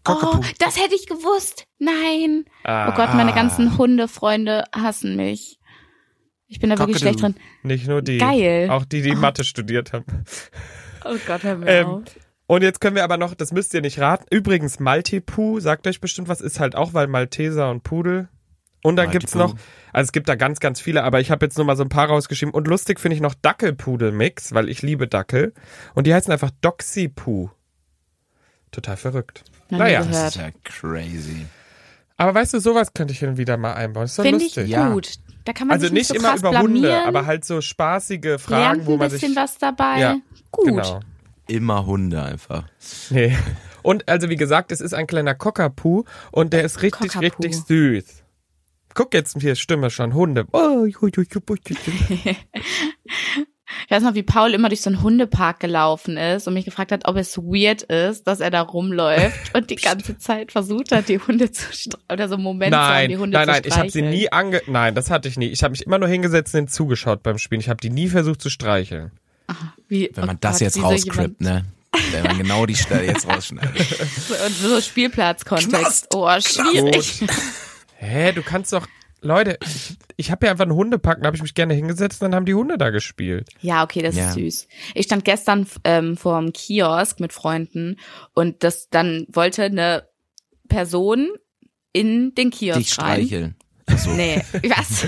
Oh, 0.07 0.40
das 0.59 0.76
hätte 0.78 0.94
ich 0.94 1.07
gewusst. 1.07 1.64
Nein. 1.78 2.44
Ah, 2.64 2.90
Oh 2.90 2.94
Gott, 2.94 3.14
meine 3.14 3.33
ganzen 3.33 3.78
Hundefreunde 3.78 4.64
hassen 4.76 5.16
mich. 5.16 5.59
Ich 6.52 6.60
bin 6.60 6.68
da 6.68 6.78
wirklich 6.78 6.98
schlecht 6.98 7.22
drin. 7.22 7.34
Nicht 7.62 7.88
nur 7.88 8.02
die. 8.02 8.18
Geil. 8.18 8.68
Auch 8.68 8.84
die, 8.84 9.00
die 9.00 9.14
Mathe 9.14 9.42
studiert 9.42 9.94
haben. 9.94 10.04
Oh 11.02 11.16
Gott, 11.26 11.42
hör 11.44 11.56
mir 11.56 11.66
Ähm, 11.66 11.86
auf. 11.86 12.02
Und 12.46 12.62
jetzt 12.62 12.82
können 12.82 12.94
wir 12.94 13.04
aber 13.04 13.16
noch, 13.16 13.34
das 13.34 13.52
müsst 13.52 13.72
ihr 13.72 13.80
nicht 13.80 13.98
raten. 13.98 14.26
Übrigens, 14.30 14.78
Maltipoo, 14.78 15.60
sagt 15.60 15.86
euch 15.86 16.02
bestimmt 16.02 16.28
was, 16.28 16.42
ist 16.42 16.60
halt 16.60 16.76
auch, 16.76 16.92
weil 16.92 17.06
Malteser 17.06 17.70
und 17.70 17.82
Pudel. 17.84 18.28
Und 18.82 18.96
dann 18.96 19.10
gibt's 19.10 19.34
Maltipoo. 19.34 19.56
noch, 19.58 19.66
also 19.94 20.08
es 20.08 20.12
gibt 20.12 20.28
da 20.28 20.34
ganz, 20.34 20.60
ganz 20.60 20.78
viele, 20.78 21.04
aber 21.04 21.20
ich 21.20 21.30
habe 21.30 21.46
jetzt 21.46 21.56
nur 21.56 21.64
mal 21.64 21.76
so 21.76 21.84
ein 21.84 21.88
paar 21.88 22.08
rausgeschrieben. 22.08 22.52
Und 22.52 22.66
lustig 22.68 23.00
finde 23.00 23.14
ich 23.14 23.22
noch 23.22 23.32
Dackelpudel-Mix, 23.34 24.52
weil 24.52 24.68
ich 24.68 24.82
liebe 24.82 25.08
Dackel. 25.08 25.54
Und 25.94 26.06
die 26.06 26.12
heißen 26.12 26.30
einfach 26.30 26.50
Doxipoo. 26.60 27.48
Total 28.70 28.98
verrückt. 28.98 29.44
Nie 29.70 29.78
naja. 29.78 30.04
Das 30.04 30.28
ist 30.28 30.36
ja 30.36 30.50
crazy. 30.64 31.46
Aber 32.18 32.34
weißt 32.34 32.52
du, 32.52 32.60
sowas 32.60 32.92
könnte 32.92 33.12
ich 33.14 33.20
hin 33.20 33.30
und 33.30 33.36
wieder 33.38 33.56
mal 33.56 33.72
einbauen. 33.72 34.04
Ist 34.04 34.18
doch 34.18 34.24
Finde 34.24 34.44
ich 34.44 34.54
lustig. 34.56 34.68
Ja. 34.68 34.94
Da 35.44 35.52
kann 35.52 35.68
man 35.68 35.74
Also 35.74 35.87
sich 35.87 35.92
nicht 35.92 36.00
nicht 36.00 36.09
so 36.09 36.14
immer 36.14 36.31
krass 36.31 36.40
über 36.40 36.50
blamieren. 36.50 36.74
Hunde, 36.74 37.05
aber 37.05 37.26
halt 37.26 37.44
so 37.44 37.61
spaßige 37.61 38.40
Fragen, 38.40 38.61
lernt 38.62 38.87
wo 38.87 38.92
ein 38.92 38.98
man 38.98 39.11
bisschen 39.11 39.28
sich. 39.31 39.37
was 39.37 39.59
dabei. 39.59 39.98
Ja, 39.98 40.16
gut. 40.50 40.66
Genau. 40.66 41.00
Immer 41.48 41.87
Hunde 41.87 42.22
einfach. 42.22 42.64
Nee. 43.11 43.37
Und 43.83 44.09
also 44.09 44.28
wie 44.31 44.37
gesagt, 44.37 44.70
es 44.72 44.81
ist 44.81 44.94
ein 44.94 45.07
kleiner 45.07 45.35
Cockapoo 45.35 46.05
und 46.31 46.52
der 46.52 46.62
ist 46.62 46.83
richtig, 46.83 47.12
Cockapoo. 47.12 47.42
richtig 47.42 47.57
süß. 47.66 48.22
Guck 48.94 49.14
jetzt 49.14 49.37
hier, 49.40 49.57
Stimme 49.57 49.90
schon, 49.90 50.14
Hunde. 50.14 50.46
Oh, 53.72 53.85
Ich 53.87 53.90
weiß 53.90 54.02
noch, 54.02 54.14
wie 54.14 54.22
Paul 54.22 54.54
immer 54.54 54.68
durch 54.68 54.80
so 54.82 54.90
einen 54.90 55.02
Hundepark 55.02 55.61
gelaufen 55.61 56.16
ist 56.16 56.46
und 56.48 56.54
mich 56.54 56.64
gefragt 56.64 56.92
hat, 56.92 57.06
ob 57.06 57.16
es 57.16 57.37
weird 57.38 57.82
ist, 57.82 58.26
dass 58.26 58.40
er 58.40 58.50
da 58.50 58.61
rumläuft 58.62 59.54
und 59.54 59.70
die 59.70 59.76
ganze 59.82 60.18
Zeit 60.18 60.52
versucht 60.52 60.92
hat, 60.92 61.08
die 61.08 61.18
Hunde 61.18 61.50
zu 61.50 61.72
streicheln 61.72 62.02
oder 62.12 62.28
so 62.28 62.38
Momente 62.38 62.76
nein, 62.76 63.02
haben, 63.02 63.08
die 63.08 63.16
Hunde 63.18 63.37
nein, 63.37 63.46
zu 63.46 63.52
nein, 63.52 63.62
ich 63.64 63.76
habe 63.76 63.90
sie 63.90 63.98
streicheln. 64.00 64.18
nie 64.18 64.32
ange... 64.32 64.62
Nein, 64.66 64.94
das 64.94 65.11
hatte 65.11 65.28
ich 65.28 65.37
nie. 65.37 65.46
Ich 65.48 65.62
habe 65.62 65.72
mich 65.72 65.87
immer 65.87 65.98
nur 65.98 66.08
hingesetzt 66.08 66.54
und 66.54 66.61
ihnen 66.61 66.68
zugeschaut 66.68 67.22
beim 67.22 67.38
Spielen. 67.38 67.61
Ich 67.61 67.68
habe 67.68 67.80
die 67.80 67.90
nie 67.90 68.08
versucht 68.08 68.40
zu 68.42 68.50
streicheln. 68.50 69.11
Wie, 69.88 70.11
Wenn 70.14 70.26
man 70.26 70.37
oh 70.37 70.38
das 70.40 70.54
Gott, 70.58 70.61
jetzt 70.62 70.76
jemand- 71.04 71.40
ne? 71.40 71.64
Wenn 72.11 72.22
man 72.22 72.38
genau 72.38 72.64
die 72.64 72.74
Stelle 72.74 73.04
jetzt 73.04 73.28
rausschneidet. 73.28 73.74
Und 74.46 74.54
so 74.56 74.80
Spielplatzkontext. 74.80 76.06
Oh, 76.14 76.28
schwierig. 76.40 77.22
Hä, 77.96 78.32
du 78.32 78.42
kannst 78.42 78.72
doch... 78.72 78.87
Leute, 79.22 79.58
ich, 79.64 79.96
ich 80.16 80.30
habe 80.30 80.46
ja 80.46 80.52
einfach 80.52 80.64
einen 80.64 80.74
Hundepark, 80.74 81.20
da 81.20 81.26
habe 81.26 81.37
ich 81.37 81.42
mich 81.42 81.54
gerne 81.54 81.74
hingesetzt 81.74 82.20
und 82.22 82.26
dann 82.30 82.35
haben 82.37 82.46
die 82.46 82.54
Hunde 82.54 82.76
da 82.76 82.90
gespielt. 82.90 83.48
Ja, 83.61 83.82
okay, 83.85 84.02
das 84.02 84.16
Ja. 84.16 84.28
ist 84.28 84.35
süß. 84.35 84.68
Ich 84.94 85.06
stand 85.06 85.24
gestern 85.24 85.66
ähm, 85.85 86.16
vor 86.16 86.40
dem 86.40 86.52
Kiosk 86.52 87.20
mit 87.20 87.32
Freunden 87.32 87.98
und 88.35 88.62
das 88.64 88.88
dann 88.90 89.26
wollte 89.30 89.62
eine 89.64 90.08
Person 90.68 91.30
in 91.92 92.35
den 92.35 92.50
Kiosk 92.50 92.78
Dich 92.80 92.98
rein. 92.98 93.22
streicheln. 93.26 93.56
Achso. 93.92 94.11
Nee, 94.11 94.40
was? 94.68 95.07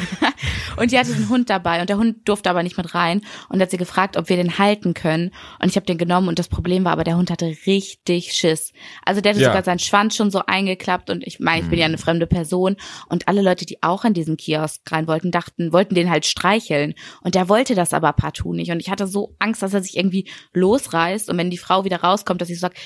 Und 0.77 0.91
die 0.93 0.99
hatte 0.99 1.15
den 1.15 1.29
Hund 1.29 1.49
dabei 1.51 1.81
und 1.81 1.89
der 1.89 1.97
Hund 1.99 2.29
durfte 2.29 2.51
aber 2.51 2.63
nicht 2.63 2.77
mit 2.77 2.95
rein 2.95 3.23
und 3.49 3.61
hat 3.61 3.71
sie 3.71 3.77
gefragt, 3.77 4.17
ob 4.17 4.29
wir 4.29 4.37
den 4.37 4.59
halten 4.59 4.93
können 4.95 5.31
und 5.61 5.69
ich 5.69 5.77
habe 5.77 5.87
den 5.87 5.99
genommen 5.99 6.29
und 6.29 6.39
das 6.39 6.49
Problem 6.49 6.85
war 6.85 6.93
aber, 6.93 7.05
der 7.05 7.17
Hund 7.17 7.31
hatte 7.31 7.47
richtig 7.67 8.33
Schiss. 8.33 8.73
Also 9.05 9.21
der 9.21 9.31
hatte 9.33 9.41
Ja. 9.43 9.49
sogar 9.49 9.65
seinen 9.65 9.79
Schwanz 9.79 10.17
schon 10.17 10.31
so 10.31 10.43
eingeklappt 10.47 11.11
und 11.11 11.27
ich 11.27 11.41
meine, 11.41 11.63
ich 11.63 11.71
bin 11.71 11.79
ja 11.79 11.87
Mhm. 11.89 11.95
eine 11.95 11.99
fremde 11.99 12.27
Person 12.27 12.77
und 13.09 13.29
alle 13.29 13.43
Leute, 13.43 13.65
die 13.67 13.83
auch 13.83 14.05
in 14.05 14.15
diesen 14.15 14.37
Kiosk 14.37 14.81
rein 14.91 15.07
wollten, 15.07 15.31
dachten, 15.31 15.73
wollten 15.73 15.95
den 15.95 16.11
halt 16.11 16.27
streicheln 16.27 16.95
und 17.23 17.35
der 17.35 17.49
wollte 17.49 17.75
das 17.75 17.93
aber 17.95 18.13
partout 18.13 18.53
nicht 18.53 18.71
und 18.71 18.81
ich 18.81 18.91
hatte 18.91 19.07
so 19.07 19.35
Angst, 19.39 19.63
dass 19.63 19.75
er 19.75 19.83
sich 19.83 19.97
irgendwie 19.97 20.29
losreißt 20.53 21.31
und 21.31 21.39
wenn 21.39 21.51
die 21.51 21.59
Frau 21.59 21.85
wieder 21.85 22.01
rauskommt, 22.03 22.41
dass 22.41 22.49
sie 22.49 22.55
so 22.55 22.61
sagt, 22.61 22.79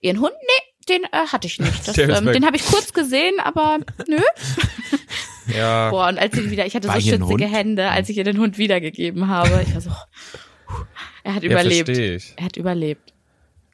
ihren 0.00 0.20
Hund, 0.20 0.32
nee, 0.40 0.84
den 0.88 1.04
äh, 1.04 1.26
hatte 1.32 1.46
ich 1.46 1.58
nicht. 1.60 1.88
Das, 1.88 1.96
ähm, 1.98 2.26
den 2.32 2.44
habe 2.44 2.56
ich 2.56 2.66
kurz 2.66 2.92
gesehen, 2.92 3.34
aber 3.42 3.78
nö. 4.06 4.18
Ja. 5.46 5.90
Boah, 5.90 6.08
und 6.08 6.18
als 6.18 6.36
ich 6.36 6.44
ihn 6.44 6.50
wieder, 6.50 6.66
ich 6.66 6.74
hatte 6.74 6.88
War 6.88 7.00
so 7.00 7.10
schützige? 7.10 7.46
Hände, 7.46 7.90
als 7.90 8.08
ich 8.08 8.16
ihr 8.16 8.24
den 8.24 8.38
Hund 8.38 8.58
wiedergegeben 8.58 9.28
habe. 9.28 9.62
Ich 9.66 9.74
war 9.74 9.80
so, 9.80 9.90
er 11.22 11.34
hat 11.34 11.42
ja, 11.42 11.50
überlebt. 11.50 11.86
verstehe 11.86 12.16
ich. 12.16 12.34
Er 12.36 12.44
hat 12.44 12.56
überlebt. 12.56 13.12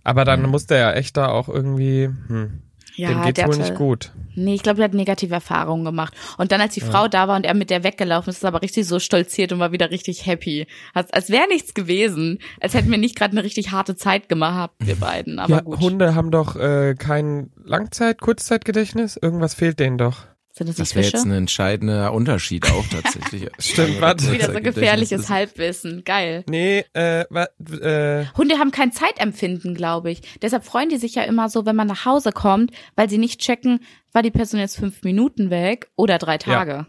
Aber 0.04 0.24
dann 0.24 0.42
muss 0.48 0.66
der 0.66 0.78
ja 0.78 0.92
echt 0.92 1.16
da 1.16 1.28
auch 1.28 1.48
irgendwie... 1.48 2.06
Hm, 2.28 2.62
Ja, 2.96 3.11
dem 3.11 3.22
geht's 3.22 3.37
der 3.37 3.46
wohl 3.46 3.54
hatte, 3.54 3.62
nicht 3.62 3.76
gut. 3.76 4.12
Nee, 4.35 4.54
ich 4.54 4.62
glaube, 4.62 4.76
der 4.76 4.87
hat 4.87 4.94
negative 4.94 5.35
Erfahrungen 5.35 5.85
gemacht. 5.85 6.14
Und 6.38 6.52
dann, 6.52 6.61
als 6.61 6.74
die 6.74 6.80
Frau 6.80 7.09
da 7.09 7.28
war 7.28 7.37
und 7.37 7.44
er 7.44 7.54
mit 7.54 7.70
der 7.70 7.85
weggelaufen 7.85 8.30
ist, 8.30 8.37
ist 8.38 8.44
er 8.44 8.48
aber 8.48 8.62
richtig 8.62 8.87
so 8.87 8.98
stolziert 8.98 9.52
und 9.52 9.59
war 9.59 9.72
wieder 9.72 9.90
richtig 9.90 10.26
happy. 10.26 10.66
Als, 10.94 11.12
als 11.12 11.30
wäre 11.30 11.46
nichts 11.48 11.74
gewesen. 11.74 12.38
Als 12.61 12.74
hätten 12.74 12.90
wir 12.90 12.98
nicht 12.98 13.16
gerade 13.16 13.33
eine 13.33 13.44
richtig 13.44 13.70
harte 13.70 13.96
Zeit 13.96 14.28
gemacht, 14.28 14.70
wir 14.78 14.96
beiden. 14.96 15.38
Aber 15.38 15.54
ja, 15.56 15.61
gut. 15.61 15.80
Hunde 15.80 16.14
haben 16.14 16.30
doch 16.30 16.56
äh, 16.56 16.94
kein 16.94 17.50
Langzeit-, 17.64 18.20
Kurzzeitgedächtnis. 18.20 19.18
Irgendwas 19.20 19.54
fehlt 19.54 19.78
denen 19.80 19.98
doch. 19.98 20.26
Sind 20.53 20.79
das 20.79 20.95
wäre 20.97 21.07
jetzt 21.07 21.25
ein 21.25 21.31
entscheidender 21.31 22.13
Unterschied 22.13 22.71
auch 22.71 22.85
tatsächlich. 22.89 23.49
Stimmt, 23.59 24.01
warte. 24.01 24.33
wieder 24.33 24.53
so 24.53 24.61
gefährliches 24.61 25.29
Halbwissen. 25.29 26.03
Geil. 26.05 26.45
Nee, 26.49 26.85
äh, 26.93 27.25
wa, 27.31 27.45
äh, 27.71 28.27
Hunde 28.37 28.59
haben 28.59 28.73
kein 28.73 28.91
Zeitempfinden, 28.93 29.75
glaube 29.75 30.11
ich. 30.11 30.23
Deshalb 30.43 30.65
freuen 30.65 30.89
die 30.89 30.97
sich 30.97 31.15
ja 31.15 31.23
immer 31.23 31.49
so, 31.49 31.67
wenn 31.67 31.77
man 31.77 31.87
nach 31.87 32.05
Hause 32.05 32.33
kommt, 32.33 32.73
weil 32.97 33.09
sie 33.09 33.19
nicht 33.19 33.41
checken, 33.41 33.81
war 34.13 34.23
die 34.23 34.33
Person 34.33 34.59
jetzt 34.59 34.77
fünf 34.77 35.03
Minuten 35.05 35.51
weg 35.51 35.89
oder 35.95 36.19
drei 36.19 36.37
Tage. 36.37 36.87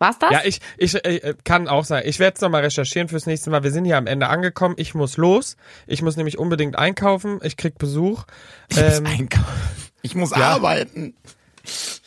War's 0.00 0.18
das? 0.18 0.30
ja, 0.32 0.40
ich, 0.44 0.60
ich 0.78 0.94
äh, 1.04 1.34
kann 1.44 1.68
auch 1.68 1.84
sein. 1.84 2.04
Ich 2.06 2.18
werde 2.18 2.34
es 2.34 2.40
nochmal 2.40 2.62
recherchieren 2.62 3.08
fürs 3.08 3.26
nächste 3.26 3.50
Mal. 3.50 3.62
Wir 3.62 3.70
sind 3.70 3.84
hier 3.84 3.98
am 3.98 4.06
Ende 4.06 4.28
angekommen. 4.28 4.74
Ich 4.78 4.94
muss 4.94 5.18
los. 5.18 5.56
Ich 5.86 6.00
muss 6.00 6.16
nämlich 6.16 6.38
unbedingt 6.38 6.76
einkaufen. 6.76 7.38
Ich 7.42 7.58
krieg 7.58 7.76
Besuch. 7.76 8.24
Ich 8.68 8.76
muss 8.78 8.98
Ähm, 8.98 9.06
einkaufen. 9.06 9.46
Ich 10.02 10.14
muss 10.14 10.30
ja. 10.30 10.38
arbeiten. 10.38 11.14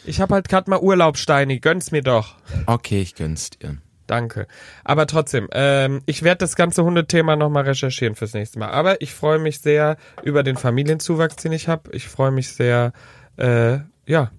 Ich 0.05 0.19
habe 0.19 0.33
halt 0.35 0.49
gerade 0.49 0.69
mal 0.69 0.79
Urlaub, 0.79 1.17
Steini. 1.17 1.59
Gönn's 1.59 1.91
mir 1.91 2.01
doch. 2.01 2.35
Okay, 2.65 3.01
ich 3.01 3.15
gönn's 3.15 3.51
dir. 3.51 3.77
Danke. 4.07 4.47
Aber 4.83 5.07
trotzdem, 5.07 5.47
ähm, 5.53 6.01
ich 6.05 6.23
werde 6.23 6.39
das 6.39 6.55
ganze 6.55 6.83
Hundethema 6.83 7.35
nochmal 7.35 7.63
recherchieren 7.63 8.15
fürs 8.15 8.33
nächste 8.33 8.59
Mal. 8.59 8.69
Aber 8.69 9.01
ich 9.01 9.13
freue 9.13 9.39
mich 9.39 9.59
sehr 9.59 9.97
über 10.23 10.43
den 10.43 10.57
Familienzuwachs, 10.57 11.37
den 11.37 11.53
ich 11.53 11.67
habe. 11.67 11.91
Ich 11.93 12.07
freue 12.07 12.31
mich 12.31 12.49
sehr, 12.53 12.91
äh, 13.37 13.79
ja. 14.05 14.31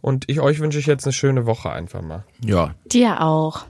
Und 0.00 0.24
ich 0.28 0.40
euch 0.40 0.60
wünsche 0.60 0.78
ich 0.78 0.86
jetzt 0.86 1.04
eine 1.04 1.12
schöne 1.12 1.44
Woche 1.44 1.70
einfach 1.70 2.02
mal. 2.02 2.24
Ja, 2.44 2.74
Dir 2.86 3.20
auch. 3.20 3.66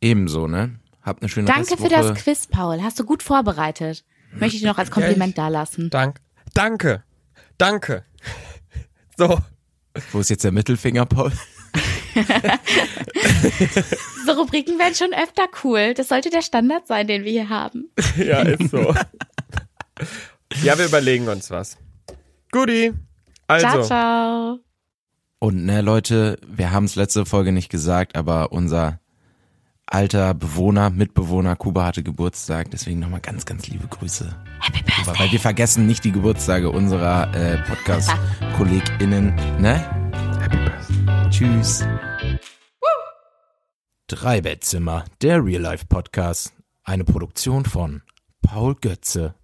ebenso, 0.00 0.46
ne? 0.46 0.78
Habt 1.02 1.22
eine 1.22 1.28
schöne 1.30 1.46
Danke 1.46 1.76
für 1.76 1.88
das 1.88 2.14
Quiz, 2.14 2.46
Paul. 2.46 2.82
Hast 2.82 2.98
du 3.00 3.04
gut 3.04 3.22
vorbereitet. 3.22 4.04
Möchte 4.32 4.56
ich 4.56 4.62
dir 4.62 4.68
noch 4.68 4.78
als 4.78 4.90
Kompliment 4.90 5.38
dalassen. 5.38 5.88
Dank, 5.90 6.20
danke, 6.54 7.02
danke. 7.56 8.04
So, 9.20 9.36
Wo 10.12 10.20
ist 10.20 10.30
jetzt 10.30 10.44
der 10.44 10.52
Mittelfinger, 10.52 11.06
Paul? 11.06 11.32
So 14.26 14.32
Rubriken 14.32 14.78
werden 14.78 14.94
schon 14.94 15.12
öfter 15.14 15.44
cool. 15.64 15.94
Das 15.94 16.08
sollte 16.08 16.30
der 16.30 16.42
Standard 16.42 16.86
sein, 16.86 17.06
den 17.06 17.24
wir 17.24 17.32
hier 17.32 17.48
haben. 17.48 17.90
ja, 18.16 18.42
ist 18.42 18.70
so. 18.70 18.94
ja, 20.62 20.78
wir 20.78 20.86
überlegen 20.86 21.28
uns 21.28 21.50
was. 21.50 21.78
Guti. 22.50 22.92
Also, 23.46 23.66
Ciao, 23.66 23.82
ciao. 23.82 24.58
Und 25.38 25.64
ne, 25.64 25.80
Leute, 25.80 26.38
wir 26.46 26.72
haben 26.72 26.84
es 26.84 26.96
letzte 26.96 27.24
Folge 27.24 27.52
nicht 27.52 27.70
gesagt, 27.70 28.16
aber 28.16 28.52
unser 28.52 29.00
alter 29.92 30.34
Bewohner, 30.34 30.90
Mitbewohner 30.90 31.56
Kuba 31.56 31.86
hatte 31.86 32.02
Geburtstag, 32.02 32.70
deswegen 32.70 33.00
nochmal 33.00 33.20
ganz, 33.20 33.46
ganz 33.46 33.66
liebe 33.68 33.86
Grüße. 33.88 34.34
Happy 34.60 34.78
Kuba, 34.82 34.94
Birthday. 35.04 35.18
weil 35.18 35.32
wir 35.32 35.40
vergessen 35.40 35.86
nicht 35.86 36.04
die 36.04 36.12
Geburtstage 36.12 36.70
unserer 36.70 37.34
äh, 37.34 37.58
Podcast-KollegInnen, 37.58 39.34
ne? 39.60 39.78
Happy 40.40 40.56
Birthday. 40.56 41.30
Tschüss. 41.30 41.84
Drei 44.06 44.40
Bettzimmer, 44.40 45.04
der 45.22 45.44
Real 45.44 45.62
Life 45.62 45.86
Podcast. 45.86 46.52
Eine 46.84 47.04
Produktion 47.04 47.64
von 47.66 48.02
Paul 48.40 48.74
Götze 48.76 49.34